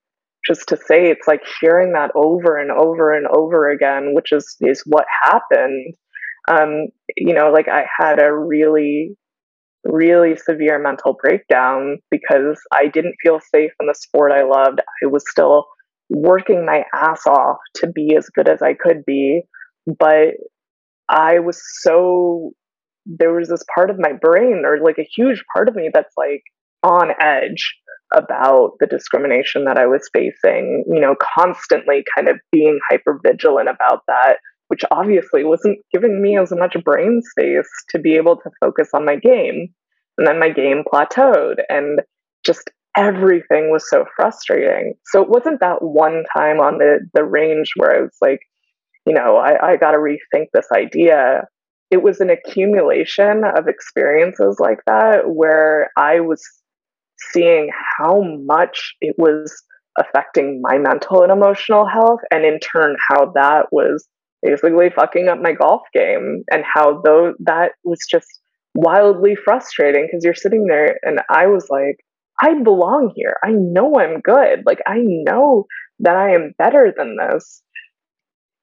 just 0.47 0.69
to 0.69 0.77
say, 0.77 1.11
it's 1.11 1.27
like 1.27 1.43
hearing 1.61 1.93
that 1.93 2.13
over 2.15 2.57
and 2.57 2.71
over 2.71 3.13
and 3.13 3.27
over 3.27 3.69
again, 3.71 4.15
which 4.15 4.33
is 4.33 4.57
is 4.61 4.83
what 4.87 5.07
happened. 5.23 5.95
Um, 6.49 6.89
you 7.17 7.35
know, 7.35 7.51
like 7.51 7.67
I 7.69 7.87
had 7.99 8.23
a 8.23 8.33
really, 8.33 9.17
really 9.89 10.37
severe 10.37 10.79
mental 10.79 11.17
breakdown 11.21 11.99
because 12.11 12.61
I 12.73 12.89
didn't 12.89 13.17
feel 13.23 13.41
safe 13.55 13.73
in 13.81 13.87
the 13.87 13.95
sport 13.95 14.33
I 14.33 14.43
loved. 14.43 14.81
I 15.03 15.07
was 15.07 15.25
still 15.29 15.67
working 16.09 16.65
my 16.65 16.85
ass 16.95 17.27
off 17.27 17.59
to 17.77 17.89
be 17.89 18.15
as 18.17 18.29
good 18.29 18.49
as 18.49 18.63
I 18.63 18.75
could 18.75 19.05
be, 19.05 19.43
but 19.87 20.35
I 21.09 21.39
was 21.41 21.61
so 21.81 22.53
there 23.07 23.33
was 23.33 23.49
this 23.49 23.63
part 23.73 23.91
of 23.91 23.99
my 23.99 24.13
brain 24.13 24.63
or 24.65 24.79
like 24.83 24.99
a 24.99 25.09
huge 25.17 25.43
part 25.55 25.69
of 25.69 25.77
me 25.77 25.91
that's 25.93 26.15
like 26.17 26.43
on 26.83 27.11
edge 27.21 27.75
about 28.13 28.73
the 28.81 28.87
discrimination 28.87 29.65
that 29.65 29.79
I 29.79 29.87
was 29.87 30.09
facing, 30.13 30.85
you 30.89 31.01
know, 31.01 31.15
constantly 31.39 32.05
kind 32.15 32.29
of 32.29 32.39
being 32.53 32.79
hyper 32.91 33.21
vigilant 33.25 33.69
about 33.69 34.03
that, 34.07 34.39
which 34.69 34.83
obviously 34.91 35.45
wasn't 35.45 35.79
giving 35.93 36.21
me 36.21 36.39
as 36.39 36.53
much 36.53 36.77
brain 36.85 37.23
space 37.23 37.69
to 37.91 37.99
be 37.99 38.17
able 38.17 38.37
to 38.37 38.51
focus 38.61 38.89
on 38.95 39.05
my 39.05 39.17
game. 39.17 39.69
And 40.19 40.27
then 40.27 40.39
my 40.39 40.51
game 40.51 40.83
plateaued 40.91 41.57
and 41.69 42.01
just 42.45 42.71
everything 42.97 43.71
was 43.71 43.89
so 43.89 44.07
frustrating. 44.17 44.95
So 45.07 45.23
it 45.23 45.29
wasn't 45.29 45.61
that 45.61 45.83
one 45.83 46.25
time 46.35 46.59
on 46.59 46.79
the 46.79 47.01
the 47.15 47.25
range 47.25 47.73
where 47.77 47.97
I 47.97 48.01
was 48.03 48.17
like, 48.21 48.41
you 49.07 49.13
know, 49.13 49.37
I, 49.37 49.73
I 49.73 49.77
gotta 49.77 49.99
rethink 49.99 50.47
this 50.53 50.69
idea. 50.75 51.45
It 51.91 52.03
was 52.03 52.21
an 52.21 52.31
accumulation 52.31 53.43
of 53.45 53.69
experiences 53.69 54.57
like 54.59 54.81
that 54.87 55.23
where 55.27 55.91
I 55.97 56.21
was 56.21 56.43
seeing 57.33 57.71
how 57.99 58.23
much 58.23 58.95
it 59.01 59.15
was 59.19 59.63
affecting 59.99 60.61
my 60.61 60.79
mental 60.79 61.23
and 61.23 61.33
emotional 61.33 61.87
health, 61.87 62.21
and 62.31 62.45
in 62.45 62.59
turn, 62.61 62.97
how 63.09 63.33
that 63.35 63.67
was 63.71 64.07
basically 64.47 64.91
fucking 64.91 65.29
up 65.29 65.39
my 65.41 65.53
golf 65.53 65.83
game, 65.93 66.45
and 66.51 66.65
how 66.65 67.01
though 67.05 67.35
that 67.41 67.73
was 67.85 68.01
just 68.11 68.29
wildly 68.75 69.37
frustrating 69.37 70.07
because 70.07 70.25
you're 70.25 70.35
sitting 70.35 70.67
there, 70.67 70.99
and 71.03 71.21
I 71.31 71.47
was 71.47 71.67
like, 71.71 71.97
I 72.41 72.55
belong 72.63 73.13
here. 73.15 73.37
I 73.43 73.51
know 73.53 73.95
I'm 73.99 74.21
good. 74.21 74.63
Like, 74.67 74.81
I 74.87 74.99
know 75.01 75.67
that 76.01 76.17
I 76.17 76.35
am 76.35 76.55
better 76.59 76.93
than 76.97 77.17
this. 77.17 77.63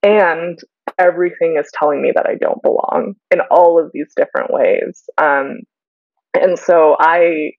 And 0.03 0.59
everything 0.99 1.55
is 1.59 1.71
telling 1.73 2.01
me 2.01 2.11
that 2.15 2.27
I 2.27 2.35
don't 2.35 2.61
belong 2.61 3.15
in 3.31 3.39
all 3.49 3.83
of 3.83 3.89
these 3.93 4.13
different 4.15 4.51
ways. 4.51 5.03
Um, 5.17 5.61
and 6.33 6.59
so 6.59 6.95
I 6.99 7.51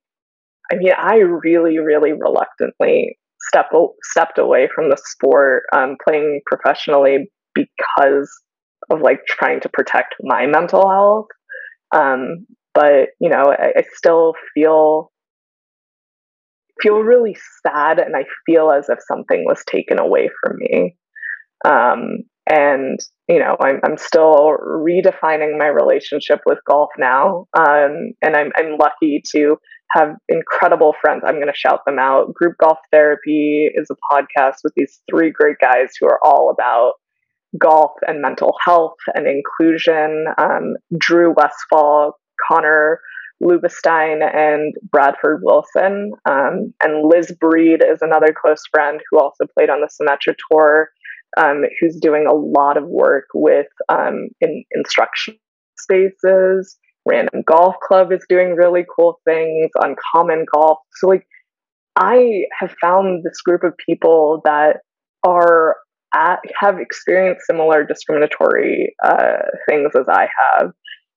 I 0.70 0.77
mean, 0.77 0.93
I 0.97 1.16
really, 1.16 1.79
really 1.79 2.12
reluctantly 2.12 3.18
step 3.49 3.70
stepped 4.03 4.39
away 4.39 4.68
from 4.75 4.89
the 4.89 4.97
sport, 4.97 5.64
um, 5.75 5.97
playing 6.03 6.41
professionally 6.47 7.31
because 7.55 8.30
of 8.90 9.00
like 9.00 9.20
trying 9.26 9.61
to 9.61 9.68
protect 9.68 10.14
my 10.22 10.46
mental 10.46 10.88
health. 10.88 11.26
Um, 11.94 12.46
but 12.74 13.11
you 13.20 13.30
know, 13.30 13.44
I, 13.46 13.78
I 13.78 13.84
still 13.94 14.34
feel 14.55 15.11
feel 16.80 16.98
really 16.98 17.36
sad, 17.64 17.98
and 17.98 18.16
I 18.16 18.24
feel 18.46 18.70
as 18.70 18.88
if 18.88 18.98
something 19.07 19.44
was 19.46 19.62
taken 19.66 19.98
away 19.98 20.28
from 20.42 20.57
me. 20.59 20.96
Um, 21.64 22.24
and 22.50 22.98
you 23.28 23.38
know 23.38 23.57
I'm, 23.61 23.80
I'm 23.84 23.96
still 23.96 24.57
redefining 24.61 25.59
my 25.59 25.66
relationship 25.66 26.40
with 26.44 26.59
golf 26.66 26.90
now 26.98 27.46
um, 27.57 28.12
and 28.20 28.36
I'm, 28.36 28.50
I'm 28.57 28.76
lucky 28.78 29.22
to 29.32 29.57
have 29.92 30.11
incredible 30.28 30.94
friends 31.00 31.22
i'm 31.24 31.36
going 31.36 31.46
to 31.46 31.55
shout 31.55 31.80
them 31.86 31.98
out 31.98 32.34
group 32.34 32.57
golf 32.61 32.78
therapy 32.92 33.70
is 33.74 33.88
a 33.90 34.14
podcast 34.14 34.57
with 34.62 34.74
these 34.76 35.00
three 35.11 35.30
great 35.30 35.57
guys 35.61 35.92
who 35.98 36.07
are 36.07 36.20
all 36.22 36.50
about 36.50 36.94
golf 37.59 37.92
and 38.07 38.20
mental 38.20 38.55
health 38.64 38.96
and 39.14 39.26
inclusion 39.26 40.26
um, 40.38 40.74
drew 40.98 41.32
westfall 41.32 42.18
connor 42.48 43.00
Lubestein 43.42 44.22
and 44.34 44.74
Bradford 44.90 45.40
Wilson. 45.42 46.12
Um, 46.28 46.72
and 46.82 47.09
Liz 47.09 47.32
Breed 47.38 47.82
is 47.84 47.98
another 48.00 48.34
close 48.34 48.62
friend 48.70 49.00
who 49.11 49.18
also 49.18 49.44
played 49.57 49.70
on 49.70 49.80
the 49.80 49.88
Symetra 49.88 50.34
Tour 50.50 50.90
um, 51.36 51.64
who's 51.80 51.96
doing 52.00 52.26
a 52.26 52.34
lot 52.34 52.76
of 52.76 52.84
work 52.86 53.26
with 53.34 53.66
um, 53.88 54.28
in 54.40 54.64
instruction 54.72 55.36
spaces. 55.78 56.76
Random 57.07 57.42
Golf 57.46 57.74
Club 57.86 58.12
is 58.12 58.24
doing 58.28 58.55
really 58.55 58.84
cool 58.96 59.20
things. 59.26 59.70
Uncommon 59.76 60.46
Golf. 60.55 60.78
So, 60.94 61.09
like, 61.09 61.26
I 61.96 62.44
have 62.59 62.74
found 62.80 63.24
this 63.24 63.40
group 63.42 63.62
of 63.62 63.74
people 63.84 64.40
that 64.44 64.78
are 65.26 65.76
at, 66.14 66.38
have 66.58 66.78
experienced 66.78 67.46
similar 67.46 67.84
discriminatory 67.84 68.94
uh, 69.04 69.38
things 69.68 69.92
as 69.98 70.06
I 70.08 70.28
have, 70.52 70.72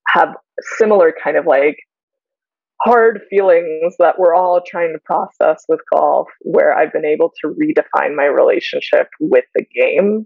have 0.07 0.29
similar 0.77 1.13
kind 1.23 1.37
of 1.37 1.45
like 1.45 1.77
hard 2.81 3.21
feelings 3.29 3.95
that 3.99 4.19
we're 4.19 4.35
all 4.35 4.61
trying 4.65 4.93
to 4.93 4.99
process 4.99 5.63
with 5.67 5.79
golf 5.91 6.27
where 6.41 6.77
I've 6.77 6.93
been 6.93 7.05
able 7.05 7.31
to 7.41 7.49
redefine 7.49 8.15
my 8.15 8.25
relationship 8.25 9.07
with 9.19 9.45
the 9.55 9.63
game. 9.73 10.25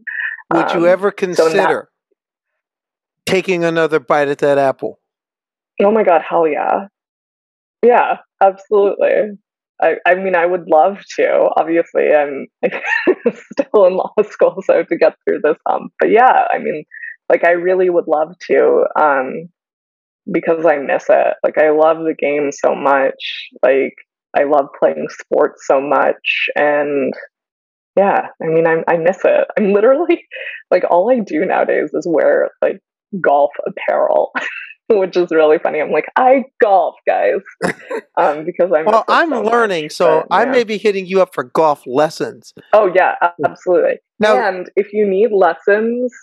Would 0.53 0.72
um, 0.72 0.82
you 0.82 0.88
ever 0.88 1.11
consider 1.11 1.49
so 1.49 1.55
that, 1.57 1.86
taking 3.26 3.63
another 3.63 3.99
bite 3.99 4.28
at 4.28 4.39
that 4.39 4.57
apple? 4.57 4.99
Oh 5.82 5.91
my 5.91 6.03
god, 6.03 6.22
hell 6.28 6.47
yeah. 6.47 6.88
Yeah, 7.84 8.17
absolutely. 8.41 9.38
I, 9.82 9.96
I 10.06 10.16
mean, 10.16 10.36
I 10.36 10.46
would 10.46 10.68
love 10.68 11.00
to. 11.18 11.50
Obviously, 11.58 12.10
I'm 12.14 12.48
still 13.34 13.86
in 13.86 13.96
law 13.96 14.14
school, 14.30 14.62
so 14.66 14.84
to 14.84 14.98
get 14.98 15.16
through 15.24 15.40
this 15.44 15.58
hump. 15.68 15.92
But 16.00 16.12
yeah, 16.12 16.46
I 16.54 16.60
mean, 16.60 16.84
like, 17.30 17.44
I 17.44 17.52
really 17.52 17.90
would 17.90 18.08
love 18.08 18.36
to. 18.48 18.84
Um, 19.00 19.50
because 20.30 20.66
I 20.66 20.78
miss 20.78 21.06
it. 21.10 21.34
Like 21.44 21.58
I 21.58 21.72
love 21.72 21.98
the 21.98 22.16
game 22.18 22.52
so 22.52 22.76
much. 22.76 23.50
Like 23.64 23.96
I 24.36 24.44
love 24.44 24.68
playing 24.78 25.08
sports 25.10 25.64
so 25.66 25.82
much 25.82 26.50
and 26.56 27.14
yeah, 27.98 28.28
I 28.42 28.48
mean 28.48 28.68
I'm, 28.68 28.84
I 28.88 28.98
miss 28.98 29.20
it. 29.24 29.48
I'm 29.58 29.74
literally 29.74 30.26
like 30.70 30.84
all 30.90 31.12
I 31.12 31.20
do 31.20 31.46
nowadays 31.46 31.92
is 31.94 32.08
wear 32.08 32.52
like 32.62 32.80
golf 33.20 33.52
apparel. 33.68 34.32
which 35.00 35.16
is 35.18 35.32
really 35.32 35.58
funny. 35.58 35.80
I'm 35.80 35.92
like, 35.92 36.08
I 36.16 36.46
golf, 36.62 36.96
guys, 37.08 37.42
um, 38.18 38.46
because 38.46 38.72
I'm. 38.76 38.86
well, 38.86 39.06
I'm 39.08 39.30
so 39.30 39.42
learning, 39.42 39.86
much, 39.86 39.92
so 39.94 40.26
but, 40.30 40.36
I 40.36 40.46
may 40.46 40.64
be 40.64 40.78
hitting 40.78 41.06
you 41.06 41.22
up 41.22 41.34
for 41.34 41.44
golf 41.44 41.84
lessons. 41.86 42.54
Oh 42.74 42.92
yeah, 42.94 43.16
absolutely. 43.46 44.00
Now, 44.20 44.48
and 44.48 44.70
if 44.76 44.94
you 44.94 45.08
need 45.08 45.32
lessons, 45.32 46.14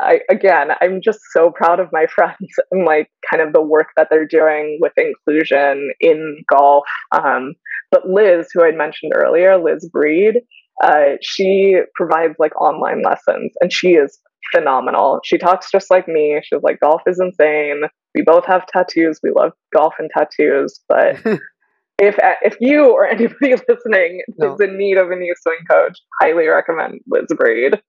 I, 0.00 0.20
again, 0.30 0.68
I'm 0.80 1.00
just 1.02 1.18
so 1.32 1.50
proud 1.50 1.80
of 1.80 1.88
my 1.90 2.06
friends 2.14 2.36
and 2.70 2.84
like 2.84 3.10
kind 3.28 3.42
of 3.42 3.52
the 3.52 3.62
work 3.62 3.88
that 3.96 4.08
they're 4.10 4.26
doing 4.26 4.78
with 4.80 4.92
inclusion 4.96 5.90
in 6.00 6.44
golf. 6.48 6.84
Um, 7.12 7.54
but 7.90 8.08
Liz, 8.08 8.48
who 8.52 8.62
I 8.62 8.70
mentioned 8.70 9.12
earlier, 9.14 9.56
Liz 9.56 9.88
Breed, 9.90 10.42
uh, 10.82 11.16
she 11.20 11.76
provides 11.94 12.34
like 12.38 12.58
online 12.60 13.02
lessons, 13.02 13.52
and 13.60 13.72
she 13.72 13.90
is 13.90 14.18
phenomenal. 14.54 15.20
She 15.24 15.38
talks 15.38 15.70
just 15.70 15.90
like 15.90 16.08
me. 16.08 16.40
She's 16.42 16.62
like, 16.62 16.80
golf 16.80 17.02
is 17.06 17.20
insane. 17.20 17.82
We 18.14 18.22
both 18.22 18.46
have 18.46 18.66
tattoos. 18.66 19.20
We 19.22 19.30
love 19.34 19.52
golf 19.74 19.94
and 19.98 20.10
tattoos. 20.16 20.80
But 20.88 21.16
if 21.98 22.16
if 22.42 22.56
you 22.60 22.90
or 22.90 23.06
anybody 23.06 23.54
listening 23.68 24.22
no. 24.36 24.54
is 24.54 24.60
in 24.60 24.78
need 24.78 24.98
of 24.98 25.10
a 25.10 25.16
new 25.16 25.34
swing 25.40 25.58
coach, 25.68 25.98
highly 26.20 26.46
recommend 26.46 27.00
Liz 27.06 27.26
Breed. 27.36 27.80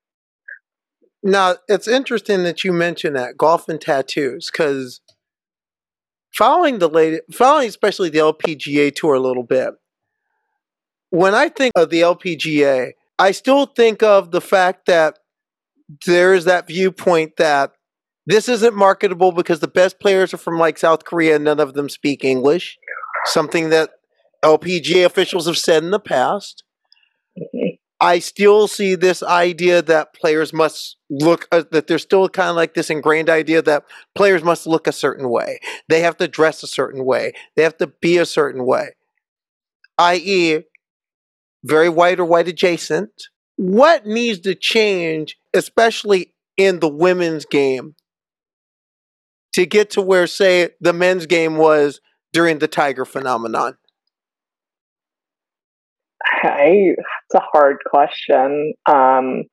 Now 1.21 1.55
it's 1.67 1.87
interesting 1.87 2.43
that 2.43 2.63
you 2.63 2.71
mention 2.71 3.13
that 3.13 3.37
golf 3.37 3.67
and 3.67 3.79
tattoos 3.79 4.49
because 4.51 5.01
following 6.33 6.79
the 6.79 6.89
late, 6.89 7.21
following 7.31 7.67
especially 7.67 8.09
the 8.09 8.19
LPGA 8.19 8.93
tour 8.95 9.15
a 9.15 9.19
little 9.19 9.43
bit. 9.43 9.73
When 11.09 11.33
I 11.33 11.49
think 11.49 11.73
of 11.75 11.89
the 11.89 12.01
LPGA, 12.01 12.91
I 13.17 13.31
still 13.31 13.65
think 13.65 14.03
of 14.03 14.31
the 14.31 14.41
fact 14.41 14.85
that 14.85 15.19
there 16.05 16.33
is 16.33 16.45
that 16.45 16.67
viewpoint 16.67 17.37
that 17.37 17.71
this 18.27 18.47
isn't 18.47 18.75
marketable 18.75 19.31
because 19.31 19.59
the 19.59 19.67
best 19.67 19.99
players 19.99 20.33
are 20.33 20.37
from 20.37 20.59
like 20.59 20.77
South 20.77 21.03
Korea 21.03 21.35
and 21.35 21.45
none 21.45 21.59
of 21.59 21.73
them 21.73 21.89
speak 21.89 22.23
English. 22.23 22.77
Something 23.25 23.69
that 23.69 23.89
LPGA 24.43 25.05
officials 25.05 25.47
have 25.47 25.57
said 25.57 25.83
in 25.83 25.91
the 25.91 25.99
past. 25.99 26.63
I 28.01 28.19
still 28.19 28.67
see 28.67 28.95
this 28.95 29.21
idea 29.21 29.81
that 29.81 30.13
players 30.13 30.53
must 30.53 30.95
look, 31.09 31.47
uh, 31.51 31.63
that 31.71 31.87
there's 31.87 32.03
still 32.03 32.29
kind 32.29 32.49
of 32.49 32.55
like 32.55 32.73
this 32.73 32.89
ingrained 32.89 33.29
idea 33.29 33.61
that 33.63 33.83
players 34.15 34.41
must 34.41 34.65
look 34.65 34.87
a 34.87 34.93
certain 34.93 35.29
way. 35.29 35.59
They 35.89 35.99
have 36.01 36.15
to 36.17 36.27
dress 36.27 36.63
a 36.63 36.67
certain 36.67 37.03
way. 37.03 37.33
They 37.55 37.63
have 37.63 37.77
to 37.77 37.87
be 37.87 38.17
a 38.17 38.25
certain 38.25 38.65
way, 38.65 38.91
i.e., 39.97 40.63
very 41.63 41.89
white 41.89 42.19
or 42.19 42.25
white 42.25 42.47
adjacent. 42.47 43.11
What 43.55 44.05
needs 44.05 44.39
to 44.41 44.55
change, 44.55 45.37
especially 45.53 46.33
in 46.55 46.79
the 46.79 46.87
women's 46.87 47.45
game, 47.45 47.95
to 49.53 49.65
get 49.65 49.89
to 49.91 50.01
where, 50.01 50.27
say, 50.27 50.69
the 50.79 50.93
men's 50.93 51.25
game 51.25 51.57
was 51.57 51.99
during 52.31 52.59
the 52.59 52.67
Tiger 52.67 53.05
phenomenon? 53.05 53.77
I, 56.43 56.93
it's 56.95 57.35
a 57.35 57.41
hard 57.51 57.77
question. 57.85 58.73
Um, 58.85 59.43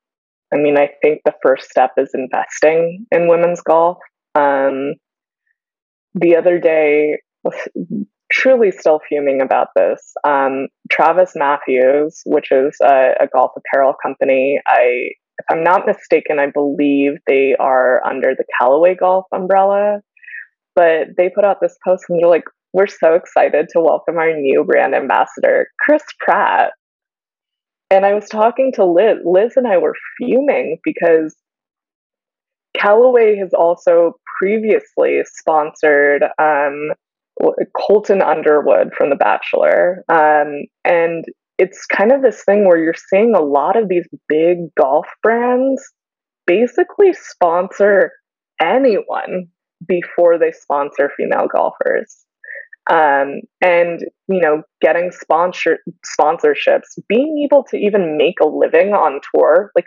I 0.53 0.59
mean, 0.59 0.79
I 0.79 0.91
think 1.03 1.23
the 1.25 1.35
first 1.43 1.69
step 1.69 1.93
is 1.97 2.11
investing 2.15 3.07
in 3.11 3.29
women's 3.29 3.61
golf. 3.61 3.99
Um, 4.35 4.95
the 6.15 6.37
other 6.37 6.59
day, 6.61 7.19
truly 8.31 8.71
still 8.71 9.01
fuming 9.09 9.41
about 9.41 9.69
this. 9.77 10.13
Um, 10.25 10.69
Travis 10.91 11.33
Matthews, 11.35 12.23
which 12.27 12.51
is 12.51 12.77
a, 12.83 13.13
a 13.21 13.27
golf 13.33 13.53
apparel 13.57 13.95
company, 14.03 14.61
I, 14.67 15.11
if 15.39 15.45
I'm 15.51 15.63
not 15.63 15.87
mistaken, 15.87 16.39
I 16.39 16.51
believe 16.51 17.13
they 17.27 17.55
are 17.59 18.05
under 18.07 18.35
the 18.35 18.45
Callaway 18.59 18.95
Golf 18.95 19.27
umbrella. 19.33 20.01
But 20.75 21.09
they 21.17 21.31
put 21.31 21.45
out 21.45 21.59
this 21.61 21.77
post 21.87 22.05
and 22.09 22.21
they're 22.21 22.29
like, 22.29 22.45
we're 22.73 22.87
so 22.87 23.15
excited 23.15 23.69
to 23.71 23.81
welcome 23.81 24.19
our 24.19 24.37
new 24.37 24.65
brand 24.65 24.95
ambassador, 24.95 25.69
Chris 25.81 26.03
Pratt. 26.21 26.73
And 27.91 28.05
I 28.05 28.13
was 28.13 28.29
talking 28.29 28.73
to 28.75 28.85
Liz. 28.85 29.19
Liz 29.25 29.53
and 29.57 29.67
I 29.67 29.79
were 29.79 29.95
fuming 30.19 30.79
because 30.85 31.35
Callaway 32.77 33.37
has 33.39 33.55
also 33.55 34.19
previously 34.39 35.23
sponsored 35.25 36.25
um, 36.39 36.91
Colton 37.77 38.23
Underwood 38.23 38.93
from 38.97 39.11
The 39.11 39.17
Bachelor. 39.17 40.05
Um, 40.09 40.65
and 40.85 41.25
it's 41.59 41.87
kind 41.87 42.13
of 42.13 42.23
this 42.23 42.43
thing 42.45 42.67
where 42.67 42.79
you're 42.79 42.95
seeing 43.11 43.35
a 43.35 43.43
lot 43.43 43.77
of 43.77 43.89
these 43.89 44.07
big 44.29 44.75
golf 44.79 45.07
brands 45.23 45.83
basically 46.47 47.13
sponsor 47.13 48.13
anyone 48.61 49.49
before 49.87 50.39
they 50.39 50.53
sponsor 50.53 51.11
female 51.17 51.49
golfers. 51.53 52.25
Um, 52.89 53.41
and 53.61 54.01
you 54.29 54.41
know, 54.41 54.63
getting 54.81 55.11
sponsor 55.11 55.79
sponsorships, 56.19 56.99
being 57.09 57.45
able 57.45 57.65
to 57.65 57.77
even 57.77 58.17
make 58.17 58.37
a 58.41 58.47
living 58.47 58.93
on 58.93 59.21
tour, 59.35 59.73
like 59.75 59.87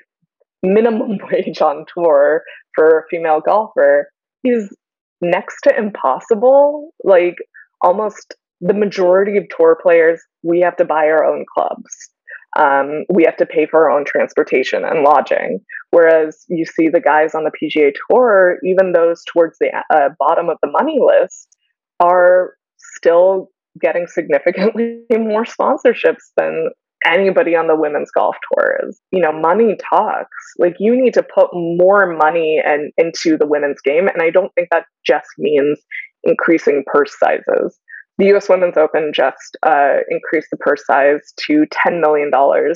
minimum 0.61 1.17
wage 1.31 1.61
on 1.61 1.85
tour 1.93 2.43
for 2.75 2.99
a 2.99 3.03
female 3.09 3.39
golfer, 3.39 4.09
is 4.43 4.75
next 5.21 5.61
to 5.63 5.77
impossible. 5.77 6.91
Like 7.03 7.35
almost 7.81 8.35
the 8.61 8.73
majority 8.73 9.37
of 9.37 9.45
tour 9.55 9.77
players, 9.81 10.21
we 10.43 10.59
have 10.61 10.75
to 10.77 10.85
buy 10.85 11.05
our 11.07 11.23
own 11.23 11.45
clubs. 11.53 12.09
Um, 12.57 13.05
we 13.13 13.23
have 13.25 13.37
to 13.37 13.45
pay 13.45 13.67
for 13.67 13.85
our 13.89 13.97
own 13.97 14.05
transportation 14.05 14.83
and 14.83 15.03
lodging. 15.03 15.59
Whereas 15.91 16.45
you 16.49 16.65
see 16.65 16.89
the 16.89 16.99
guys 16.99 17.35
on 17.35 17.43
the 17.43 17.51
PGA 17.51 17.93
Tour, 18.09 18.57
even 18.63 18.91
those 18.91 19.23
towards 19.31 19.57
the 19.59 19.69
uh, 19.93 20.09
bottom 20.17 20.49
of 20.49 20.57
the 20.61 20.69
money 20.71 20.99
list, 20.99 21.55
are 21.99 22.55
still 22.77 23.49
getting 23.79 24.07
significantly 24.07 25.01
more 25.11 25.45
sponsorships 25.45 26.31
than 26.37 26.71
anybody 27.05 27.55
on 27.55 27.67
the 27.67 27.75
women's 27.75 28.11
golf 28.11 28.35
tour 28.51 28.79
is. 28.87 28.99
You 29.11 29.21
know, 29.21 29.31
money 29.31 29.77
talks. 29.89 30.37
Like 30.57 30.75
you 30.79 30.99
need 30.99 31.13
to 31.13 31.23
put 31.23 31.49
more 31.53 32.15
money 32.15 32.61
and 32.63 32.91
into 32.97 33.37
the 33.37 33.47
women's 33.47 33.81
game. 33.81 34.07
And 34.07 34.21
I 34.21 34.29
don't 34.29 34.53
think 34.55 34.69
that 34.71 34.85
just 35.05 35.29
means 35.37 35.79
increasing 36.23 36.83
purse 36.85 37.17
sizes. 37.17 37.79
The 38.17 38.35
US 38.35 38.49
Women's 38.49 38.77
Open 38.77 39.11
just 39.13 39.55
uh, 39.65 39.97
increased 40.09 40.49
the 40.51 40.57
purse 40.57 40.85
size 40.85 41.33
to 41.47 41.65
$10 41.87 42.01
million 42.01 42.29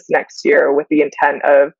next 0.09 0.45
year 0.45 0.73
with 0.73 0.87
the 0.89 1.01
intent 1.01 1.43
of 1.43 1.73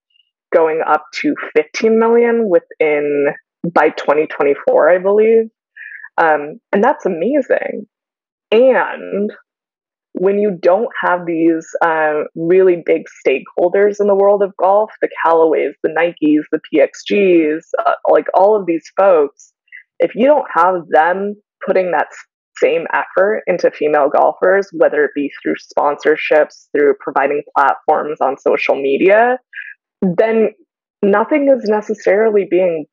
going 0.54 0.82
up 0.86 1.06
to 1.14 1.34
15 1.56 1.98
million 1.98 2.50
within 2.50 3.28
by 3.74 3.90
2024, 3.90 4.90
I 4.90 4.98
believe. 4.98 5.46
Um, 6.18 6.60
and 6.74 6.84
that's 6.84 7.06
amazing. 7.06 7.88
And 8.52 9.32
when 10.14 10.40
you 10.40 10.58
don't 10.62 10.90
have 11.02 11.26
these 11.26 11.68
uh, 11.84 12.24
really 12.36 12.84
big 12.86 13.04
stakeholders 13.26 14.00
in 14.00 14.08
the 14.08 14.16
world 14.16 14.44
of 14.44 14.56
golf, 14.58 14.92
the 15.02 15.10
Callaways, 15.26 15.74
the 15.82 15.90
Nikes, 15.90 16.44
the 16.52 16.60
PXGs, 16.72 17.62
uh, 17.80 17.94
like 18.10 18.28
all 18.36 18.56
of 18.56 18.66
these 18.66 18.86
folks, 18.96 19.54
if 20.00 20.14
you 20.16 20.28
don't 20.28 20.48
have 20.54 20.88
them 20.90 21.36
putting 21.66 21.92
that 21.92 22.08
same 22.58 22.86
effort 22.94 23.42
into 23.48 23.72
female 23.72 24.10
golfers, 24.10 24.70
whether 24.74 25.04
it 25.04 25.12
be 25.16 25.32
through 25.42 25.56
sponsorships, 25.56 26.68
through 26.72 26.94
providing 27.00 27.42
platforms 27.58 28.20
on 28.22 28.38
social 28.38 28.76
media, 28.76 29.38
then 30.02 30.50
nothing 31.02 31.50
is 31.50 31.68
necessarily 31.68 32.46
being 32.50 32.86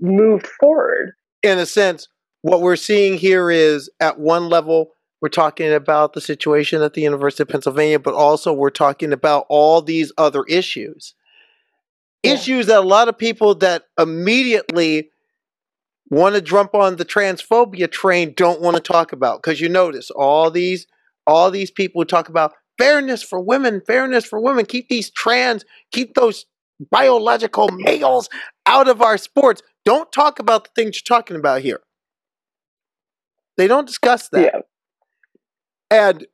moved 0.00 0.46
forward. 0.46 1.12
In 1.42 1.58
a 1.58 1.66
sense, 1.66 2.08
what 2.42 2.62
we're 2.62 2.76
seeing 2.76 3.18
here 3.18 3.50
is 3.50 3.90
at 4.00 4.18
one 4.18 4.48
level, 4.48 4.92
we're 5.20 5.28
talking 5.28 5.72
about 5.72 6.12
the 6.12 6.20
situation 6.20 6.82
at 6.82 6.94
the 6.94 7.00
University 7.00 7.42
of 7.42 7.48
Pennsylvania, 7.48 7.98
but 7.98 8.14
also 8.14 8.52
we're 8.52 8.70
talking 8.70 9.12
about 9.12 9.46
all 9.48 9.80
these 9.80 10.12
other 10.18 10.44
issues. 10.44 11.14
Yeah. 12.22 12.34
Issues 12.34 12.66
that 12.66 12.78
a 12.78 12.86
lot 12.86 13.08
of 13.08 13.16
people 13.16 13.54
that 13.56 13.84
immediately 13.98 15.10
want 16.10 16.34
to 16.34 16.40
jump 16.40 16.74
on 16.74 16.96
the 16.96 17.04
transphobia 17.04 17.90
train 17.90 18.34
don't 18.36 18.60
want 18.60 18.76
to 18.76 18.82
talk 18.82 19.12
about 19.12 19.42
because 19.42 19.60
you 19.60 19.68
notice 19.68 20.10
all 20.10 20.50
these 20.50 20.86
all 21.26 21.50
these 21.50 21.70
people 21.70 22.00
who 22.00 22.04
talk 22.04 22.28
about 22.28 22.52
fairness 22.78 23.22
for 23.22 23.40
women, 23.40 23.80
fairness 23.84 24.24
for 24.24 24.40
women, 24.40 24.64
keep 24.64 24.88
these 24.88 25.10
trans, 25.10 25.64
keep 25.90 26.14
those 26.14 26.46
biological 26.90 27.68
males 27.72 28.28
out 28.66 28.86
of 28.86 29.02
our 29.02 29.18
sports. 29.18 29.62
Don't 29.84 30.12
talk 30.12 30.38
about 30.38 30.64
the 30.64 30.70
things 30.76 30.96
you're 30.96 31.16
talking 31.16 31.36
about 31.36 31.62
here. 31.62 31.80
They 33.56 33.66
don't 33.66 33.86
discuss 33.86 34.28
that. 34.28 34.42
Yeah. 34.42 34.60
And 35.90 36.26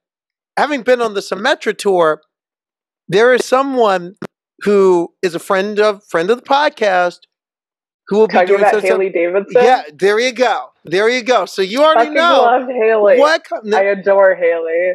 having 0.57 0.83
been 0.83 1.01
on 1.01 1.15
the 1.15 1.21
Symetra 1.21 1.77
tour, 1.77 2.23
there 3.09 3.35
is 3.35 3.45
someone 3.45 4.15
who 4.63 5.13
is 5.23 5.35
a 5.35 5.39
friend 5.39 5.79
of 5.79 6.05
friend 6.05 6.31
of 6.31 6.39
the 6.39 6.45
podcast 6.45 7.19
who 8.09 8.19
will 8.19 8.29
be 8.29 8.35
Talking 8.35 8.49
doing 8.49 8.61
about 8.61 8.83
Hailey 8.83 9.11
Davidson. 9.11 9.63
Yeah, 9.65 9.83
there 9.95 10.19
you 10.19 10.33
go. 10.33 10.69
There 10.85 11.09
you 11.09 11.23
go. 11.23 11.47
So 11.47 11.63
you 11.63 11.83
already 11.83 12.11
Fucking 12.11 12.15
know 12.15 12.43
love 12.43 12.69
Hailey. 12.69 13.19
what. 13.19 13.47
I 13.73 13.83
adore 13.83 14.35
Hailey. 14.35 14.95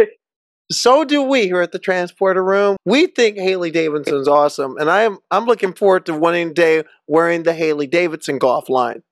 so 0.72 1.04
do 1.04 1.22
we 1.22 1.42
here 1.42 1.60
at 1.60 1.72
the 1.72 1.78
Transporter 1.78 2.42
Room. 2.42 2.76
We 2.84 3.06
think 3.06 3.36
Hailey 3.36 3.70
Davidson's 3.70 4.28
awesome, 4.28 4.76
and 4.78 4.90
I 4.90 5.02
am 5.02 5.18
I'm 5.30 5.44
looking 5.44 5.72
forward 5.72 6.06
to 6.06 6.14
one 6.14 6.52
day 6.52 6.84
wearing 7.06 7.44
the 7.44 7.54
Hailey 7.54 7.86
Davidson 7.86 8.38
golf 8.38 8.68
line. 8.68 9.02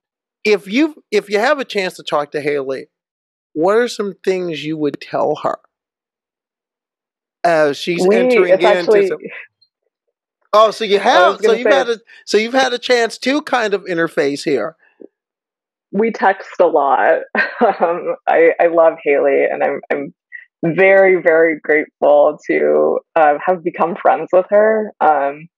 If 0.45 0.67
you 0.67 1.03
if 1.11 1.29
you 1.31 1.39
have 1.39 1.59
a 1.59 1.65
chance 1.65 1.95
to 1.97 2.03
talk 2.03 2.33
to 2.33 2.41
Hailey, 2.41 2.89
what 3.53 3.77
are 3.77 3.89
some 3.89 4.15
things 4.25 4.65
you 4.65 4.77
would 4.77 5.01
tell 5.01 5.37
her 5.37 5.59
as 7.45 7.77
she's 7.77 8.07
We, 8.07 8.17
entering 8.17 8.53
into? 8.55 8.67
actually 8.67 9.07
some- 9.09 9.19
oh, 10.53 10.71
so 10.71 10.85
you 10.85 10.99
have 10.99 11.41
so 11.41 11.53
you've 11.53 11.67
had 11.67 11.89
a 11.89 11.99
so 12.25 12.39
you've 12.39 12.55
had 12.55 12.73
a 12.73 12.79
chance 12.79 13.19
to 13.19 13.43
kind 13.43 13.75
of 13.75 13.85
interface 13.85 14.45
here. 14.45 14.77
we 15.91 16.11
text 16.11 16.61
a 16.61 16.67
lot. 16.67 17.21
Um, 17.81 18.15
I, 18.29 18.53
I 18.61 18.69
love 18.69 18.99
Hailey, 19.03 19.45
and 19.51 19.65
I'm 19.65 19.81
I'm 19.91 20.15
very 20.65 21.21
very 21.21 21.59
grateful 21.59 22.39
to 22.47 23.01
uh, 23.17 23.35
have 23.45 23.65
become 23.65 23.97
friends 24.01 24.29
with 24.33 24.47
her. 24.51 24.93
Um, 25.01 25.49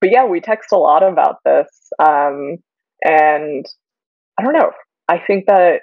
but 0.00 0.10
yeah, 0.10 0.24
we 0.24 0.40
text 0.40 0.72
a 0.72 0.76
lot 0.78 1.04
about 1.04 1.36
this, 1.44 1.68
um, 2.00 2.56
and 3.04 3.64
I 4.36 4.42
don't 4.42 4.52
know. 4.52 4.72
I 5.08 5.18
think 5.24 5.46
that 5.46 5.82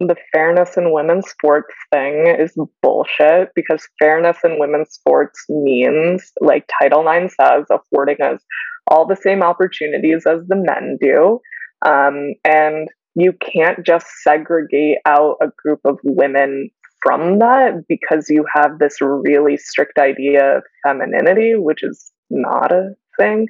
the 0.00 0.16
fairness 0.32 0.76
in 0.78 0.92
women's 0.92 1.28
sports 1.28 1.74
thing 1.92 2.26
is 2.26 2.56
bullshit 2.82 3.50
because 3.54 3.86
fairness 3.98 4.38
in 4.42 4.58
women's 4.58 4.94
sports 4.94 5.44
means, 5.50 6.32
like 6.40 6.68
Title 6.80 7.06
IX 7.06 7.32
says, 7.34 7.66
affording 7.70 8.20
us 8.22 8.40
all 8.86 9.06
the 9.06 9.16
same 9.16 9.42
opportunities 9.42 10.24
as 10.26 10.40
the 10.48 10.56
men 10.56 10.96
do. 11.00 11.40
Um, 11.84 12.34
and 12.44 12.88
you 13.14 13.34
can't 13.40 13.84
just 13.84 14.06
segregate 14.22 14.98
out 15.04 15.36
a 15.42 15.48
group 15.62 15.80
of 15.84 15.98
women 16.02 16.70
from 17.02 17.38
that 17.38 17.84
because 17.88 18.28
you 18.30 18.44
have 18.54 18.78
this 18.78 19.00
really 19.00 19.56
strict 19.58 19.98
idea 19.98 20.58
of 20.58 20.62
femininity, 20.86 21.54
which 21.56 21.82
is 21.82 22.10
not 22.30 22.72
a 22.72 22.94
thing. 23.18 23.48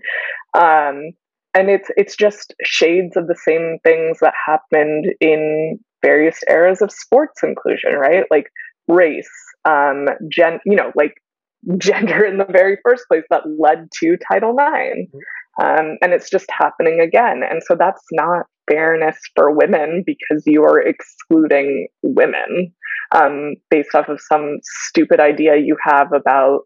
Um, 0.58 1.12
and 1.54 1.68
it's 1.68 1.88
it's 1.96 2.16
just 2.16 2.54
shades 2.62 3.16
of 3.16 3.26
the 3.26 3.36
same 3.36 3.78
things 3.84 4.18
that 4.20 4.34
happened 4.46 5.06
in 5.20 5.78
various 6.02 6.40
eras 6.48 6.80
of 6.80 6.92
sports 6.92 7.42
inclusion, 7.42 7.92
right? 7.94 8.24
Like 8.30 8.50
race, 8.88 9.30
um, 9.64 10.06
gen, 10.30 10.60
you 10.64 10.76
know, 10.76 10.92
like 10.94 11.14
gender 11.78 12.24
in 12.24 12.38
the 12.38 12.46
very 12.46 12.78
first 12.82 13.04
place 13.08 13.24
that 13.30 13.42
led 13.58 13.88
to 14.00 14.16
Title 14.30 14.50
IX. 14.52 14.60
Mm-hmm. 14.60 15.18
Um, 15.60 15.98
and 16.00 16.12
it's 16.12 16.30
just 16.30 16.46
happening 16.50 17.00
again. 17.00 17.42
And 17.48 17.60
so 17.62 17.76
that's 17.78 18.02
not 18.12 18.46
fairness 18.70 19.18
for 19.34 19.50
women 19.50 20.02
because 20.06 20.44
you 20.46 20.62
are 20.62 20.80
excluding 20.80 21.88
women 22.02 22.72
um, 23.14 23.56
based 23.68 23.94
off 23.94 24.08
of 24.08 24.20
some 24.20 24.58
stupid 24.62 25.20
idea 25.20 25.56
you 25.56 25.76
have 25.82 26.12
about 26.14 26.60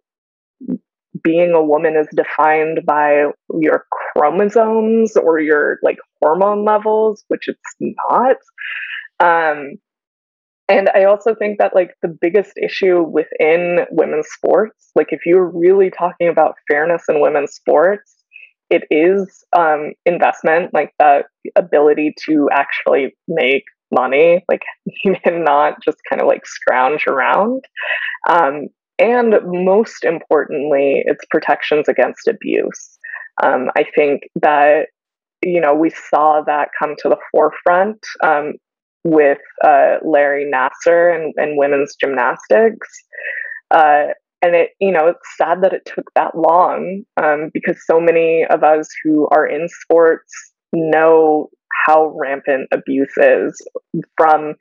being 1.22 1.52
a 1.52 1.62
woman 1.62 1.96
is 1.96 2.08
defined 2.14 2.80
by 2.86 3.26
your 3.60 3.84
chromosomes 3.90 5.16
or 5.16 5.38
your 5.38 5.78
like 5.82 5.98
hormone 6.20 6.64
levels, 6.64 7.24
which 7.28 7.48
it's 7.48 7.94
not. 8.10 8.36
Um, 9.20 9.74
and 10.68 10.88
I 10.94 11.04
also 11.04 11.34
think 11.34 11.58
that 11.58 11.74
like 11.74 11.94
the 12.02 12.08
biggest 12.08 12.52
issue 12.60 13.02
within 13.02 13.80
women's 13.90 14.28
sports, 14.28 14.90
like 14.94 15.08
if 15.10 15.26
you're 15.26 15.50
really 15.50 15.90
talking 15.90 16.28
about 16.28 16.54
fairness 16.70 17.02
in 17.08 17.20
women's 17.20 17.52
sports, 17.52 18.14
it 18.70 18.84
is 18.90 19.44
um, 19.56 19.92
investment, 20.06 20.72
like 20.72 20.92
the 20.98 21.22
ability 21.54 22.14
to 22.26 22.48
actually 22.50 23.14
make 23.28 23.64
money, 23.92 24.42
like 24.48 24.62
even 25.04 25.44
not 25.44 25.82
just 25.84 25.98
kind 26.08 26.20
of 26.22 26.26
like 26.26 26.46
scrounge 26.46 27.06
around. 27.06 27.62
Um, 28.28 28.68
and 28.98 29.34
most 29.44 30.04
importantly, 30.04 31.02
it's 31.04 31.24
protections 31.30 31.88
against 31.88 32.28
abuse. 32.28 32.98
Um, 33.42 33.70
I 33.76 33.84
think 33.94 34.22
that 34.40 34.88
you 35.42 35.60
know 35.60 35.74
we 35.74 35.90
saw 35.90 36.42
that 36.46 36.68
come 36.78 36.94
to 36.98 37.08
the 37.08 37.18
forefront 37.32 38.04
um, 38.22 38.54
with 39.04 39.38
uh, 39.62 39.96
Larry 40.04 40.50
Nassar 40.50 41.14
and, 41.14 41.34
and 41.36 41.58
women's 41.58 41.94
gymnastics. 42.00 42.88
Uh, 43.70 44.06
and 44.42 44.54
it, 44.54 44.70
you 44.78 44.92
know, 44.92 45.06
it's 45.06 45.36
sad 45.38 45.62
that 45.62 45.72
it 45.72 45.86
took 45.86 46.10
that 46.14 46.36
long 46.36 47.02
um, 47.16 47.50
because 47.54 47.78
so 47.86 47.98
many 47.98 48.44
of 48.50 48.62
us 48.62 48.88
who 49.02 49.26
are 49.30 49.46
in 49.46 49.68
sports 49.68 50.52
know 50.72 51.48
how 51.86 52.14
rampant 52.18 52.68
abuse 52.72 53.12
is 53.16 53.58
from 54.16 54.54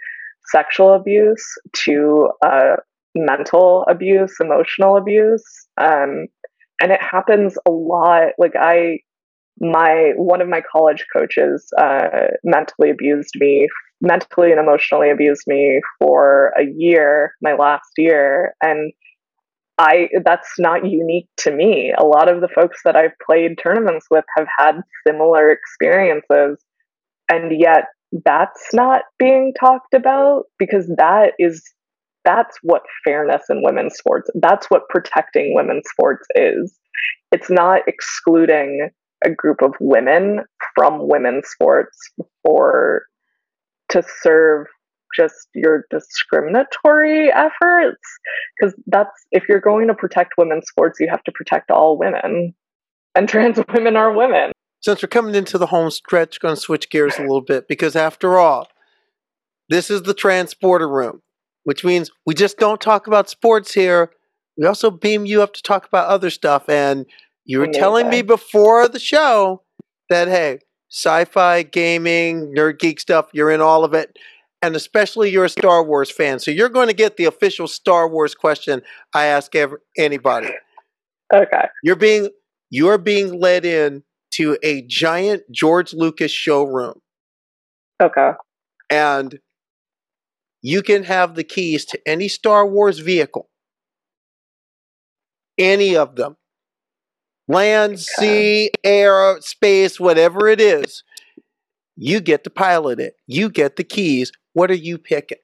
sexual 0.51 0.93
abuse 0.93 1.43
to 1.73 2.29
uh, 2.45 2.75
mental 3.15 3.85
abuse, 3.89 4.35
emotional 4.39 4.97
abuse. 4.97 5.43
Um, 5.79 6.27
and 6.81 6.91
it 6.91 7.01
happens 7.01 7.55
a 7.67 7.71
lot. 7.71 8.33
Like, 8.37 8.53
I, 8.59 8.99
my, 9.59 10.11
one 10.15 10.41
of 10.41 10.49
my 10.49 10.61
college 10.71 11.05
coaches 11.15 11.71
uh, 11.77 12.27
mentally 12.43 12.89
abused 12.89 13.33
me 13.35 13.67
mentally 14.03 14.51
and 14.51 14.59
emotionally 14.59 15.09
abused 15.09 15.43
me 15.47 15.81
for 15.97 16.51
a 16.59 16.63
year, 16.75 17.33
my 17.41 17.53
last 17.53 17.89
year. 17.97 18.53
And 18.61 18.91
I 19.79 20.09
that's 20.23 20.59
not 20.59 20.85
unique 20.85 21.29
to 21.37 21.51
me. 21.51 21.93
A 21.97 22.05
lot 22.05 22.29
of 22.29 22.41
the 22.41 22.47
folks 22.47 22.81
that 22.85 22.95
I've 22.95 23.17
played 23.25 23.57
tournaments 23.57 24.05
with 24.11 24.25
have 24.37 24.47
had 24.59 24.81
similar 25.07 25.49
experiences. 25.49 26.63
And 27.31 27.59
yet 27.59 27.85
that's 28.25 28.73
not 28.73 29.03
being 29.17 29.53
talked 29.59 29.95
about 29.95 30.43
because 30.59 30.85
that 30.97 31.31
is 31.39 31.63
that's 32.25 32.57
what 32.61 32.83
fairness 33.03 33.43
in 33.49 33.61
women's 33.63 33.95
sports 33.95 34.29
that's 34.35 34.67
what 34.67 34.87
protecting 34.89 35.53
women's 35.55 35.89
sports 35.89 36.25
is. 36.35 36.77
It's 37.31 37.49
not 37.49 37.81
excluding 37.87 38.89
a 39.25 39.29
group 39.29 39.61
of 39.61 39.73
women 39.79 40.41
from 40.75 41.07
women's 41.07 41.47
sports 41.47 41.97
or 42.43 43.03
to 43.89 44.03
serve 44.21 44.67
just 45.15 45.47
your 45.53 45.85
discriminatory 45.89 47.31
efforts 47.31 48.01
because 48.57 48.73
that's 48.87 49.11
if 49.31 49.43
you're 49.47 49.61
going 49.61 49.87
to 49.87 49.93
protect 49.93 50.33
women's 50.37 50.67
sports 50.67 50.99
you 50.99 51.07
have 51.09 51.23
to 51.23 51.31
protect 51.31 51.69
all 51.69 51.97
women 51.97 52.53
and 53.15 53.29
trans 53.29 53.59
women 53.73 53.95
are 53.95 54.11
women. 54.11 54.51
Since 54.81 55.01
we're 55.01 55.07
coming 55.07 55.35
into 55.35 55.57
the 55.57 55.67
home 55.67 55.91
stretch 55.91 56.39
going 56.39 56.55
to 56.55 56.61
switch 56.61 56.89
gears 56.89 57.17
a 57.17 57.21
little 57.21 57.41
bit 57.41 57.67
because 57.67 57.95
after 57.95 58.37
all 58.37 58.67
this 59.69 59.89
is 59.89 60.03
the 60.03 60.13
transporter 60.13 60.89
room 60.89 61.21
which 61.63 61.83
means 61.83 62.11
we 62.25 62.33
just 62.33 62.57
don't 62.57 62.81
talk 62.81 63.07
about 63.07 63.29
sports 63.29 63.73
here 63.73 64.11
we 64.57 64.65
also 64.67 64.91
beam 64.91 65.25
you 65.25 65.41
up 65.41 65.53
to 65.53 65.61
talk 65.61 65.87
about 65.87 66.07
other 66.07 66.29
stuff 66.29 66.69
and 66.69 67.05
you 67.45 67.57
were 67.57 67.65
Amazing. 67.65 67.81
telling 67.81 68.09
me 68.09 68.21
before 68.21 68.87
the 68.87 68.99
show 68.99 69.63
that 70.09 70.27
hey 70.27 70.59
sci-fi, 70.93 71.63
gaming, 71.63 72.53
nerd 72.55 72.79
geek 72.79 72.99
stuff. 72.99 73.27
You're 73.33 73.49
in 73.49 73.61
all 73.61 73.83
of 73.83 73.93
it. 73.93 74.17
And 74.61 74.75
especially 74.75 75.29
you're 75.29 75.45
a 75.45 75.49
Star 75.49 75.83
Wars 75.83 76.09
fan. 76.09 76.39
So 76.39 76.51
you're 76.51 76.69
going 76.69 76.87
to 76.87 76.93
get 76.93 77.17
the 77.17 77.25
official 77.25 77.67
Star 77.67 78.07
Wars 78.07 78.33
question 78.33 78.81
I 79.13 79.25
ask 79.25 79.53
every, 79.55 79.79
anybody. 79.97 80.51
Okay. 81.33 81.67
You're 81.83 81.97
being 81.97 82.29
you're 82.69 82.97
being 82.97 83.39
led 83.39 83.65
in 83.65 84.03
to 84.31 84.57
a 84.63 84.83
giant 84.83 85.43
George 85.51 85.93
Lucas 85.93 86.31
showroom. 86.31 87.01
Okay. 88.01 88.31
And 88.89 89.39
you 90.63 90.81
can 90.81 91.03
have 91.03 91.35
the 91.35 91.43
keys 91.43 91.85
to 91.85 91.99
any 92.07 92.27
Star 92.27 92.65
Wars 92.65 92.97
vehicle. 92.97 93.49
Any 95.59 95.95
of 95.95 96.15
them 96.15 96.37
land, 97.47 97.99
sea, 97.99 98.71
air, 98.83 99.37
space, 99.41 99.99
whatever 99.99 100.47
it 100.47 100.61
is, 100.61 101.03
you 101.95 102.21
get 102.21 102.43
to 102.45 102.49
pilot 102.49 102.99
it. 102.99 103.15
You 103.27 103.49
get 103.49 103.75
the 103.75 103.83
keys. 103.83 104.31
What 104.53 104.71
are 104.71 104.75
you 104.75 104.97
picking? 104.97 105.37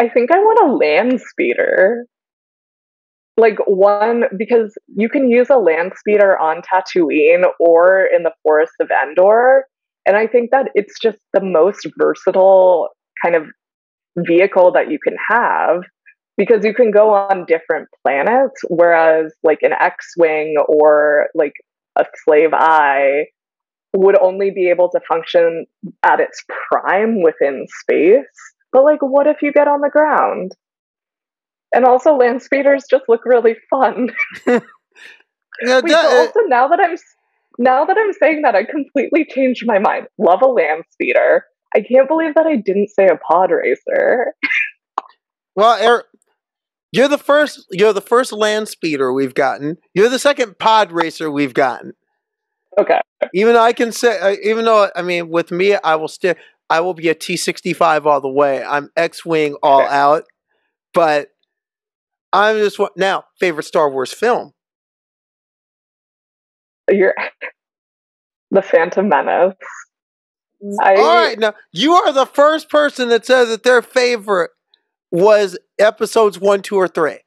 I 0.00 0.08
think 0.08 0.30
I 0.32 0.38
want 0.38 0.70
a 0.70 0.74
land 0.74 1.20
speeder. 1.20 2.04
Like 3.36 3.58
one, 3.66 4.24
because 4.36 4.76
you 4.94 5.08
can 5.08 5.28
use 5.28 5.50
a 5.50 5.56
land 5.56 5.92
speeder 5.96 6.38
on 6.38 6.62
Tatooine 6.62 7.44
or 7.58 8.06
in 8.14 8.24
the 8.24 8.32
Forest 8.42 8.72
of 8.80 8.90
Endor. 8.90 9.64
And 10.06 10.16
I 10.16 10.26
think 10.26 10.50
that 10.50 10.70
it's 10.74 10.98
just 11.00 11.18
the 11.32 11.40
most 11.40 11.86
versatile 11.96 12.90
kind 13.22 13.34
of 13.34 13.44
vehicle 14.16 14.72
that 14.72 14.90
you 14.90 14.98
can 15.02 15.16
have 15.28 15.82
because 16.36 16.64
you 16.64 16.74
can 16.74 16.90
go 16.90 17.10
on 17.14 17.44
different 17.46 17.88
planets, 18.02 18.60
whereas 18.68 19.32
like 19.42 19.58
an 19.62 19.72
X-wing 19.72 20.56
or 20.68 21.28
like 21.34 21.54
a 21.96 22.04
Slave 22.24 22.50
I 22.52 23.26
would 23.96 24.20
only 24.20 24.50
be 24.50 24.68
able 24.68 24.90
to 24.90 25.00
function 25.08 25.66
at 26.02 26.20
its 26.20 26.42
prime 26.70 27.22
within 27.22 27.66
space. 27.80 28.24
But 28.72 28.84
like, 28.84 29.00
what 29.00 29.28
if 29.28 29.40
you 29.40 29.52
get 29.52 29.68
on 29.68 29.80
the 29.80 29.90
ground? 29.90 30.52
And 31.72 31.84
also, 31.84 32.14
land 32.14 32.42
speeders 32.42 32.84
just 32.88 33.04
look 33.08 33.24
really 33.24 33.56
fun. 33.70 34.10
yeah, 34.46 34.60
Wait, 35.62 35.92
also, 35.92 36.40
now 36.46 36.68
that 36.68 36.80
I'm 36.80 36.96
now 37.58 37.84
that 37.84 37.96
I'm 37.98 38.12
saying 38.12 38.42
that, 38.42 38.54
I 38.54 38.64
completely 38.64 39.24
changed 39.28 39.64
my 39.66 39.78
mind. 39.78 40.06
Love 40.18 40.42
a 40.42 40.46
land 40.46 40.84
speeder. 40.90 41.44
I 41.74 41.80
can't 41.80 42.08
believe 42.08 42.34
that 42.34 42.46
I 42.46 42.56
didn't 42.56 42.90
say 42.90 43.06
a 43.08 43.16
pod 43.16 43.50
racer. 43.50 44.32
well, 45.56 45.76
Eric, 45.80 46.06
you're 46.92 47.08
the 47.08 47.18
first. 47.18 47.66
You're 47.70 47.92
the 47.92 48.00
first 48.00 48.32
land 48.32 48.68
speeder 48.68 49.12
we've 49.12 49.34
gotten. 49.34 49.78
You're 49.94 50.08
the 50.08 50.18
second 50.18 50.58
pod 50.58 50.92
racer 50.92 51.30
we've 51.30 51.54
gotten. 51.54 51.92
Okay. 52.78 53.00
Even 53.32 53.54
though 53.54 53.62
I 53.62 53.72
can 53.72 53.92
say, 53.92 54.38
even 54.44 54.64
though 54.64 54.90
I 54.94 55.02
mean, 55.02 55.28
with 55.28 55.50
me, 55.50 55.74
I 55.74 55.96
will 55.96 56.08
still, 56.08 56.34
I 56.70 56.80
will 56.80 56.94
be 56.94 57.08
a 57.08 57.14
T 57.14 57.36
sixty 57.36 57.72
five 57.72 58.06
all 58.06 58.20
the 58.20 58.28
way. 58.28 58.62
I'm 58.62 58.90
X 58.96 59.24
wing 59.24 59.56
all 59.62 59.82
okay. 59.82 59.94
out, 59.94 60.24
but 60.92 61.28
I'm 62.32 62.58
just 62.58 62.78
now 62.96 63.24
favorite 63.40 63.64
Star 63.64 63.90
Wars 63.90 64.12
film. 64.12 64.52
You're 66.88 67.14
the 68.50 68.62
Phantom 68.62 69.08
Menace. 69.08 69.54
I, 70.80 70.96
all 70.96 71.16
right, 71.16 71.38
now 71.38 71.54
you 71.72 71.92
are 71.92 72.12
the 72.12 72.26
first 72.26 72.70
person 72.70 73.08
that 73.10 73.26
says 73.26 73.48
that 73.48 73.62
their 73.64 73.82
favorite 73.82 74.50
was 75.10 75.58
episodes 75.78 76.38
one, 76.38 76.62
two, 76.62 76.76
or 76.76 76.88
three. 76.88 77.18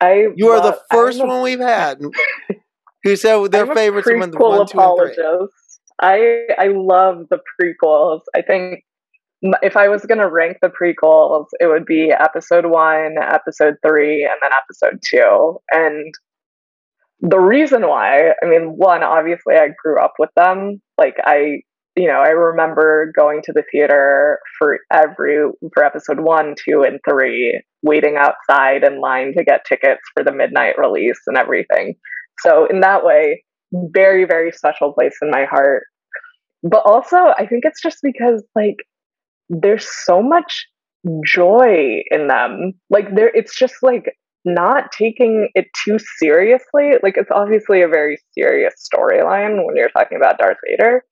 I 0.00 0.28
you 0.34 0.48
are 0.48 0.60
the 0.60 0.78
1st 0.92 1.26
one 1.26 1.42
we've 1.42 1.60
had 1.60 2.00
who 3.04 3.16
said 3.16 3.52
their 3.52 3.68
I'm 3.68 3.74
favorites 3.74 4.08
were 4.08 4.26
the 4.26 4.36
one, 4.36 4.66
two, 4.66 4.80
and 4.80 5.14
three. 5.14 5.48
I 6.00 6.46
I 6.58 6.68
love 6.68 7.26
the 7.30 7.38
prequels. 7.60 8.22
I 8.34 8.42
think 8.42 8.84
if 9.62 9.76
I 9.76 9.88
was 9.88 10.04
going 10.04 10.18
to 10.18 10.28
rank 10.28 10.58
the 10.62 10.70
prequels, 10.70 11.46
it 11.60 11.66
would 11.66 11.84
be 11.84 12.10
episode 12.10 12.66
one, 12.66 13.16
episode 13.20 13.76
three, 13.86 14.22
and 14.22 14.38
then 14.40 14.50
episode 14.52 15.00
two. 15.04 15.58
And 15.72 16.14
the 17.20 17.40
reason 17.40 17.86
why, 17.86 18.34
I 18.42 18.46
mean, 18.46 18.76
one, 18.76 19.02
obviously 19.02 19.54
I 19.56 19.68
grew 19.82 20.00
up 20.00 20.14
with 20.18 20.30
them. 20.36 20.80
Like 20.98 21.16
I 21.24 21.62
you 21.96 22.08
know, 22.08 22.20
I 22.20 22.30
remember 22.30 23.12
going 23.16 23.42
to 23.44 23.52
the 23.52 23.64
theater 23.70 24.38
for 24.58 24.78
every 24.90 25.38
for 25.74 25.84
episode 25.84 26.20
one, 26.20 26.54
two, 26.56 26.82
and 26.82 26.98
three, 27.08 27.62
waiting 27.82 28.16
outside 28.16 28.84
in 28.84 29.00
line 29.00 29.34
to 29.36 29.44
get 29.44 29.64
tickets 29.66 30.00
for 30.14 30.24
the 30.24 30.32
midnight 30.32 30.78
release 30.78 31.20
and 31.26 31.36
everything. 31.36 31.94
So 32.40 32.66
in 32.66 32.80
that 32.80 33.04
way, 33.04 33.44
very, 33.72 34.24
very 34.24 34.52
special 34.52 34.92
place 34.92 35.16
in 35.20 35.30
my 35.30 35.44
heart. 35.44 35.84
But 36.62 36.82
also, 36.84 37.16
I 37.16 37.46
think 37.46 37.64
it's 37.64 37.82
just 37.82 37.98
because 38.02 38.42
like 38.54 38.76
there's 39.48 39.86
so 40.04 40.22
much 40.22 40.66
joy 41.26 42.02
in 42.10 42.28
them. 42.28 42.72
Like 42.88 43.14
there 43.14 43.30
it's 43.34 43.56
just 43.58 43.74
like 43.82 44.16
not 44.44 44.92
taking 44.92 45.48
it 45.54 45.66
too 45.84 45.98
seriously. 46.18 46.92
Like 47.02 47.16
it's 47.16 47.30
obviously 47.30 47.82
a 47.82 47.88
very 47.88 48.18
serious 48.32 48.74
storyline 48.92 49.64
when 49.64 49.76
you're 49.76 49.90
talking 49.90 50.16
about 50.16 50.38
Darth 50.38 50.56
Vader, 50.68 51.04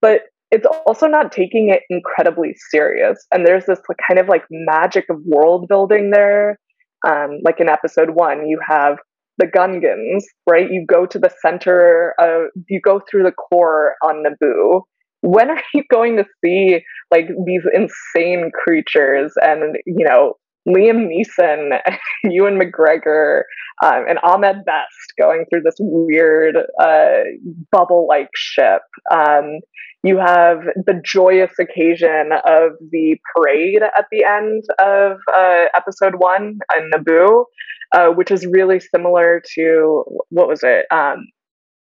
but 0.00 0.22
it's 0.50 0.66
also 0.86 1.06
not 1.06 1.32
taking 1.32 1.70
it 1.70 1.82
incredibly 1.90 2.54
serious. 2.70 3.26
And 3.32 3.44
there's 3.44 3.66
this 3.66 3.80
kind 4.06 4.18
of 4.20 4.28
like 4.28 4.44
magic 4.50 5.06
of 5.10 5.18
world 5.24 5.66
building 5.68 6.10
there. 6.10 6.58
Um, 7.06 7.40
like 7.44 7.60
in 7.60 7.68
episode 7.68 8.10
one, 8.10 8.46
you 8.46 8.60
have 8.66 8.98
the 9.38 9.46
Gungans, 9.46 10.22
right? 10.48 10.70
You 10.70 10.84
go 10.86 11.04
to 11.06 11.18
the 11.18 11.32
center 11.42 12.14
of, 12.18 12.48
you 12.68 12.80
go 12.80 13.00
through 13.00 13.24
the 13.24 13.32
core 13.32 13.94
on 14.02 14.22
Naboo. 14.24 14.82
When 15.20 15.50
are 15.50 15.62
you 15.74 15.82
going 15.90 16.16
to 16.16 16.24
see 16.44 16.80
like 17.10 17.28
these 17.44 17.62
insane 17.74 18.50
creatures 18.52 19.32
and, 19.40 19.76
you 19.84 20.04
know, 20.04 20.34
Liam 20.68 21.08
Neeson, 21.08 21.78
Ewan 22.24 22.58
McGregor, 22.58 23.42
um, 23.84 24.04
and 24.08 24.18
Ahmed 24.22 24.64
Best 24.64 25.12
going 25.18 25.44
through 25.50 25.62
this 25.62 25.76
weird 25.78 26.56
uh, 26.80 27.22
bubble-like 27.70 28.30
ship. 28.34 28.82
Um, 29.12 29.60
you 30.02 30.18
have 30.18 30.58
the 30.76 31.00
joyous 31.04 31.52
occasion 31.58 32.30
of 32.46 32.72
the 32.90 33.16
parade 33.34 33.82
at 33.82 34.06
the 34.12 34.24
end 34.24 34.64
of 34.80 35.18
uh, 35.36 35.64
episode 35.76 36.14
one 36.18 36.58
in 36.76 36.90
Naboo, 36.94 37.44
uh, 37.92 38.08
which 38.08 38.30
is 38.30 38.46
really 38.46 38.80
similar 38.80 39.42
to 39.54 40.04
what 40.30 40.48
was 40.48 40.60
it? 40.62 40.86
Um, 40.90 41.26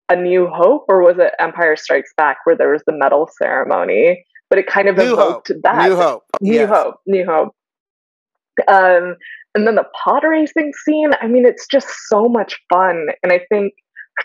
a 0.10 0.16
New 0.16 0.48
Hope, 0.48 0.86
or 0.90 1.02
was 1.02 1.18
it 1.20 1.32
Empire 1.40 1.78
Strikes 1.78 2.12
Back, 2.18 2.38
where 2.44 2.58
there 2.58 2.72
was 2.72 2.84
the 2.86 2.94
medal 2.94 3.30
ceremony? 3.42 4.26
But 4.50 4.60
it 4.60 4.68
kind 4.68 4.90
of 4.90 4.98
New 4.98 5.14
evoked 5.14 5.48
Hope. 5.48 5.58
that. 5.64 5.88
New 5.88 5.96
Hope. 5.96 6.24
New 6.42 6.54
Yes. 6.54 6.70
Hope. 6.70 6.96
New 7.08 7.26
Hope. 7.26 7.56
Um, 8.68 9.16
and 9.55 9.68
then 9.68 9.76
the 9.76 9.86
pod 10.03 10.24
racing 10.24 10.72
scene, 10.86 11.12
I 11.22 11.28
mean, 11.28 11.45
it's 11.45 11.68
just 11.68 11.88
so 12.07 12.28
much 12.30 12.57
fun. 12.72 13.07
And 13.24 13.32
I 13.32 13.41
think 13.49 13.74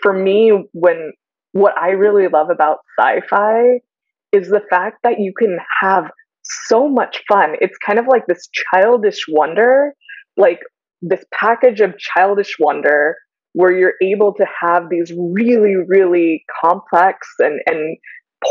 for 0.01 0.13
me, 0.13 0.51
when 0.73 1.11
what 1.51 1.77
I 1.77 1.89
really 1.89 2.27
love 2.27 2.49
about 2.49 2.79
sci 2.99 3.21
fi 3.29 3.79
is 4.31 4.49
the 4.49 4.61
fact 4.69 4.99
that 5.03 5.19
you 5.19 5.33
can 5.37 5.57
have 5.81 6.11
so 6.43 6.87
much 6.87 7.23
fun. 7.27 7.55
It's 7.59 7.77
kind 7.77 7.99
of 7.99 8.05
like 8.07 8.25
this 8.27 8.47
childish 8.73 9.25
wonder, 9.27 9.93
like 10.37 10.59
this 11.01 11.23
package 11.33 11.81
of 11.81 11.97
childish 11.97 12.55
wonder 12.59 13.15
where 13.53 13.71
you're 13.71 13.95
able 14.01 14.33
to 14.35 14.45
have 14.61 14.89
these 14.89 15.11
really, 15.17 15.75
really 15.75 16.43
complex 16.61 17.27
and, 17.39 17.59
and 17.65 17.97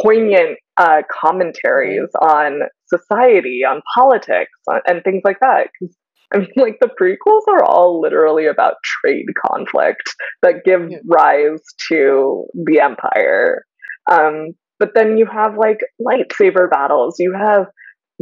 poignant 0.03 0.59
uh, 0.77 1.03
commentaries 1.11 2.09
on 2.21 2.61
society, 2.89 3.61
on 3.69 3.83
politics, 3.97 4.53
on, 4.69 4.81
and 4.87 5.03
things 5.03 5.23
like 5.25 5.39
that. 5.41 5.69
I 6.35 6.39
mean, 6.39 6.49
like 6.57 6.79
the 6.81 6.91
prequels 7.01 7.47
are 7.49 7.63
all 7.63 8.01
literally 8.01 8.47
about 8.47 8.75
trade 8.83 9.27
conflict 9.47 10.03
that 10.43 10.65
give 10.65 10.91
Yeah. 10.91 10.99
rise 11.09 11.63
to 11.89 12.47
the 12.55 12.81
empire. 12.81 13.65
Um, 14.11 14.49
but 14.81 14.91
then 14.95 15.19
you 15.19 15.27
have 15.27 15.57
like 15.57 15.79
lightsaber 16.01 16.69
battles. 16.69 17.17
You 17.21 17.33
have 17.33 17.67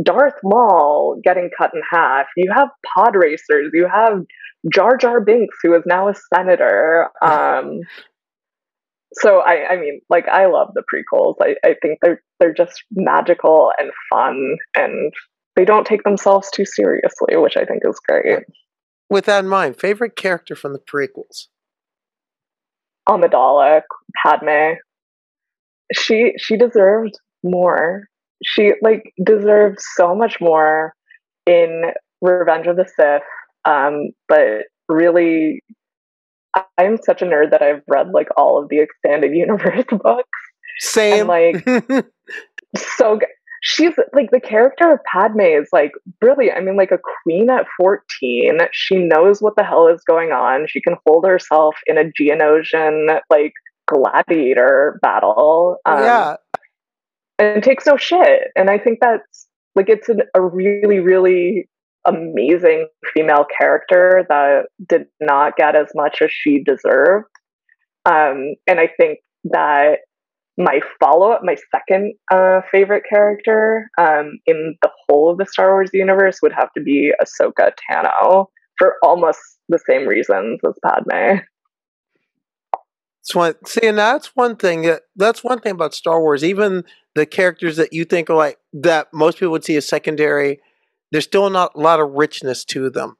Darth 0.02 0.34
Maul 0.42 1.18
getting 1.24 1.48
cut 1.56 1.70
in 1.74 1.80
half. 1.90 2.26
You 2.36 2.52
have 2.54 2.68
pod 2.94 3.14
racers. 3.14 3.70
You 3.72 3.88
have 3.92 4.20
Jar 4.72 4.96
Jar 4.98 5.20
Binks, 5.20 5.56
who 5.62 5.74
is 5.74 5.82
now 5.86 6.08
a 6.08 6.14
senator. 6.34 7.08
Um, 7.22 7.80
so 9.14 9.40
I, 9.40 9.72
I 9.72 9.76
mean, 9.76 10.00
like 10.08 10.28
I 10.28 10.46
love 10.46 10.68
the 10.74 10.82
prequels. 10.92 11.34
I, 11.40 11.56
I 11.66 11.74
think 11.80 11.98
they're 12.02 12.22
they're 12.40 12.54
just 12.54 12.82
magical 12.92 13.72
and 13.78 13.90
fun, 14.10 14.56
and 14.76 15.12
they 15.56 15.64
don't 15.64 15.86
take 15.86 16.02
themselves 16.02 16.50
too 16.50 16.64
seriously, 16.64 17.36
which 17.36 17.56
I 17.56 17.64
think 17.64 17.82
is 17.84 18.00
great. 18.08 18.40
With 19.10 19.26
that 19.26 19.44
in 19.44 19.48
mind, 19.48 19.76
favorite 19.76 20.16
character 20.16 20.56
from 20.56 20.72
the 20.72 20.80
prequels? 20.80 21.46
Amidala, 23.08 23.82
Padme, 24.24 24.78
she 25.92 26.32
she 26.38 26.56
deserved 26.56 27.14
more. 27.42 28.04
She 28.42 28.72
like 28.82 29.12
deserved 29.22 29.78
so 29.96 30.14
much 30.14 30.40
more 30.40 30.94
in 31.46 31.92
Revenge 32.20 32.66
of 32.66 32.76
the 32.76 32.86
Sith. 32.96 33.22
Um, 33.64 34.10
but 34.28 34.64
really, 34.88 35.62
I'm 36.78 36.98
such 37.02 37.22
a 37.22 37.24
nerd 37.24 37.50
that 37.50 37.62
I've 37.62 37.82
read 37.88 38.10
like 38.10 38.28
all 38.36 38.62
of 38.62 38.68
the 38.68 38.80
expanded 38.80 39.32
universe 39.34 39.84
books. 39.90 40.28
Same. 40.78 41.26
like, 41.26 41.64
so 42.76 43.16
good. 43.16 43.28
She's 43.66 43.94
like 44.12 44.30
the 44.30 44.40
character 44.40 44.92
of 44.92 44.98
Padme 45.10 45.40
is 45.40 45.70
like 45.72 45.92
brilliant. 46.20 46.58
I 46.58 46.60
mean, 46.60 46.76
like 46.76 46.90
a 46.90 46.98
queen 47.22 47.48
at 47.48 47.64
14. 47.78 48.58
She 48.72 48.96
knows 48.96 49.40
what 49.40 49.56
the 49.56 49.64
hell 49.64 49.88
is 49.88 50.02
going 50.06 50.32
on. 50.32 50.66
She 50.68 50.82
can 50.82 50.96
hold 51.06 51.24
herself 51.26 51.74
in 51.86 51.96
a 51.96 52.04
Geonosian 52.04 53.20
like 53.30 53.54
gladiator 53.86 54.98
battle. 55.00 55.78
Um, 55.86 56.02
yeah. 56.02 56.36
and 57.38 57.62
takes 57.62 57.86
no 57.86 57.96
shit. 57.96 58.48
And 58.54 58.68
I 58.68 58.76
think 58.76 58.98
that's 59.00 59.46
like 59.74 59.88
it's 59.88 60.10
an, 60.10 60.22
a 60.34 60.42
really, 60.42 61.00
really 61.00 61.66
amazing 62.06 62.88
female 63.14 63.46
character 63.58 64.24
that 64.28 64.66
did 64.88 65.06
not 65.20 65.56
get 65.56 65.74
as 65.76 65.88
much 65.94 66.18
as 66.22 66.30
she 66.30 66.62
deserved. 66.62 67.26
Um, 68.06 68.54
and 68.66 68.78
I 68.78 68.88
think 68.98 69.20
that 69.44 70.00
my 70.56 70.80
follow 71.00 71.30
up, 71.32 71.40
my 71.42 71.56
second 71.74 72.14
uh, 72.30 72.60
favorite 72.70 73.04
character 73.08 73.88
um, 73.98 74.38
in 74.46 74.76
the 74.82 74.90
whole 75.08 75.30
of 75.30 75.38
the 75.38 75.46
Star 75.46 75.72
Wars 75.72 75.90
universe 75.92 76.38
would 76.42 76.52
have 76.52 76.72
to 76.76 76.82
be 76.82 77.12
Ahsoka 77.22 77.72
Tano 77.90 78.46
for 78.78 78.94
almost 79.02 79.38
the 79.68 79.78
same 79.88 80.06
reasons 80.06 80.60
as 80.66 80.74
Padme. 80.84 81.38
One, 83.32 83.54
see, 83.66 83.80
and 83.86 83.96
that's 83.98 84.36
one 84.36 84.56
thing. 84.56 84.82
that- 84.82 85.04
That's 85.16 85.42
one 85.42 85.58
thing 85.60 85.72
about 85.72 85.94
Star 85.94 86.20
Wars. 86.20 86.44
Even 86.44 86.84
the 87.14 87.24
characters 87.26 87.76
that 87.78 87.92
you 87.92 88.04
think 88.04 88.28
are 88.28 88.36
like 88.36 88.58
that 88.74 89.08
most 89.14 89.38
people 89.38 89.52
would 89.52 89.64
see 89.64 89.76
as 89.76 89.88
secondary, 89.88 90.60
there's 91.14 91.24
still 91.24 91.48
not 91.48 91.76
a 91.76 91.78
lot 91.78 92.00
of 92.00 92.10
richness 92.10 92.64
to 92.64 92.90
them. 92.90 93.16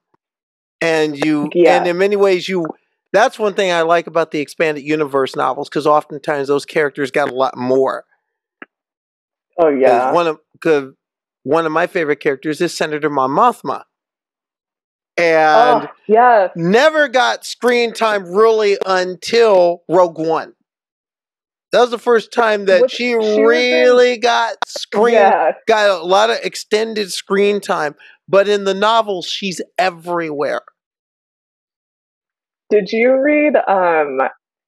And 0.80 1.16
you, 1.16 1.48
Yeah. 1.54 1.76
and 1.76 1.86
in 1.86 1.96
many 1.96 2.16
ways, 2.16 2.48
you. 2.48 2.66
That's 3.12 3.38
one 3.38 3.54
thing 3.54 3.70
I 3.70 3.82
like 3.82 4.08
about 4.08 4.32
the 4.32 4.40
expanded 4.40 4.82
universe 4.82 5.36
novels 5.36 5.68
because 5.68 5.86
oftentimes 5.86 6.48
those 6.48 6.64
characters 6.64 7.12
got 7.12 7.30
a 7.30 7.34
lot 7.34 7.56
more. 7.56 8.04
Oh 9.56 9.68
yeah, 9.68 10.10
One 10.10 10.26
of 10.26 10.40
cause 10.60 10.92
one 11.44 11.64
of 11.66 11.70
my 11.70 11.86
favorite 11.86 12.18
characters 12.18 12.60
is 12.60 12.76
Senator 12.76 13.08
Mon 13.08 13.30
Mothma, 13.30 13.84
and 15.16 15.84
oh 15.84 15.88
yes, 16.08 16.50
never 16.56 17.06
got 17.06 17.46
screen 17.46 17.92
time 17.92 18.24
really 18.24 18.76
until 18.84 19.84
Rogue 19.88 20.18
One. 20.18 20.53
That 21.74 21.80
was 21.80 21.90
the 21.90 21.98
first 21.98 22.32
time 22.32 22.66
that 22.66 22.88
she, 22.88 23.20
she 23.20 23.42
really 23.42 24.16
got 24.16 24.54
screen 24.64 25.14
yeah. 25.14 25.54
got 25.66 25.90
a 25.90 26.04
lot 26.04 26.30
of 26.30 26.36
extended 26.44 27.12
screen 27.12 27.60
time. 27.60 27.96
But 28.28 28.48
in 28.48 28.62
the 28.62 28.74
novels, 28.74 29.26
she's 29.26 29.60
everywhere. 29.76 30.62
Did 32.70 32.92
you 32.92 33.20
read 33.20 33.56
um 33.56 34.20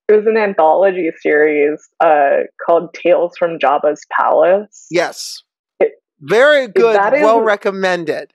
it 0.09 0.13
was 0.13 0.27
an 0.27 0.37
anthology 0.37 1.13
series 1.21 1.79
uh 2.01 2.39
called 2.67 2.93
Tales 2.93 3.35
from 3.39 3.61
Jabba's 3.61 4.05
Palace? 4.11 4.89
Yes, 4.91 5.45
It- 5.79 6.03
very 6.19 6.67
good, 6.67 6.97
well 6.97 7.41
recommended. 7.41 8.33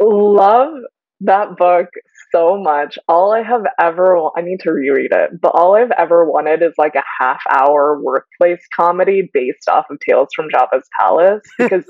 Love 0.00 0.74
that 1.20 1.56
book 1.56 1.90
so 2.30 2.60
much. 2.60 2.98
All 3.08 3.32
I 3.32 3.42
have 3.42 3.64
ever 3.80 4.16
I 4.36 4.42
need 4.42 4.60
to 4.60 4.72
reread 4.72 5.12
it, 5.12 5.40
but 5.40 5.52
all 5.54 5.76
I've 5.76 5.90
ever 5.92 6.24
wanted 6.24 6.62
is 6.62 6.74
like 6.78 6.94
a 6.94 7.04
half 7.20 7.40
hour 7.50 8.00
workplace 8.02 8.62
comedy 8.74 9.30
based 9.32 9.68
off 9.68 9.86
of 9.90 9.98
Tales 10.00 10.28
from 10.34 10.48
Jabba's 10.48 10.88
Palace 10.98 11.42
because 11.58 11.84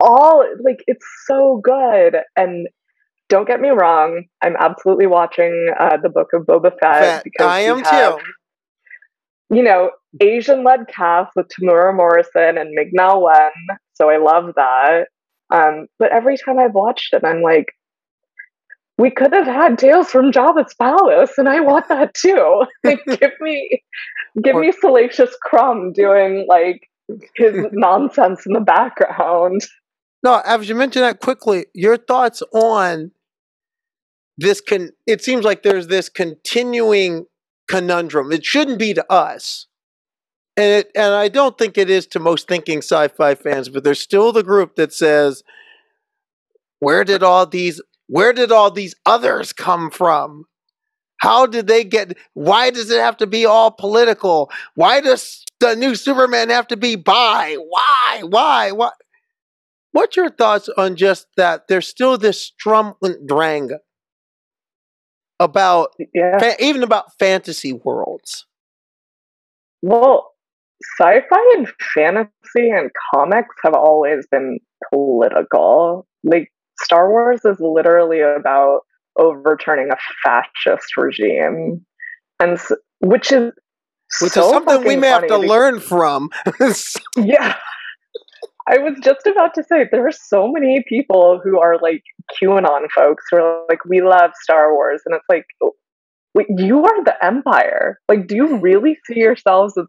all 0.00 0.44
like 0.64 0.82
it's 0.86 1.06
so 1.26 1.60
good 1.62 2.16
and 2.36 2.68
don't 3.28 3.46
get 3.46 3.60
me 3.60 3.68
wrong, 3.68 4.24
I'm 4.42 4.56
absolutely 4.58 5.06
watching 5.06 5.68
uh, 5.78 5.98
the 6.02 6.08
book 6.08 6.28
of 6.32 6.46
Boba 6.46 6.70
Fett 6.80 7.00
Fett. 7.00 7.24
because 7.24 7.46
I 7.46 7.60
am 7.60 7.80
have, 7.80 8.16
too. 8.16 8.24
You 9.56 9.62
know, 9.62 9.90
Asian 10.20 10.64
led 10.64 10.88
cast 10.88 11.32
with 11.36 11.48
Temuera 11.48 11.94
Morrison 11.94 12.56
and 12.58 12.70
Ming-Na 12.70 13.18
Wen, 13.18 13.78
so 13.94 14.08
I 14.08 14.16
love 14.16 14.54
that. 14.56 15.08
Um, 15.50 15.86
but 15.98 16.12
every 16.12 16.36
time 16.36 16.58
I've 16.58 16.74
watched 16.74 17.14
it, 17.14 17.24
I'm 17.24 17.42
like, 17.42 17.66
we 18.98 19.10
could 19.10 19.32
have 19.32 19.46
had 19.46 19.78
Tales 19.78 20.10
from 20.10 20.32
Jabba's 20.32 20.74
Palace, 20.74 21.32
and 21.38 21.48
I 21.48 21.60
want 21.60 21.88
that 21.88 22.14
too. 22.14 22.64
Like, 22.84 23.04
give 23.06 23.32
me, 23.40 23.82
give 24.42 24.56
Or- 24.56 24.60
me 24.60 24.72
Salacious 24.72 25.34
Crumb 25.42 25.92
doing 25.92 26.46
like 26.48 26.88
his 27.36 27.54
nonsense 27.72 28.44
in 28.44 28.52
the 28.52 28.60
background. 28.60 29.62
No, 30.24 30.42
as 30.44 30.68
you 30.68 30.74
mentioned 30.74 31.04
that 31.04 31.20
quickly, 31.20 31.66
your 31.74 31.96
thoughts 31.96 32.42
on 32.52 33.12
this 34.36 34.60
can 34.60 34.90
it 35.06 35.22
seems 35.22 35.44
like 35.44 35.62
there's 35.62 35.86
this 35.86 36.08
continuing 36.08 37.26
conundrum. 37.68 38.32
It 38.32 38.44
shouldn't 38.44 38.78
be 38.78 38.94
to 38.94 39.12
us. 39.12 39.66
And 40.56 40.66
it 40.66 40.90
and 40.96 41.14
I 41.14 41.28
don't 41.28 41.56
think 41.56 41.78
it 41.78 41.88
is 41.88 42.06
to 42.08 42.18
most 42.20 42.48
thinking 42.48 42.78
sci-fi 42.78 43.36
fans, 43.36 43.68
but 43.68 43.84
there's 43.84 44.00
still 44.00 44.32
the 44.32 44.42
group 44.42 44.74
that 44.74 44.92
says 44.92 45.44
Where 46.80 47.04
did 47.04 47.22
all 47.22 47.46
these 47.46 47.80
where 48.08 48.32
did 48.32 48.50
all 48.52 48.70
these 48.70 48.94
others 49.06 49.52
come 49.52 49.90
from? 49.90 50.44
How 51.20 51.46
did 51.46 51.66
they 51.66 51.84
get 51.84 52.16
why 52.34 52.70
does 52.70 52.90
it 52.90 53.00
have 53.00 53.16
to 53.18 53.26
be 53.26 53.44
all 53.46 53.70
political? 53.70 54.50
Why 54.74 55.00
does 55.00 55.44
the 55.60 55.74
new 55.76 55.94
Superman 55.94 56.50
have 56.50 56.66
to 56.68 56.76
be 56.76 56.96
bi? 56.96 57.56
Why? 57.56 58.22
Why? 58.28 58.72
Why? 58.72 58.90
What's 59.92 60.16
your 60.16 60.30
thoughts 60.30 60.68
on 60.76 60.96
just 60.96 61.26
that 61.36 61.66
there's 61.68 61.88
still 61.88 62.18
this 62.18 62.40
Sturm 62.42 62.94
und 63.02 63.26
Drang 63.28 63.70
about 65.40 65.94
Yeah. 66.14 66.38
fa- 66.38 66.62
even 66.64 66.82
about 66.82 67.12
fantasy 67.18 67.72
worlds? 67.72 68.46
Well, 69.82 70.34
sci-fi 71.00 71.54
and 71.56 71.68
fantasy 71.94 72.70
and 72.70 72.90
comics 73.14 73.54
have 73.64 73.74
always 73.74 74.26
been 74.30 74.58
political. 74.92 76.06
Like 76.24 76.52
Star 76.82 77.10
Wars 77.10 77.40
is 77.44 77.56
literally 77.60 78.20
about 78.20 78.80
overturning 79.18 79.90
a 79.90 79.96
fascist 80.24 80.96
regime, 80.96 81.84
and 82.40 82.52
s- 82.52 82.72
which 83.00 83.32
is 83.32 83.52
Which 84.22 84.32
so 84.32 84.44
is 84.44 84.50
something 84.50 84.84
we 84.86 84.96
may 84.96 85.08
have 85.08 85.22
to 85.22 85.38
because- 85.38 85.46
learn 85.48 85.80
from. 85.80 86.30
Yeah. 87.16 87.56
I 88.70 88.76
was 88.78 88.98
just 89.02 89.26
about 89.26 89.54
to 89.54 89.62
say 89.64 89.88
there 89.90 90.06
are 90.06 90.12
so 90.12 90.46
many 90.52 90.84
people 90.86 91.40
who 91.42 91.58
are 91.58 91.78
like 91.80 92.02
QAnon 92.36 92.90
folks 92.94 93.24
who 93.30 93.38
are 93.38 93.64
like, 93.68 93.82
we 93.86 94.02
love 94.02 94.32
Star 94.42 94.74
Wars. 94.74 95.00
And 95.06 95.14
it's 95.14 95.24
like, 95.26 95.46
oh, 95.62 95.72
wait, 96.34 96.48
you 96.50 96.84
are 96.84 97.02
the 97.04 97.14
Empire. 97.24 97.98
Like, 98.10 98.26
do 98.26 98.36
you 98.36 98.58
really 98.58 98.98
see 99.06 99.20
yourselves 99.20 99.72
as, 99.78 99.86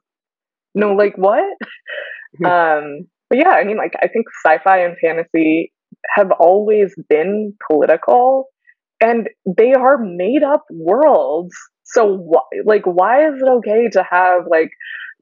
you 0.75 0.79
no, 0.81 0.93
like 0.93 1.17
what? 1.17 1.43
um, 2.45 3.07
but 3.29 3.37
yeah, 3.39 3.49
I 3.49 3.65
mean, 3.65 3.75
like, 3.75 3.95
I 4.01 4.07
think 4.07 4.27
sci 4.45 4.57
fi 4.63 4.77
and 4.79 4.95
fantasy 5.03 5.73
have 6.15 6.31
always 6.39 6.93
been 7.09 7.53
political 7.69 8.45
and 9.01 9.29
they 9.45 9.73
are 9.73 9.97
made 9.97 10.43
up 10.43 10.65
worlds. 10.71 11.55
So, 11.83 12.31
wh- 12.33 12.67
like, 12.67 12.83
why 12.85 13.27
is 13.27 13.35
it 13.41 13.47
okay 13.47 13.87
to 13.93 14.03
have 14.09 14.43
like 14.49 14.69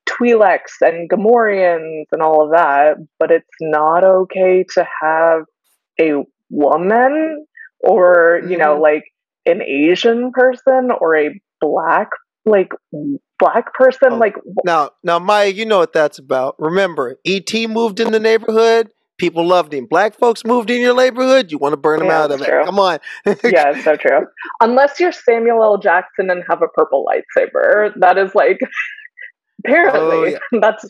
Twi'leks 0.10 0.82
and 0.82 1.10
Gamorreans 1.10 2.06
and 2.12 2.22
all 2.22 2.46
of 2.46 2.52
that, 2.52 2.96
but 3.20 3.32
it's 3.32 3.48
not 3.62 4.04
okay 4.04 4.66
to 4.76 4.88
have 5.02 5.42
a 6.00 6.24
woman 6.50 7.46
or, 7.80 8.42
you 8.48 8.58
know, 8.58 8.78
Mhm. 8.78 8.82
like 8.82 9.04
an 9.46 9.62
Asian 9.62 10.32
person 10.32 10.92
or 10.92 11.16
a 11.16 11.40
black, 11.62 12.10
like, 12.46 12.72
black 13.40 13.74
person? 13.74 14.14
Oh. 14.14 14.18
Like, 14.18 14.36
wh- 14.36 14.66
now, 14.66 14.92
now, 15.04 15.20
Maya, 15.20 15.48
you 15.48 15.66
know 15.66 15.80
what 15.80 15.94
that's 15.94 16.20
about. 16.20 16.56
Remember, 16.60 17.18
E.T. 17.24 17.68
moved 17.68 18.00
in 18.00 18.12
the 18.12 18.20
neighborhood. 18.20 18.90
People 19.18 19.46
loved 19.46 19.74
him. 19.74 19.86
Black 19.88 20.14
folks 20.18 20.46
moved 20.46 20.70
in 20.70 20.80
your 20.82 20.96
neighborhood. 20.96 21.52
You 21.52 21.58
want 21.58 21.74
to 21.74 21.78
burn 21.78 22.00
them 22.00 22.10
Yeah, 22.10 22.22
out 22.24 22.32
of 22.32 22.40
that's 22.40 22.52
it. 22.52 22.66
Come 22.66 22.80
on. 22.80 23.00
yeah, 23.26 23.72
it's 23.72 23.84
so 23.84 23.96
true. 23.96 24.28
Unless 24.62 25.00
you're 25.00 25.12
Samuel 25.12 25.64
L. 25.64 25.78
Jackson 25.78 26.30
and 26.30 26.44
have 26.50 26.62
a 26.62 26.68
purple 26.68 27.04
lightsaber, 27.06 27.92
that 28.00 28.18
is 28.18 28.36
like, 28.36 28.60
apparently, 29.66 30.36
Oh, 30.54 30.60
that's 30.62 30.86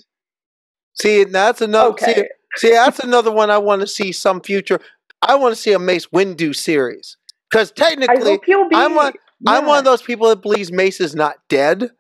See, 0.95 1.23
that's 1.25 1.61
another. 1.61 1.91
Okay. 1.91 2.27
see, 2.55 2.71
that's 2.71 2.99
another 2.99 3.31
one 3.31 3.51
I 3.51 3.59
want 3.59 3.81
to 3.81 3.87
see 3.87 4.11
some 4.11 4.41
future. 4.41 4.79
I 5.21 5.35
want 5.35 5.55
to 5.55 5.61
see 5.61 5.71
a 5.73 5.79
Mace 5.79 6.07
Windu 6.07 6.55
series 6.55 7.17
because 7.51 7.71
technically, 7.71 8.39
be. 8.45 8.55
I'm 8.73 8.95
one- 8.95 9.13
I'm 9.45 9.67
one 9.67 9.77
of 9.77 9.85
those 9.85 10.01
people 10.01 10.27
that 10.29 10.41
believes 10.41 10.71
Mace 10.71 10.99
is 10.99 11.13
not 11.15 11.35
dead. 11.49 11.91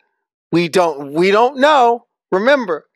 We 0.51 0.67
don't. 0.67 1.13
We 1.13 1.29
don't 1.29 1.59
know. 1.59 2.07
Remember, 2.31 2.86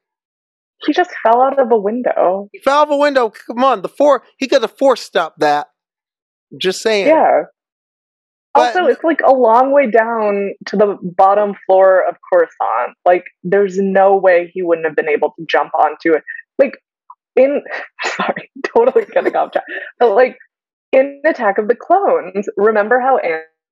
He 0.85 0.93
just 0.93 1.11
fell 1.23 1.41
out 1.41 1.59
of 1.59 1.71
a 1.71 1.77
window. 1.77 2.49
he 2.51 2.59
fell 2.59 2.79
out 2.79 2.87
of 2.87 2.91
a 2.91 2.97
window. 2.97 3.29
Come 3.29 3.63
on, 3.63 3.81
the 3.81 3.89
four. 3.89 4.23
He 4.37 4.47
could 4.47 4.61
have 4.61 4.77
force 4.77 5.01
stopped 5.01 5.39
that. 5.39 5.67
Just 6.59 6.81
saying. 6.81 7.07
Yeah. 7.07 7.43
But- 8.53 8.75
also, 8.75 8.87
it's 8.87 9.03
like 9.03 9.21
a 9.25 9.31
long 9.31 9.71
way 9.71 9.89
down 9.89 10.53
to 10.67 10.75
the 10.75 10.97
bottom 11.01 11.53
floor 11.65 12.03
of 12.07 12.17
Coruscant. 12.31 12.97
Like, 13.05 13.23
there's 13.43 13.77
no 13.79 14.17
way 14.17 14.51
he 14.53 14.61
wouldn't 14.61 14.85
have 14.85 14.95
been 14.95 15.07
able 15.07 15.33
to 15.39 15.45
jump 15.49 15.71
onto 15.73 16.13
it. 16.13 16.23
Like, 16.59 16.77
in 17.35 17.61
sorry, 18.17 18.51
totally 18.75 19.05
getting 19.05 19.35
off 19.35 19.51
track. 19.51 19.63
But 19.99 20.15
like 20.15 20.37
in 20.91 21.21
Attack 21.25 21.57
of 21.57 21.67
the 21.67 21.75
Clones, 21.75 22.49
remember 22.57 22.99
how 22.99 23.17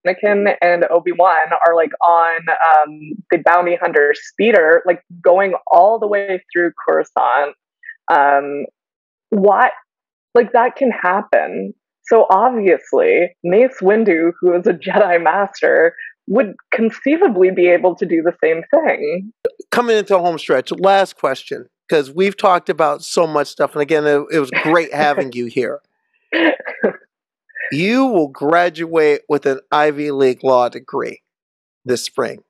Anakin 0.06 0.56
and 0.62 0.86
Obi 0.90 1.12
Wan 1.12 1.48
are 1.68 1.76
like 1.76 1.92
on 2.04 2.40
um, 2.50 3.00
the 3.32 3.40
bounty 3.46 3.76
hunter 3.76 4.14
speeder, 4.16 4.82
like 4.86 5.02
going 5.24 5.54
all 5.72 6.00
the 6.00 6.08
way 6.08 6.44
through 6.52 6.72
Coruscant. 6.86 7.56
Um, 8.12 8.66
why? 9.30 9.70
Like 10.34 10.54
that 10.54 10.76
can 10.76 10.92
happen. 10.92 11.74
So 12.04 12.26
obviously, 12.32 13.36
Mace 13.44 13.78
Windu, 13.82 14.32
who 14.40 14.56
is 14.56 14.66
a 14.66 14.74
Jedi 14.74 15.22
Master, 15.22 15.94
would 16.28 16.54
conceivably 16.74 17.52
be 17.52 17.68
able 17.68 17.96
to 17.96 18.06
do 18.06 18.22
the 18.24 18.34
same 18.44 18.64
thing. 18.72 19.32
coming 19.72 19.98
into 19.98 20.18
home 20.18 20.38
stretch, 20.38 20.72
last 20.72 21.18
question, 21.18 21.68
because 21.88 22.12
we've 22.12 22.38
talked 22.38 22.70
about 22.70 23.04
so 23.04 23.28
much 23.28 23.48
stuff, 23.48 23.74
and 23.74 23.82
again, 23.82 24.06
it, 24.06 24.24
it 24.32 24.40
was 24.40 24.50
great 24.64 24.94
having 24.94 25.32
you 25.34 25.48
here. 25.48 25.82
You 27.72 28.06
will 28.06 28.28
graduate 28.30 29.22
with 29.30 29.46
an 29.46 29.60
Ivy 29.72 30.12
League 30.12 30.44
law 30.44 30.70
degree 30.70 31.22
this 31.86 32.04
spring. 32.04 32.44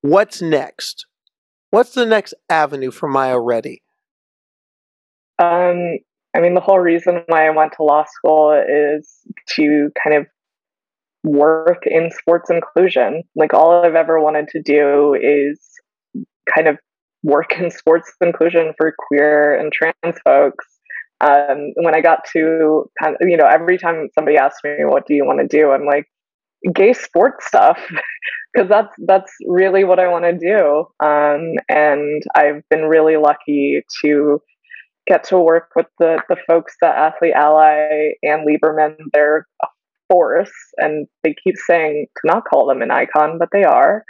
What's 0.00 0.40
next? 0.40 1.06
What's 1.70 1.92
the 1.94 2.06
next 2.06 2.34
avenue 2.48 2.90
for 2.90 3.08
Maya 3.08 3.38
Reddy? 3.38 3.82
Um, 5.38 5.98
I 6.36 6.40
mean, 6.40 6.54
the 6.54 6.60
whole 6.60 6.78
reason 6.78 7.22
why 7.26 7.46
I 7.46 7.50
went 7.50 7.72
to 7.76 7.82
law 7.82 8.04
school 8.04 8.52
is 8.52 9.10
to 9.56 9.90
kind 10.02 10.16
of 10.16 10.26
work 11.24 11.84
in 11.86 12.10
sports 12.12 12.50
inclusion. 12.50 13.24
Like, 13.34 13.54
all 13.54 13.84
I've 13.84 13.94
ever 13.94 14.20
wanted 14.20 14.48
to 14.48 14.62
do 14.62 15.14
is 15.14 15.60
kind 16.54 16.68
of 16.68 16.78
work 17.22 17.58
in 17.58 17.70
sports 17.70 18.12
inclusion 18.20 18.74
for 18.76 18.94
queer 18.96 19.58
and 19.58 19.72
trans 19.72 20.18
folks. 20.24 20.66
Um, 21.24 21.72
when 21.76 21.94
I 21.94 22.00
got 22.00 22.20
to, 22.34 22.84
you 23.20 23.36
know, 23.36 23.46
every 23.46 23.78
time 23.78 24.08
somebody 24.14 24.36
asks 24.36 24.60
me, 24.64 24.84
"What 24.84 25.06
do 25.06 25.14
you 25.14 25.24
want 25.24 25.40
to 25.40 25.46
do?" 25.46 25.70
I'm 25.70 25.86
like, 25.86 26.06
"Gay 26.74 26.92
sports 26.92 27.46
stuff," 27.46 27.78
because 28.54 28.68
that's 28.68 28.94
that's 29.06 29.32
really 29.46 29.84
what 29.84 29.98
I 29.98 30.08
want 30.08 30.24
to 30.24 30.32
do. 30.32 30.86
Um, 31.04 31.54
and 31.68 32.22
I've 32.34 32.62
been 32.68 32.84
really 32.84 33.16
lucky 33.16 33.82
to 34.04 34.40
get 35.06 35.24
to 35.24 35.38
work 35.38 35.70
with 35.76 35.86
the 35.98 36.22
the 36.28 36.36
folks 36.46 36.74
at 36.82 36.94
Athlete 36.94 37.34
Ally 37.34 38.12
and 38.22 38.46
Lieberman. 38.46 38.96
They're 39.12 39.46
a 39.62 39.66
force, 40.10 40.52
and 40.76 41.06
they 41.22 41.34
keep 41.42 41.56
saying 41.66 42.06
to 42.16 42.32
not 42.32 42.44
call 42.44 42.66
them 42.66 42.82
an 42.82 42.90
icon, 42.90 43.38
but 43.38 43.48
they 43.52 43.64
are. 43.64 44.04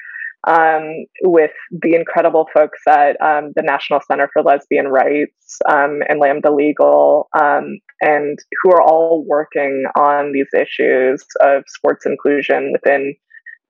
Um, 0.46 1.06
with 1.22 1.52
the 1.70 1.94
incredible 1.94 2.46
folks 2.52 2.80
at 2.86 3.18
um, 3.22 3.52
the 3.56 3.62
National 3.62 4.00
Center 4.06 4.28
for 4.30 4.42
Lesbian 4.42 4.88
Rights 4.88 5.58
um, 5.70 6.02
and 6.06 6.20
Lambda 6.20 6.52
Legal, 6.52 7.28
um, 7.40 7.78
and 8.02 8.38
who 8.62 8.70
are 8.72 8.82
all 8.82 9.24
working 9.26 9.86
on 9.96 10.32
these 10.32 10.48
issues 10.54 11.24
of 11.40 11.62
sports 11.66 12.04
inclusion 12.04 12.72
within 12.72 13.14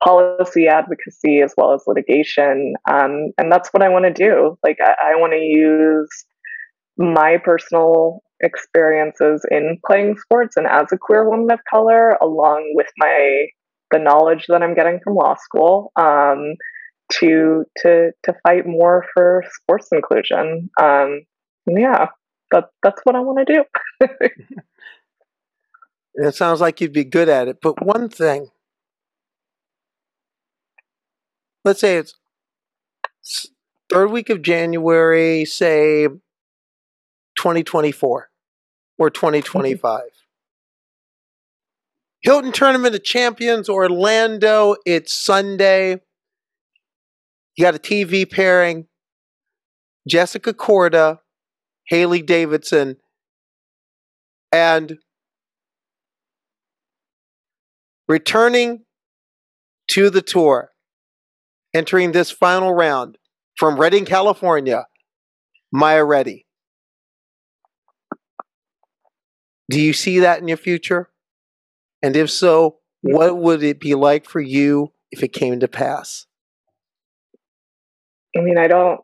policy 0.02 0.66
advocacy 0.66 1.40
as 1.40 1.54
well 1.56 1.72
as 1.74 1.84
litigation. 1.86 2.74
Um, 2.90 3.30
and 3.38 3.52
that's 3.52 3.68
what 3.72 3.82
I 3.82 3.88
want 3.88 4.04
to 4.06 4.12
do. 4.12 4.58
Like, 4.64 4.78
I, 4.80 5.12
I 5.12 5.14
want 5.14 5.32
to 5.32 5.38
use 5.38 6.08
my 6.96 7.38
personal 7.42 8.20
experiences 8.40 9.44
in 9.50 9.78
playing 9.86 10.16
sports 10.18 10.56
and 10.56 10.66
as 10.66 10.86
a 10.92 10.98
queer 10.98 11.28
woman 11.28 11.50
of 11.50 11.60
color, 11.70 12.18
along 12.20 12.72
with 12.74 12.88
my 12.98 13.46
the 13.94 14.00
knowledge 14.00 14.46
that 14.48 14.62
I'm 14.62 14.74
getting 14.74 14.98
from 15.02 15.14
law 15.14 15.36
school, 15.36 15.92
um, 15.96 16.56
to 17.12 17.64
to 17.78 18.10
to 18.24 18.34
fight 18.42 18.66
more 18.66 19.06
for 19.14 19.44
sports 19.52 19.88
inclusion. 19.92 20.68
Um, 20.80 21.22
yeah, 21.66 22.08
that 22.50 22.70
that's 22.82 23.00
what 23.04 23.14
I 23.14 23.20
want 23.20 23.46
to 23.46 23.54
do. 23.54 24.08
It 26.16 26.34
sounds 26.36 26.60
like 26.60 26.80
you'd 26.80 26.92
be 26.92 27.04
good 27.04 27.28
at 27.28 27.48
it, 27.48 27.58
but 27.60 27.84
one 27.84 28.08
thing. 28.08 28.50
Let's 31.64 31.80
say 31.80 31.96
it's 31.96 32.14
third 33.90 34.12
week 34.12 34.30
of 34.30 34.40
January, 34.40 35.44
say 35.44 36.06
2024 37.36 38.28
or 38.98 39.10
2025. 39.10 40.02
Hilton 42.24 42.52
Tournament 42.52 42.94
of 42.94 43.04
Champions, 43.04 43.68
Orlando. 43.68 44.76
It's 44.86 45.14
Sunday. 45.14 46.00
You 47.54 47.64
got 47.64 47.74
a 47.74 47.78
TV 47.78 48.28
pairing. 48.28 48.86
Jessica 50.08 50.54
Korda, 50.54 51.18
Hailey 51.88 52.22
Davidson, 52.22 52.96
and 54.50 54.98
returning 58.08 58.84
to 59.88 60.08
the 60.08 60.22
tour, 60.22 60.70
entering 61.74 62.12
this 62.12 62.30
final 62.30 62.72
round 62.72 63.18
from 63.56 63.78
Redding, 63.78 64.06
California, 64.06 64.86
Maya 65.70 66.04
Reddy. 66.04 66.46
Do 69.70 69.78
you 69.78 69.92
see 69.92 70.20
that 70.20 70.40
in 70.40 70.48
your 70.48 70.58
future? 70.58 71.10
And 72.04 72.16
if 72.16 72.30
so, 72.30 72.76
what 73.00 73.38
would 73.38 73.62
it 73.62 73.80
be 73.80 73.94
like 73.94 74.26
for 74.26 74.38
you 74.38 74.92
if 75.10 75.22
it 75.22 75.32
came 75.32 75.58
to 75.60 75.68
pass? 75.68 76.26
I 78.36 78.42
mean, 78.42 78.58
I 78.58 78.66
don't, 78.66 79.00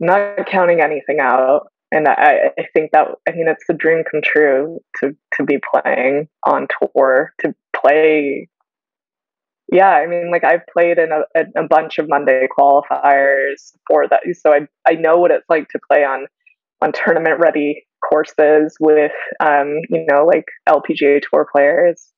I'm 0.00 0.06
not 0.06 0.46
counting 0.46 0.80
anything 0.80 1.18
out. 1.20 1.66
And 1.90 2.06
I, 2.06 2.52
I 2.56 2.66
think 2.74 2.92
that, 2.92 3.08
I 3.28 3.32
mean, 3.32 3.48
it's 3.48 3.64
the 3.66 3.74
dream 3.74 4.04
come 4.08 4.20
true 4.22 4.78
to, 5.00 5.16
to 5.32 5.44
be 5.44 5.58
playing 5.58 6.28
on 6.46 6.68
tour, 6.80 7.32
to 7.40 7.52
play. 7.74 8.48
Yeah, 9.72 9.90
I 9.90 10.06
mean, 10.06 10.30
like 10.30 10.44
I've 10.44 10.68
played 10.72 10.98
in 10.98 11.10
a, 11.10 11.40
a 11.60 11.66
bunch 11.66 11.98
of 11.98 12.08
Monday 12.08 12.46
qualifiers 12.56 13.72
for 13.88 14.06
that. 14.06 14.20
So 14.40 14.52
I, 14.52 14.68
I 14.88 14.94
know 14.94 15.16
what 15.16 15.32
it's 15.32 15.48
like 15.48 15.68
to 15.70 15.80
play 15.90 16.04
on, 16.04 16.26
on 16.80 16.92
tournament 16.92 17.40
ready 17.40 17.84
courses 18.08 18.76
with, 18.80 19.12
um, 19.40 19.80
you 19.90 20.06
know, 20.08 20.24
like 20.24 20.46
LPGA 20.68 21.20
tour 21.22 21.46
players. 21.50 22.08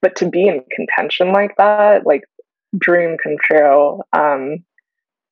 But 0.00 0.16
to 0.16 0.28
be 0.28 0.46
in 0.46 0.62
contention 0.74 1.32
like 1.32 1.56
that, 1.56 2.06
like 2.06 2.22
dream 2.76 3.16
come 3.22 3.36
true. 3.42 4.00
Um, 4.12 4.64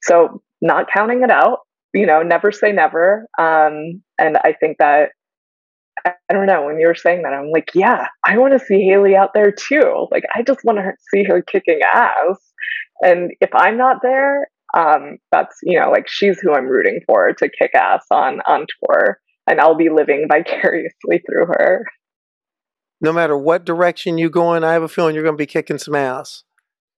so 0.02 0.42
not 0.60 0.90
counting 0.92 1.22
it 1.22 1.30
out, 1.30 1.60
you 1.94 2.06
know, 2.06 2.22
never 2.22 2.50
say 2.50 2.72
never. 2.72 3.26
Um, 3.38 4.02
and 4.18 4.36
I 4.38 4.54
think 4.58 4.78
that 4.78 5.10
I, 6.04 6.12
don't 6.32 6.46
know 6.46 6.66
when 6.66 6.78
you 6.78 6.86
were 6.86 6.94
saying 6.94 7.22
that, 7.22 7.32
I'm 7.32 7.50
like, 7.50 7.70
yeah, 7.74 8.08
I 8.24 8.38
want 8.38 8.52
to 8.58 8.64
see 8.64 8.86
Hailey 8.86 9.16
out 9.16 9.30
there 9.34 9.50
too. 9.50 10.06
Like, 10.10 10.24
I 10.34 10.42
just 10.42 10.60
want 10.64 10.78
to 10.78 10.92
see 11.12 11.24
her 11.24 11.42
kicking 11.42 11.80
ass. 11.82 12.36
And 13.02 13.32
if 13.40 13.50
I'm 13.54 13.76
not 13.76 13.98
there, 14.02 14.48
um, 14.74 15.18
that's 15.32 15.56
you 15.62 15.78
know, 15.78 15.90
like 15.90 16.08
she's 16.08 16.38
who 16.40 16.52
I'm 16.52 16.66
rooting 16.66 17.00
for 17.06 17.32
to 17.32 17.48
kick 17.48 17.72
ass 17.74 18.04
on 18.10 18.40
on 18.42 18.66
tour, 18.80 19.18
and 19.46 19.60
I'll 19.60 19.76
be 19.76 19.90
living 19.90 20.26
vicariously 20.28 21.22
through 21.26 21.46
her. 21.46 21.86
No 23.00 23.12
matter 23.12 23.36
what 23.36 23.64
direction 23.64 24.18
you 24.18 24.30
go 24.30 24.54
in, 24.54 24.64
I 24.64 24.72
have 24.72 24.82
a 24.82 24.88
feeling 24.88 25.14
you're 25.14 25.24
going 25.24 25.36
to 25.36 25.42
be 25.42 25.46
kicking 25.46 25.78
some 25.78 25.94
ass 25.94 26.44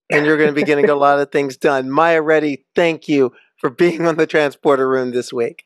and 0.09 0.25
you're 0.25 0.37
going 0.37 0.49
to 0.49 0.55
be 0.55 0.63
getting 0.63 0.89
a 0.89 0.95
lot 0.95 1.19
of 1.19 1.31
things 1.31 1.57
done. 1.57 1.89
Maya 1.89 2.21
Reddy, 2.21 2.65
thank 2.75 3.07
you 3.07 3.33
for 3.57 3.69
being 3.69 4.05
on 4.05 4.15
the 4.15 4.25
transporter 4.25 4.87
room 4.87 5.11
this 5.11 5.33
week. 5.33 5.65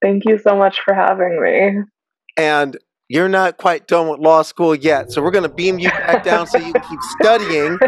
Thank 0.00 0.24
you 0.24 0.38
so 0.38 0.56
much 0.56 0.80
for 0.84 0.94
having 0.94 1.42
me. 1.42 1.82
And 2.36 2.76
you're 3.08 3.28
not 3.28 3.58
quite 3.58 3.86
done 3.86 4.08
with 4.08 4.20
law 4.20 4.42
school 4.42 4.74
yet, 4.74 5.12
so 5.12 5.22
we're 5.22 5.30
going 5.30 5.48
to 5.48 5.54
beam 5.54 5.78
you 5.78 5.90
back 5.90 6.24
down 6.24 6.46
so 6.46 6.58
you 6.58 6.72
can 6.72 6.82
keep 6.88 7.00
studying. 7.20 7.78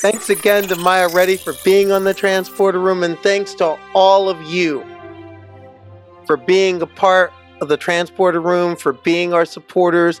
Thanks 0.00 0.30
again 0.30 0.64
to 0.68 0.76
Maya 0.76 1.08
Reddy 1.08 1.36
for 1.36 1.52
being 1.64 1.92
on 1.92 2.04
the 2.04 2.14
transporter 2.14 2.80
room, 2.80 3.02
and 3.02 3.18
thanks 3.18 3.54
to 3.54 3.78
all 3.94 4.28
of 4.28 4.42
you 4.42 4.84
for 6.26 6.36
being 6.36 6.82
a 6.82 6.86
part 6.86 7.32
of 7.60 7.68
the 7.68 7.76
transporter 7.76 8.40
room, 8.40 8.76
for 8.76 8.92
being 8.92 9.32
our 9.32 9.44
supporters. 9.44 10.20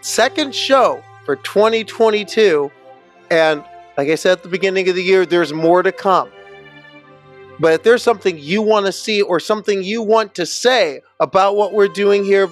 Second 0.00 0.54
show 0.54 1.02
for 1.24 1.36
2022 1.36 2.70
and 3.30 3.64
like 3.96 4.08
I 4.08 4.14
said 4.14 4.32
at 4.32 4.42
the 4.42 4.48
beginning 4.48 4.88
of 4.88 4.94
the 4.94 5.02
year, 5.02 5.24
there's 5.24 5.52
more 5.52 5.82
to 5.82 5.92
come. 5.92 6.30
But 7.58 7.72
if 7.72 7.82
there's 7.82 8.02
something 8.02 8.38
you 8.38 8.60
want 8.60 8.86
to 8.86 8.92
see 8.92 9.22
or 9.22 9.40
something 9.40 9.82
you 9.82 10.02
want 10.02 10.34
to 10.34 10.44
say 10.44 11.00
about 11.20 11.56
what 11.56 11.72
we're 11.72 11.88
doing 11.88 12.22
here, 12.22 12.50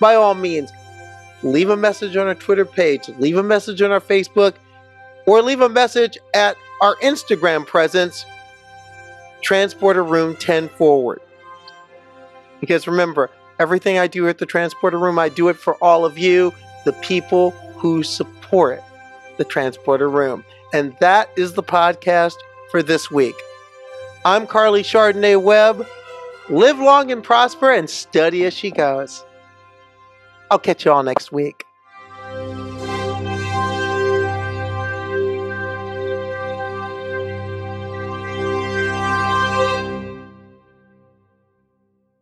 by 0.00 0.14
all 0.14 0.34
means, 0.34 0.70
leave 1.42 1.70
a 1.70 1.76
message 1.76 2.16
on 2.16 2.26
our 2.26 2.34
Twitter 2.34 2.66
page, 2.66 3.08
leave 3.18 3.38
a 3.38 3.42
message 3.42 3.80
on 3.80 3.90
our 3.90 4.00
Facebook, 4.00 4.54
or 5.26 5.40
leave 5.40 5.62
a 5.62 5.68
message 5.68 6.18
at 6.34 6.56
our 6.82 6.96
Instagram 6.96 7.66
presence, 7.66 8.26
Transporter 9.40 10.04
Room 10.04 10.36
10 10.36 10.68
Forward. 10.68 11.20
Because 12.64 12.86
remember, 12.86 13.28
everything 13.58 13.98
I 13.98 14.06
do 14.06 14.26
at 14.26 14.38
the 14.38 14.46
Transporter 14.46 14.98
Room, 14.98 15.18
I 15.18 15.28
do 15.28 15.48
it 15.48 15.58
for 15.58 15.74
all 15.84 16.06
of 16.06 16.16
you, 16.16 16.50
the 16.86 16.94
people 16.94 17.50
who 17.76 18.02
support 18.02 18.82
the 19.36 19.44
Transporter 19.44 20.08
Room. 20.08 20.42
And 20.72 20.96
that 20.98 21.28
is 21.36 21.52
the 21.52 21.62
podcast 21.62 22.36
for 22.70 22.82
this 22.82 23.10
week. 23.10 23.34
I'm 24.24 24.46
Karleigh 24.46 24.80
Chardonnay 24.80 25.42
Webb. 25.42 25.86
Live 26.48 26.78
long 26.78 27.12
and 27.12 27.22
prosper 27.22 27.70
and 27.70 27.90
study 27.90 28.46
as 28.46 28.54
she 28.54 28.70
goes. 28.70 29.22
I'll 30.50 30.58
catch 30.58 30.86
you 30.86 30.92
all 30.92 31.02
next 31.02 31.32
week. 31.32 31.66